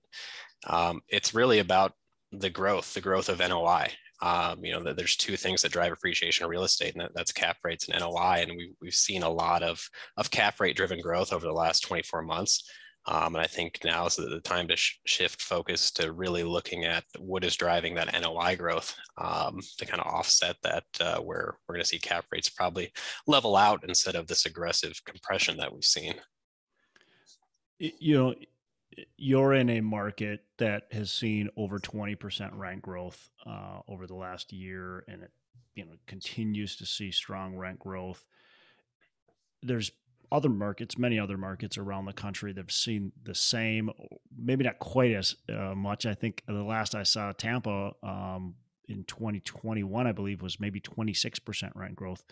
um, 0.66 1.00
it's 1.08 1.34
really 1.34 1.58
about 1.58 1.92
the 2.30 2.50
growth 2.50 2.94
the 2.94 3.00
growth 3.00 3.28
of 3.28 3.38
noi 3.38 3.88
um, 4.20 4.64
you 4.64 4.72
know 4.72 4.92
there's 4.92 5.16
two 5.16 5.36
things 5.36 5.62
that 5.62 5.72
drive 5.72 5.92
appreciation 5.92 6.44
of 6.44 6.50
real 6.50 6.64
estate 6.64 6.92
and 6.92 7.02
that, 7.02 7.12
that's 7.14 7.32
cap 7.32 7.56
rates 7.64 7.88
and 7.88 7.98
noi 7.98 8.44
and 8.46 8.52
we, 8.52 8.72
we've 8.80 8.94
seen 8.94 9.22
a 9.22 9.28
lot 9.28 9.62
of 9.62 9.82
of 10.16 10.30
cap 10.30 10.60
rate 10.60 10.76
driven 10.76 11.00
growth 11.00 11.32
over 11.32 11.46
the 11.46 11.52
last 11.52 11.80
24 11.80 12.22
months 12.22 12.70
um, 13.06 13.34
and 13.34 13.42
I 13.42 13.46
think 13.46 13.80
now 13.84 14.06
is 14.06 14.16
the 14.16 14.40
time 14.40 14.68
to 14.68 14.76
sh- 14.76 15.00
shift 15.04 15.42
focus 15.42 15.90
to 15.92 16.12
really 16.12 16.44
looking 16.44 16.84
at 16.84 17.04
what 17.18 17.44
is 17.44 17.56
driving 17.56 17.94
that 17.94 18.12
NOI 18.20 18.54
growth 18.54 18.94
um, 19.18 19.60
to 19.78 19.86
kind 19.86 20.00
of 20.00 20.06
offset 20.06 20.56
that, 20.62 20.84
uh, 21.00 21.18
where 21.18 21.56
we're 21.66 21.74
going 21.74 21.82
to 21.82 21.88
see 21.88 21.98
cap 21.98 22.26
rates 22.30 22.48
probably 22.48 22.92
level 23.26 23.56
out 23.56 23.84
instead 23.88 24.14
of 24.14 24.28
this 24.28 24.46
aggressive 24.46 25.00
compression 25.04 25.56
that 25.56 25.72
we've 25.72 25.84
seen. 25.84 26.14
You 27.78 28.16
know, 28.16 28.34
you're 29.16 29.54
in 29.54 29.70
a 29.70 29.80
market 29.80 30.44
that 30.58 30.84
has 30.92 31.10
seen 31.10 31.48
over 31.56 31.80
20% 31.80 32.50
rent 32.56 32.82
growth 32.82 33.30
uh, 33.44 33.80
over 33.88 34.06
the 34.06 34.14
last 34.14 34.52
year, 34.52 35.04
and 35.08 35.24
it 35.24 35.30
you 35.74 35.84
know 35.84 35.92
continues 36.06 36.76
to 36.76 36.86
see 36.86 37.10
strong 37.10 37.56
rent 37.56 37.78
growth. 37.78 38.24
There's 39.62 39.90
other 40.32 40.48
markets, 40.48 40.96
many 40.96 41.18
other 41.18 41.36
markets 41.36 41.76
around 41.76 42.06
the 42.06 42.12
country 42.12 42.52
that 42.52 42.60
have 42.60 42.72
seen 42.72 43.12
the 43.22 43.34
same, 43.34 43.90
maybe 44.36 44.64
not 44.64 44.78
quite 44.78 45.12
as 45.12 45.36
uh, 45.48 45.74
much. 45.74 46.06
I 46.06 46.14
think 46.14 46.42
the 46.48 46.64
last 46.64 46.94
I 46.94 47.02
saw 47.02 47.32
Tampa 47.32 47.92
um, 48.02 48.54
in 48.88 49.04
2021, 49.04 50.06
I 50.06 50.12
believe, 50.12 50.40
was 50.40 50.58
maybe 50.58 50.80
26% 50.80 51.72
rent 51.74 51.94
growth. 51.94 52.24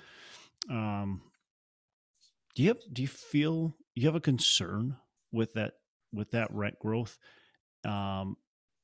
Um, 0.71 1.21
do 2.55 2.63
you 2.63 2.69
have, 2.69 2.79
do 2.91 3.03
you 3.03 3.09
feel 3.09 3.77
you 3.95 4.07
have 4.07 4.17
a 4.17 4.21
concern 4.21 4.97
with 5.31 5.53
that 5.55 5.75
with 6.13 6.33
that 6.33 6.53
rent 6.53 6.77
growth, 6.81 7.19
um, 7.85 8.37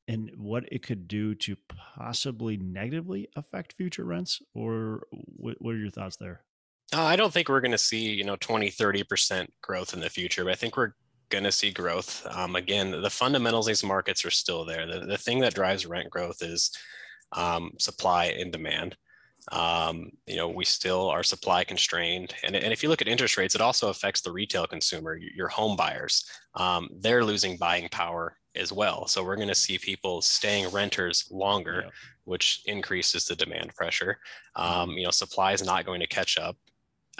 and 0.06 0.30
what 0.36 0.62
it 0.70 0.86
could 0.86 1.08
do 1.08 1.34
to 1.34 1.56
possibly 1.96 2.56
negatively 2.56 3.28
affect 3.34 3.72
future 3.72 4.04
rents, 4.04 4.40
or 4.54 5.02
what, 5.10 5.56
what 5.58 5.74
are 5.74 5.78
your 5.78 5.90
thoughts 5.90 6.16
there? 6.16 6.44
Uh, 6.94 7.02
I 7.02 7.16
don't 7.16 7.32
think 7.32 7.48
we're 7.48 7.60
going 7.60 7.72
to 7.72 7.78
see, 7.78 8.12
you 8.12 8.24
know, 8.24 8.36
20, 8.36 8.70
30% 8.70 9.48
growth 9.62 9.92
in 9.92 10.00
the 10.00 10.10
future, 10.10 10.44
but 10.44 10.52
I 10.52 10.56
think 10.56 10.76
we're 10.76 10.92
going 11.30 11.44
to 11.44 11.52
see 11.52 11.70
growth. 11.70 12.26
Um, 12.30 12.54
again, 12.56 12.90
the 12.90 13.10
fundamentals 13.10 13.66
of 13.66 13.70
these 13.70 13.84
markets 13.84 14.24
are 14.24 14.30
still 14.30 14.64
there. 14.64 14.86
The, 14.86 15.06
the 15.06 15.18
thing 15.18 15.40
that 15.40 15.54
drives 15.54 15.86
rent 15.86 16.10
growth 16.10 16.42
is 16.42 16.70
um, 17.32 17.72
supply 17.78 18.26
and 18.26 18.52
demand. 18.52 18.96
Um, 19.52 20.10
you 20.26 20.36
know, 20.36 20.48
we 20.48 20.64
still 20.64 21.08
are 21.08 21.22
supply 21.22 21.64
constrained. 21.64 22.34
And, 22.42 22.56
and 22.56 22.72
if 22.72 22.82
you 22.82 22.88
look 22.88 23.02
at 23.02 23.08
interest 23.08 23.36
rates, 23.36 23.54
it 23.54 23.60
also 23.60 23.90
affects 23.90 24.20
the 24.20 24.32
retail 24.32 24.66
consumer, 24.66 25.16
your 25.16 25.48
home 25.48 25.76
buyers. 25.76 26.24
Um, 26.54 26.88
they're 27.00 27.24
losing 27.24 27.56
buying 27.56 27.88
power 27.90 28.36
as 28.56 28.72
well. 28.72 29.06
So 29.06 29.22
we're 29.22 29.36
going 29.36 29.48
to 29.48 29.54
see 29.54 29.78
people 29.78 30.20
staying 30.22 30.70
renters 30.70 31.28
longer, 31.30 31.82
yeah. 31.84 31.90
which 32.24 32.62
increases 32.66 33.26
the 33.26 33.36
demand 33.36 33.74
pressure. 33.74 34.18
Um, 34.56 34.92
you 34.92 35.04
know, 35.04 35.10
supply 35.10 35.52
is 35.52 35.64
not 35.64 35.86
going 35.86 36.00
to 36.00 36.06
catch 36.06 36.38
up. 36.38 36.56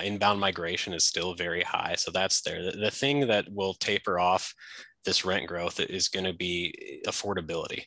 Inbound 0.02 0.40
migration 0.40 0.92
is 0.92 1.04
still 1.04 1.34
very 1.34 1.62
high. 1.62 1.94
So 1.96 2.10
that's 2.10 2.42
there. 2.42 2.62
The, 2.62 2.72
the 2.72 2.90
thing 2.90 3.26
that 3.28 3.46
will 3.50 3.74
taper 3.74 4.18
off 4.18 4.54
this 5.04 5.24
rent 5.24 5.46
growth 5.46 5.80
is 5.80 6.08
going 6.08 6.26
to 6.26 6.34
be 6.34 7.00
affordability. 7.06 7.84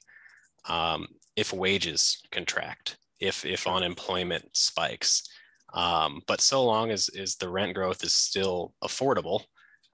Um, 0.67 1.07
if 1.35 1.53
wages 1.53 2.21
contract, 2.31 2.97
if 3.19 3.45
if 3.45 3.67
unemployment 3.67 4.45
spikes, 4.53 5.23
um, 5.73 6.21
but 6.27 6.41
so 6.41 6.63
long 6.63 6.91
as 6.91 7.09
is 7.09 7.35
the 7.35 7.49
rent 7.49 7.75
growth 7.75 8.03
is 8.03 8.13
still 8.13 8.73
affordable, 8.83 9.43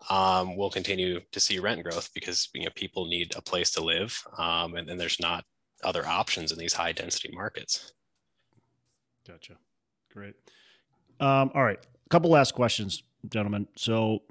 um, 0.10 0.56
we'll 0.56 0.70
continue 0.70 1.20
to 1.32 1.40
see 1.40 1.60
rent 1.60 1.84
growth 1.84 2.10
because 2.14 2.50
you 2.54 2.64
know 2.64 2.72
people 2.76 3.08
need 3.08 3.34
a 3.36 3.42
place 3.42 3.72
to 3.72 3.84
live, 3.84 4.18
um, 4.38 4.76
and 4.76 4.88
then 4.88 4.98
there's 4.98 5.20
not 5.20 5.44
other 5.84 6.06
options 6.08 6.52
in 6.52 6.58
these 6.58 6.74
high 6.74 6.92
density 6.92 7.30
markets. 7.34 7.94
Gotcha. 9.28 9.54
Great. 10.12 10.36
Um, 11.20 11.52
all 11.54 11.64
right, 11.64 11.80
a 12.06 12.10
couple 12.10 12.30
last 12.30 12.54
questions, 12.54 13.04
gentlemen. 13.30 13.68
So, 13.76 14.24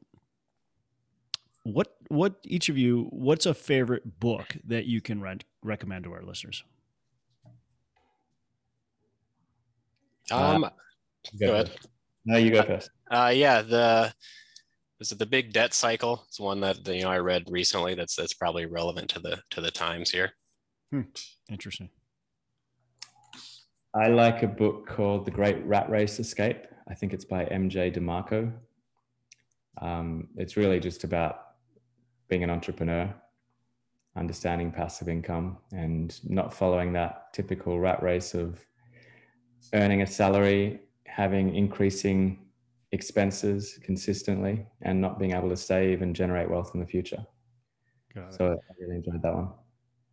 what 1.65 1.97
what 2.09 2.37
each 2.45 2.69
of 2.69 2.79
you? 2.79 3.09
What's 3.11 3.47
a 3.47 3.55
favorite 3.55 4.21
book 4.21 4.57
that 4.67 4.87
you 4.87 5.01
can 5.01 5.21
rent, 5.21 5.45
recommend 5.63 6.05
to 6.05 6.13
our 6.13 6.23
listeners? 6.23 6.63
Um, 10.31 10.65
uh, 10.65 10.71
go, 11.39 11.47
go 11.47 11.53
ahead. 11.55 11.71
No, 12.25 12.39
you 12.39 12.51
go 12.51 12.63
first. 12.63 12.91
Uh, 13.11 13.33
yeah, 13.35 13.63
the 13.63 14.13
is 15.01 15.13
it 15.13 15.19
the 15.19 15.27
big 15.27 15.53
debt 15.53 15.75
cycle? 15.75 16.25
It's 16.29 16.41
one 16.41 16.61
that 16.61 16.87
you 16.89 17.03
know 17.03 17.11
I 17.11 17.19
read 17.19 17.45
recently. 17.51 17.95
That's 17.95 18.17
that's 18.17 18.35
probably 18.35 18.67
relevant 18.67 19.11
to 19.11 19.21
the 19.21 19.43
to 19.51 19.61
the 19.61 19.71
times 19.71 20.11
here. 20.11 20.33
Hmm. 20.91 21.03
Interesting. 21.51 21.91
I 23.95 24.09
like 24.09 24.43
a 24.43 24.49
book 24.49 24.87
called 24.89 25.25
The 25.25 25.31
Great 25.31 25.65
Rat 25.65 25.89
Race 25.89 26.19
Escape. 26.19 26.65
I 26.89 26.95
think 26.95 27.13
it's 27.13 27.25
by 27.25 27.45
MJ 27.47 27.95
DeMarco. 27.95 28.53
Um, 29.81 30.29
it's 30.37 30.57
really 30.57 30.81
just 30.81 31.05
about 31.05 31.41
being 32.29 32.45
an 32.45 32.51
entrepreneur, 32.51 33.13
understanding 34.17 34.71
passive 34.71 35.09
income, 35.09 35.59
and 35.73 36.19
not 36.25 36.55
following 36.55 36.93
that 36.93 37.33
typical 37.33 37.81
rat 37.81 38.03
race 38.03 38.35
of 38.35 38.61
earning 39.73 40.03
a 40.03 40.07
salary, 40.07 40.81
having 41.07 41.55
increasing 41.55 42.39
expenses 42.93 43.79
consistently, 43.83 44.67
and 44.83 45.01
not 45.01 45.19
being 45.19 45.33
able 45.33 45.49
to 45.49 45.57
save 45.57 46.03
and 46.03 46.15
generate 46.15 46.49
wealth 46.49 46.71
in 46.75 46.81
the 46.81 46.87
future. 46.87 47.25
So 48.31 48.53
I 48.53 48.73
really 48.81 48.97
enjoyed 48.97 49.23
that 49.23 49.35
one. 49.35 49.49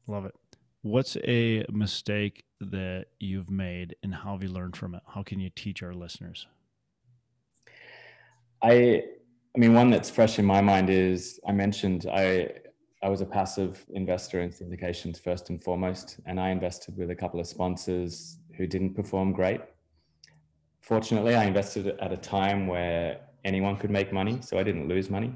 Love 0.07 0.25
it. 0.25 0.33
What's 0.81 1.15
a 1.17 1.63
mistake 1.69 2.43
that 2.59 3.05
you've 3.19 3.51
made 3.51 3.95
and 4.01 4.15
how 4.15 4.33
have 4.33 4.41
you 4.41 4.49
learned 4.49 4.75
from 4.75 4.95
it? 4.95 5.03
How 5.07 5.21
can 5.21 5.39
you 5.39 5.51
teach 5.55 5.83
our 5.83 5.93
listeners? 5.93 6.47
I 8.63 9.03
I 9.55 9.59
mean 9.59 9.73
one 9.73 9.89
that's 9.89 10.09
fresh 10.09 10.39
in 10.39 10.45
my 10.45 10.61
mind 10.61 10.89
is 10.89 11.39
I 11.47 11.51
mentioned 11.51 12.05
I 12.11 12.49
I 13.03 13.09
was 13.09 13.21
a 13.21 13.25
passive 13.25 13.85
investor 13.93 14.41
in 14.41 14.49
syndications 14.51 15.19
first 15.19 15.49
and 15.49 15.61
foremost 15.61 16.19
and 16.25 16.39
I 16.39 16.49
invested 16.49 16.97
with 16.97 17.09
a 17.09 17.15
couple 17.15 17.39
of 17.39 17.47
sponsors 17.47 18.37
who 18.55 18.67
didn't 18.67 18.93
perform 18.93 19.33
great. 19.33 19.61
Fortunately, 20.81 21.35
I 21.35 21.45
invested 21.45 21.87
at 21.87 22.11
a 22.11 22.17
time 22.17 22.67
where 22.67 23.19
anyone 23.43 23.77
could 23.77 23.91
make 23.91 24.11
money, 24.11 24.39
so 24.41 24.57
I 24.57 24.63
didn't 24.63 24.87
lose 24.87 25.09
money. 25.09 25.35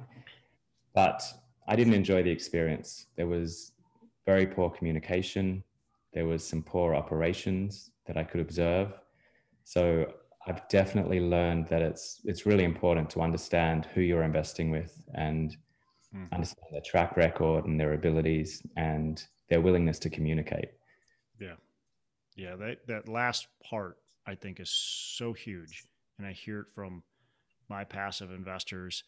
But 0.94 1.24
I 1.68 1.76
didn't 1.76 1.94
enjoy 1.94 2.24
the 2.24 2.32
experience. 2.32 3.08
There 3.16 3.28
was 3.28 3.72
very 4.26 4.48
poor 4.48 4.70
communication. 4.70 5.64
There 6.14 6.26
was 6.26 6.48
some 6.48 6.64
poor 6.64 6.96
operations 6.96 7.92
that 8.06 8.18
I 8.18 8.24
could 8.24 8.42
observe. 8.42 8.98
So 9.64 10.14
I've 10.48 10.68
definitely 10.70 11.20
learned 11.20 11.68
that 11.68 11.82
it's 11.82 12.22
it's 12.24 12.46
really 12.46 12.64
important 12.64 13.10
to 13.12 13.22
understand 13.22 13.88
who 13.94 14.02
you're 14.02 14.24
investing 14.24 14.70
with 14.70 15.02
and 15.14 15.56
mm. 16.16 16.32
understand 16.32 16.68
their 16.72 16.82
track 16.82 17.18
record 17.18 17.66
and 17.66 17.80
their 17.80 17.94
abilities 17.94 18.62
and 18.78 19.24
their 19.50 19.62
willingness 19.62 20.00
to 20.00 20.10
communicate. 20.10 20.70
Yeah. 21.40 21.56
Yeah, 22.36 22.56
that 22.58 22.88
that 22.88 23.08
last 23.08 23.48
part 23.64 23.98
I 24.28 24.36
think 24.36 24.60
is 24.60 24.70
so 24.70 25.34
huge, 25.34 25.86
and 26.18 26.28
I 26.28 26.32
hear 26.32 26.62
it 26.62 26.68
from 26.74 27.04
my 27.70 27.84
passive 27.84 28.32
investors 28.32 29.04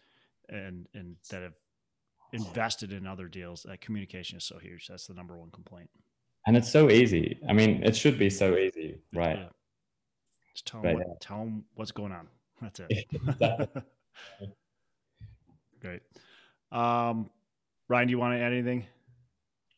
and 0.50 0.88
and 0.94 1.16
that 1.30 1.44
have 1.44 1.54
invested 2.34 2.94
in 2.94 3.06
other 3.06 3.28
deals. 3.28 3.64
That 3.64 3.82
communication 3.82 4.38
is 4.38 4.44
so 4.44 4.58
huge. 4.58 4.88
That's 4.88 5.08
the 5.08 5.14
number 5.14 5.38
one 5.38 5.52
complaint. 5.52 5.90
And 6.46 6.56
it's 6.56 6.72
so 6.72 6.90
easy. 6.90 7.40
I 7.50 7.54
mean, 7.54 7.84
it 7.84 7.96
should 7.96 8.18
be 8.18 8.30
so 8.30 8.56
easy, 8.56 9.00
right? 9.14 9.40
Yeah. 9.40 9.50
Just 10.58 10.66
tell 10.66 10.82
them, 10.82 10.96
what, 10.96 11.22
tell 11.22 11.38
them 11.38 11.66
what's 11.76 11.92
going 11.92 12.12
on. 12.12 12.28
That's 12.60 12.82
it. 12.90 13.06
Great. 15.82 16.02
Um, 16.72 17.30
Ryan, 17.88 18.08
do 18.08 18.12
you 18.12 18.18
want 18.18 18.34
to 18.34 18.40
add 18.40 18.54
anything? 18.54 18.84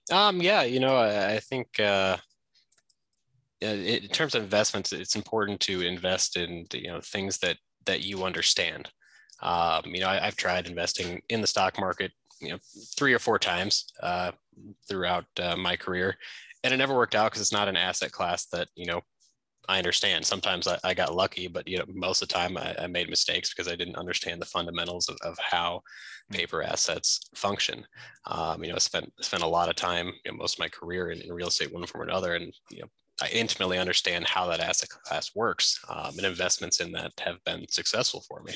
Um, 0.09 0.41
yeah, 0.41 0.61
you 0.61 0.79
know, 0.79 0.95
I, 0.95 1.33
I 1.33 1.39
think 1.39 1.77
uh, 1.81 2.15
in 3.59 4.07
terms 4.07 4.35
of 4.35 4.43
investments, 4.43 4.93
it's 4.93 5.17
important 5.17 5.59
to 5.61 5.81
invest 5.81 6.37
in 6.37 6.65
you 6.73 6.87
know 6.87 7.01
things 7.01 7.39
that 7.39 7.57
that 7.85 8.01
you 8.01 8.23
understand. 8.23 8.89
Um, 9.41 9.81
you 9.87 9.99
know, 9.99 10.07
I, 10.07 10.19
have 10.23 10.37
tried 10.37 10.65
investing 10.65 11.21
in 11.27 11.41
the 11.41 11.47
stock 11.47 11.77
market, 11.77 12.13
you 12.39 12.51
know, 12.51 12.57
three 12.97 13.13
or 13.13 13.19
four 13.19 13.37
times 13.37 13.85
uh, 14.01 14.31
throughout 14.87 15.25
uh, 15.41 15.57
my 15.57 15.75
career, 15.75 16.15
and 16.63 16.73
it 16.73 16.77
never 16.77 16.95
worked 16.95 17.15
out 17.15 17.31
because 17.31 17.41
it's 17.41 17.51
not 17.51 17.67
an 17.67 17.75
asset 17.75 18.13
class 18.13 18.45
that 18.47 18.69
you 18.75 18.85
know 18.85 19.01
I 19.69 19.77
understand. 19.77 20.25
Sometimes 20.25 20.67
I, 20.67 20.79
I, 20.83 20.95
got 20.95 21.13
lucky, 21.13 21.47
but 21.47 21.67
you 21.67 21.77
know, 21.77 21.85
most 21.93 22.23
of 22.23 22.27
the 22.27 22.33
time 22.33 22.57
I, 22.57 22.75
I 22.79 22.87
made 22.87 23.07
mistakes 23.07 23.53
because 23.53 23.71
I 23.71 23.75
didn't 23.75 23.97
understand 23.97 24.41
the 24.41 24.47
fundamentals 24.47 25.07
of, 25.07 25.17
of 25.21 25.37
how 25.37 25.83
hmm. 26.27 26.37
paper 26.37 26.63
assets 26.63 27.29
function. 27.35 27.85
Um, 28.25 28.63
you 28.63 28.69
know, 28.71 28.75
I 28.75 28.79
spent 28.79 29.13
spent 29.21 29.43
a 29.43 29.47
lot 29.47 29.69
of 29.69 29.75
time, 29.75 30.07
you 30.25 30.31
know, 30.31 30.37
most 30.37 30.55
of 30.55 30.59
my 30.59 30.69
career 30.69 31.11
in, 31.11 31.21
in 31.21 31.31
real 31.31 31.49
estate, 31.49 31.71
one 31.71 31.85
form 31.85 32.01
or 32.01 32.07
another, 32.07 32.35
and 32.35 32.51
you 32.71 32.81
know, 32.81 32.87
I 33.21 33.29
intimately 33.29 33.77
understand 33.77 34.25
how 34.25 34.47
that 34.47 34.59
asset 34.59 34.89
class 34.89 35.35
works, 35.35 35.79
um, 35.87 36.17
and 36.17 36.25
investments 36.25 36.79
in 36.79 36.91
that 36.93 37.11
have 37.19 37.43
been 37.45 37.67
successful 37.69 38.23
for 38.27 38.41
me. 38.41 38.55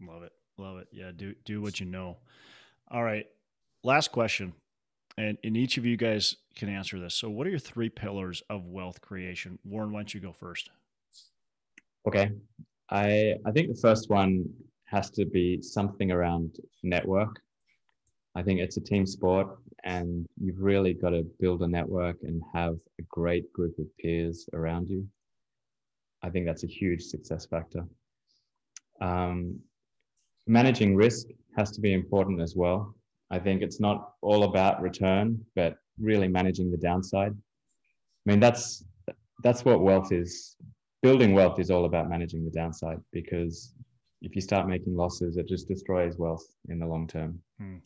Love 0.00 0.22
it, 0.22 0.32
love 0.58 0.78
it. 0.78 0.86
Yeah, 0.92 1.10
do 1.14 1.34
do 1.44 1.60
what 1.60 1.80
you 1.80 1.86
know. 1.86 2.18
All 2.88 3.02
right, 3.02 3.26
last 3.82 4.12
question, 4.12 4.52
and 5.18 5.38
and 5.42 5.56
each 5.56 5.76
of 5.76 5.84
you 5.84 5.96
guys 5.96 6.36
can 6.56 6.68
answer 6.68 6.98
this. 6.98 7.14
So, 7.14 7.30
what 7.30 7.46
are 7.46 7.50
your 7.50 7.58
three 7.58 7.88
pillars 7.88 8.42
of 8.50 8.66
wealth 8.66 9.00
creation? 9.00 9.58
Warren, 9.64 9.92
why 9.92 10.00
don't 10.00 10.14
you 10.14 10.20
go 10.20 10.32
first? 10.32 10.70
Okay, 12.06 12.30
I 12.90 13.34
I 13.44 13.50
think 13.52 13.68
the 13.68 13.80
first 13.80 14.10
one 14.10 14.44
has 14.86 15.10
to 15.10 15.24
be 15.24 15.62
something 15.62 16.10
around 16.10 16.56
network. 16.82 17.40
I 18.34 18.42
think 18.42 18.60
it's 18.60 18.76
a 18.76 18.80
team 18.80 19.06
sport 19.06 19.58
and 19.84 20.26
you've 20.40 20.60
really 20.60 20.94
got 20.94 21.10
to 21.10 21.22
build 21.40 21.62
a 21.62 21.68
network 21.68 22.16
and 22.22 22.42
have 22.52 22.76
a 22.98 23.02
great 23.08 23.52
group 23.52 23.78
of 23.78 23.86
peers 23.98 24.48
around 24.52 24.88
you. 24.88 25.06
I 26.22 26.30
think 26.30 26.46
that's 26.46 26.64
a 26.64 26.68
huge 26.68 27.02
success 27.02 27.46
factor. 27.46 27.86
Um, 29.00 29.58
managing 30.46 30.94
risk 30.94 31.28
has 31.56 31.70
to 31.72 31.80
be 31.80 31.92
important 31.92 32.40
as 32.40 32.54
well. 32.54 32.94
I 33.30 33.38
think 33.38 33.62
it's 33.62 33.80
not 33.80 34.14
all 34.20 34.44
about 34.44 34.82
return, 34.82 35.44
but 35.54 35.76
really 36.00 36.28
managing 36.28 36.70
the 36.70 36.76
downside. 36.76 37.32
I 37.32 38.30
mean, 38.30 38.40
that's 38.40 38.84
that's 39.42 39.64
what 39.64 39.80
wealth 39.80 40.12
is. 40.12 40.56
Building 41.02 41.32
wealth 41.32 41.58
is 41.58 41.70
all 41.70 41.86
about 41.86 42.10
managing 42.10 42.44
the 42.44 42.50
downside 42.50 43.00
because 43.10 43.74
if 44.20 44.34
you 44.34 44.42
start 44.42 44.68
making 44.68 44.94
losses, 44.94 45.36
it 45.36 45.48
just 45.48 45.66
destroys 45.66 46.18
wealth 46.18 46.44
in 46.68 46.78
the 46.78 46.86
long 46.86 47.06
term. 47.06 47.40
Hmm. 47.58 47.76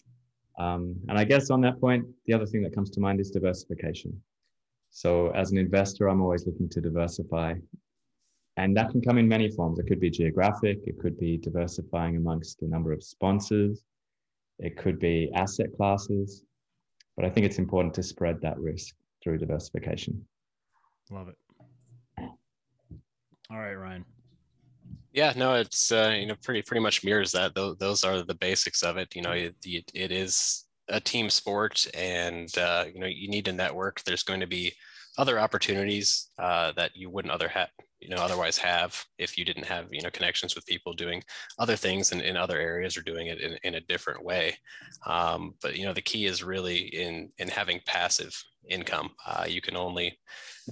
Um, 0.58 0.96
and 1.08 1.18
I 1.18 1.24
guess 1.24 1.50
on 1.50 1.60
that 1.62 1.80
point, 1.80 2.04
the 2.26 2.34
other 2.34 2.46
thing 2.46 2.62
that 2.62 2.74
comes 2.74 2.90
to 2.90 3.00
mind 3.00 3.20
is 3.20 3.30
diversification. 3.30 4.20
So 4.90 5.30
as 5.30 5.50
an 5.50 5.58
investor, 5.58 6.08
I'm 6.08 6.22
always 6.22 6.46
looking 6.46 6.68
to 6.70 6.80
diversify. 6.80 7.54
And 8.56 8.76
that 8.76 8.90
can 8.90 9.00
come 9.00 9.18
in 9.18 9.26
many 9.26 9.50
forms. 9.50 9.80
It 9.80 9.86
could 9.88 9.98
be 9.98 10.10
geographic, 10.10 10.78
it 10.84 10.98
could 11.00 11.18
be 11.18 11.36
diversifying 11.38 12.16
amongst 12.16 12.62
a 12.62 12.68
number 12.68 12.92
of 12.92 13.02
sponsors, 13.02 13.82
it 14.60 14.76
could 14.76 15.00
be 15.00 15.30
asset 15.34 15.74
classes. 15.76 16.44
But 17.16 17.24
I 17.24 17.30
think 17.30 17.46
it's 17.46 17.58
important 17.58 17.94
to 17.94 18.02
spread 18.02 18.40
that 18.42 18.58
risk 18.58 18.94
through 19.22 19.38
diversification. 19.38 20.26
Love 21.10 21.28
it. 21.28 21.36
All 23.50 23.58
right, 23.58 23.74
Ryan. 23.74 24.04
Yeah, 25.12 25.32
no, 25.36 25.54
it's 25.54 25.92
uh, 25.92 26.14
you 26.18 26.26
know 26.26 26.34
pretty 26.42 26.62
pretty 26.62 26.82
much 26.82 27.04
mirrors 27.04 27.32
that. 27.32 27.54
Those 27.54 27.76
those 27.78 28.04
are 28.04 28.22
the 28.22 28.34
basics 28.34 28.82
of 28.82 28.96
it. 28.96 29.14
You 29.14 29.22
know, 29.22 29.30
it, 29.30 29.54
it 29.64 30.10
is 30.10 30.64
a 30.88 30.98
team 30.98 31.30
sport, 31.30 31.86
and 31.94 32.56
uh, 32.58 32.86
you 32.92 32.98
know 32.98 33.06
you 33.06 33.28
need 33.28 33.44
to 33.44 33.52
network. 33.52 34.02
There's 34.02 34.24
going 34.24 34.40
to 34.40 34.46
be 34.46 34.72
other 35.16 35.38
opportunities 35.38 36.30
uh, 36.38 36.72
that 36.72 36.96
you 36.96 37.10
wouldn't 37.10 37.32
other 37.32 37.48
have 37.48 37.68
you 38.04 38.14
know 38.14 38.22
otherwise 38.22 38.58
have 38.58 39.02
if 39.18 39.38
you 39.38 39.44
didn't 39.44 39.64
have 39.64 39.86
you 39.90 40.02
know 40.02 40.10
connections 40.10 40.54
with 40.54 40.66
people 40.66 40.92
doing 40.92 41.22
other 41.58 41.74
things 41.74 42.12
in, 42.12 42.20
in 42.20 42.36
other 42.36 42.58
areas 42.58 42.96
or 42.96 43.02
doing 43.02 43.28
it 43.28 43.40
in, 43.40 43.56
in 43.64 43.76
a 43.76 43.80
different 43.80 44.22
way. 44.22 44.54
Um, 45.06 45.54
but 45.62 45.76
you 45.76 45.86
know 45.86 45.94
the 45.94 46.02
key 46.02 46.26
is 46.26 46.44
really 46.44 46.78
in 46.78 47.30
in 47.38 47.48
having 47.48 47.80
passive 47.86 48.34
income. 48.68 49.10
Uh, 49.26 49.46
you 49.48 49.60
can 49.60 49.76
only 49.76 50.18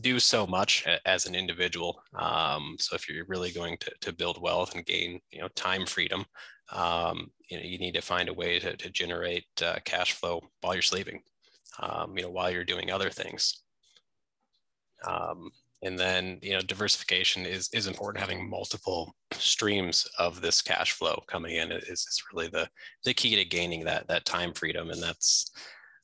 do 0.01 0.19
so 0.19 0.47
much 0.47 0.87
as 1.05 1.27
an 1.27 1.35
individual. 1.35 2.03
Um, 2.15 2.77
so 2.79 2.95
if 2.95 3.09
you're 3.09 3.27
really 3.27 3.51
going 3.51 3.77
to, 3.79 3.93
to 4.03 4.13
build 4.13 4.41
wealth 4.41 4.75
and 4.75 4.85
gain 4.87 5.21
you 5.31 5.41
know 5.41 5.49
time 5.49 5.87
freedom 5.87 6.25
um, 6.73 7.31
you 7.51 7.57
know 7.57 7.65
you 7.65 7.79
need 7.79 7.95
to 7.95 8.03
find 8.03 8.29
a 8.29 8.35
way 8.35 8.59
to, 8.59 8.77
to 8.77 8.91
generate 8.91 9.47
uh, 9.63 9.77
cash 9.85 10.13
flow 10.13 10.41
while 10.61 10.75
you're 10.75 10.83
sleeping 10.83 11.23
um, 11.81 12.17
you 12.17 12.23
know 12.23 12.31
while 12.31 12.51
you're 12.51 12.65
doing 12.65 12.91
other 12.91 13.11
things. 13.11 13.63
Um, 15.05 15.51
and 15.83 15.99
then 15.99 16.39
you 16.43 16.53
know 16.53 16.61
diversification 16.61 17.45
is 17.45 17.69
is 17.73 17.87
important 17.87 18.21
having 18.21 18.49
multiple 18.49 19.15
streams 19.33 20.07
of 20.19 20.41
this 20.41 20.63
cash 20.63 20.93
flow 20.93 21.23
coming 21.27 21.57
in 21.57 21.73
is, 21.73 21.83
is 21.89 22.23
really 22.33 22.49
the 22.49 22.69
the 23.05 23.15
key 23.15 23.37
to 23.37 23.45
gaining 23.45 23.85
that 23.85 24.07
that 24.09 24.25
time 24.25 24.53
freedom 24.53 24.91
and 24.91 25.03
that's 25.03 25.51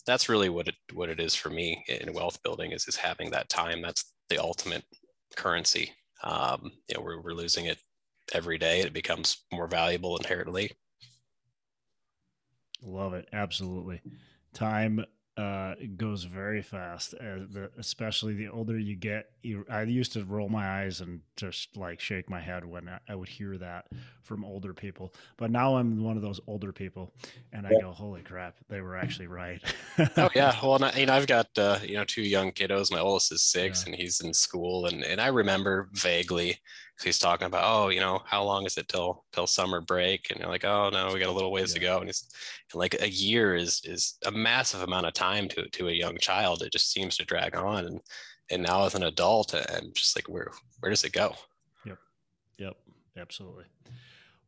that's 0.09 0.31
really 0.31 0.49
what 0.49 0.67
it 0.67 0.75
what 0.95 1.11
it 1.11 1.21
is 1.21 1.35
for 1.35 1.51
me 1.51 1.85
in 1.87 2.15
wealth 2.15 2.43
building 2.43 2.73
is 2.73 2.89
is 2.89 2.97
having 2.97 3.31
that 3.31 3.51
time. 3.51 3.83
That's 3.83 4.15
the 4.31 4.39
ultimate 4.39 4.83
currency. 5.37 5.93
Um, 6.25 6.73
you 6.89 6.97
know 6.97 7.03
we're, 7.03 7.21
we're 7.21 7.35
losing 7.35 7.67
it 7.67 7.79
every 8.33 8.57
day. 8.57 8.81
It 8.81 8.95
becomes 8.95 9.45
more 9.53 9.67
valuable 9.67 10.17
inherently. 10.17 10.73
Love 12.83 13.13
it. 13.13 13.29
Absolutely. 13.35 14.01
Time 14.55 15.05
uh, 15.39 15.75
goes 15.97 16.25
very 16.25 16.61
fast, 16.61 17.15
uh, 17.15 17.47
the, 17.49 17.71
especially 17.79 18.35
the 18.35 18.49
older 18.49 18.77
you 18.77 18.97
get. 18.97 19.31
I 19.71 19.83
used 19.83 20.13
to 20.15 20.25
roll 20.25 20.49
my 20.49 20.83
eyes 20.83 21.01
and 21.01 21.21
just 21.37 21.77
like 21.77 22.01
shake 22.01 22.29
my 22.29 22.41
head 22.41 22.65
when 22.65 22.89
I, 22.89 22.99
I, 23.09 23.15
would 23.15 23.29
hear 23.29 23.57
that 23.57 23.87
from 24.23 24.45
older 24.45 24.75
people. 24.75 25.15
But 25.37 25.53
now 25.53 25.77
I'm 25.77 26.03
one 26.03 26.17
of 26.17 26.23
those 26.23 26.41
older 26.49 26.73
people, 26.73 27.15
and 27.53 27.69
I 27.69 27.71
go, 27.81 27.93
"Holy 27.93 28.23
crap, 28.23 28.57
they 28.69 28.81
were 28.81 28.97
actually 29.03 29.29
right." 29.29 29.63
oh 30.17 30.29
yeah, 30.35 30.57
well, 30.63 30.81
you 30.97 31.07
know, 31.07 31.15
I've 31.15 31.29
got 31.29 31.47
uh, 31.57 31.79
you 31.85 31.95
know 31.95 32.05
two 32.05 32.23
young 32.23 32.51
kiddos. 32.51 32.91
My 32.91 32.99
oldest 32.99 33.31
is 33.31 33.43
six, 33.43 33.85
yeah. 33.85 33.93
and 33.93 34.01
he's 34.01 34.21
in 34.21 34.35
school, 34.35 34.87
and 34.87 35.05
and 35.05 35.21
I 35.21 35.29
remember 35.29 35.89
vaguely 35.93 36.59
he's 37.03 37.19
talking 37.19 37.47
about, 37.47 37.65
oh, 37.65 37.89
you 37.89 38.01
know, 38.01 38.23
how 38.25 38.43
long 38.43 38.67
is 38.67 38.77
it 38.77 38.89
till 38.89 39.25
till 39.33 39.47
summer 39.47 39.81
break? 39.81 40.31
And 40.31 40.41
you're 40.41 40.49
like, 40.49 40.65
oh 40.65 40.91
no, 40.93 41.13
we 41.13 41.21
got 41.21 41.29
a 41.29 41.33
little 41.33 41.53
ways 41.53 41.73
yeah. 41.73 41.81
to 41.81 41.87
go. 41.87 41.99
And 41.99 42.07
he's 42.07 42.29
and 42.73 42.79
like 42.79 43.01
a 43.01 43.09
year 43.09 43.55
is 43.55 43.81
is 43.85 44.19
a 44.27 44.31
massive 44.31 44.83
amount 44.83 45.07
of 45.07 45.15
time 45.15 45.49
to 45.49 45.69
to 45.69 45.89
a 45.89 45.93
young 45.93 46.19
child. 46.19 46.63
It 46.63 46.73
just 46.73 46.93
seems 46.93 47.17
to 47.17 47.25
drag 47.25 47.57
on. 47.57 47.87
And 47.87 48.01
and 48.51 48.63
now 48.63 48.85
as 48.85 48.95
an 48.95 49.05
adult, 49.05 49.55
I'm 49.55 49.93
just 49.95 50.17
like, 50.17 50.29
where 50.29 50.51
where 50.81 50.91
does 50.91 51.05
it 51.05 51.13
go? 51.13 51.35
Yep. 51.85 51.99
Yep. 52.59 52.77
Absolutely. 53.17 53.65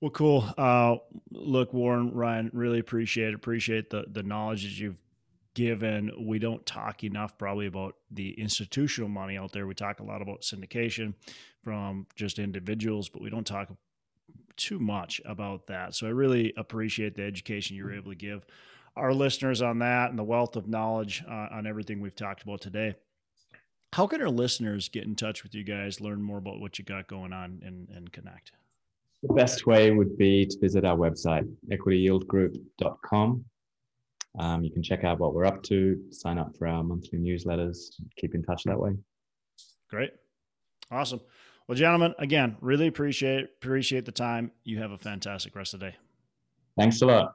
Well, 0.00 0.10
cool. 0.12 0.48
Uh, 0.56 0.96
look, 1.30 1.74
Warren, 1.74 2.12
Ryan, 2.14 2.50
really 2.54 2.78
appreciate. 2.78 3.34
Appreciate 3.34 3.90
the 3.90 4.04
the 4.12 4.22
knowledge 4.22 4.62
that 4.62 4.78
you've 4.78 4.96
given. 5.54 6.10
We 6.18 6.38
don't 6.38 6.64
talk 6.64 7.04
enough 7.04 7.36
probably 7.38 7.66
about 7.66 7.96
the 8.10 8.38
institutional 8.40 9.08
money 9.08 9.36
out 9.36 9.52
there. 9.52 9.66
We 9.66 9.74
talk 9.74 10.00
a 10.00 10.04
lot 10.04 10.22
about 10.22 10.42
syndication 10.42 11.14
from 11.62 12.06
just 12.14 12.38
individuals, 12.38 13.08
but 13.08 13.22
we 13.22 13.30
don't 13.30 13.46
talk 13.46 13.68
too 14.56 14.78
much 14.78 15.20
about 15.24 15.66
that. 15.68 15.94
So 15.94 16.06
I 16.06 16.10
really 16.10 16.52
appreciate 16.56 17.14
the 17.14 17.22
education 17.22 17.76
you're 17.76 17.94
able 17.94 18.12
to 18.12 18.16
give 18.16 18.44
our 18.96 19.14
listeners 19.14 19.62
on 19.62 19.78
that 19.78 20.10
and 20.10 20.18
the 20.18 20.24
wealth 20.24 20.56
of 20.56 20.68
knowledge 20.68 21.22
uh, 21.28 21.48
on 21.50 21.66
everything 21.66 22.00
we've 22.00 22.14
talked 22.14 22.42
about 22.42 22.60
today. 22.60 22.94
How 23.92 24.06
can 24.06 24.20
our 24.20 24.28
listeners 24.28 24.88
get 24.88 25.04
in 25.04 25.16
touch 25.16 25.42
with 25.42 25.54
you 25.54 25.64
guys, 25.64 26.00
learn 26.00 26.22
more 26.22 26.38
about 26.38 26.60
what 26.60 26.78
you 26.78 26.84
got 26.84 27.08
going 27.08 27.32
on, 27.32 27.60
and, 27.64 27.88
and 27.88 28.12
connect? 28.12 28.52
The 29.22 29.34
best 29.34 29.66
way 29.66 29.90
would 29.90 30.16
be 30.16 30.46
to 30.46 30.58
visit 30.60 30.84
our 30.84 30.96
website, 30.96 31.48
equityyieldgroup.com. 31.70 33.44
Um, 34.38 34.62
you 34.62 34.70
can 34.70 34.82
check 34.82 35.04
out 35.04 35.18
what 35.18 35.34
we're 35.34 35.44
up 35.44 35.62
to, 35.64 36.00
sign 36.10 36.38
up 36.38 36.56
for 36.56 36.66
our 36.66 36.84
monthly 36.84 37.18
newsletters, 37.18 37.94
keep 38.16 38.34
in 38.34 38.42
touch 38.42 38.62
that 38.64 38.78
way. 38.78 38.92
Great. 39.88 40.12
Awesome. 40.90 41.20
Well, 41.66 41.76
gentlemen, 41.76 42.14
again, 42.18 42.56
really 42.60 42.86
appreciate 42.86 43.44
appreciate 43.44 44.04
the 44.04 44.12
time. 44.12 44.52
You 44.64 44.78
have 44.78 44.92
a 44.92 44.98
fantastic 44.98 45.54
rest 45.54 45.74
of 45.74 45.80
the 45.80 45.90
day. 45.90 45.96
Thanks 46.76 47.02
a 47.02 47.06
lot. 47.06 47.34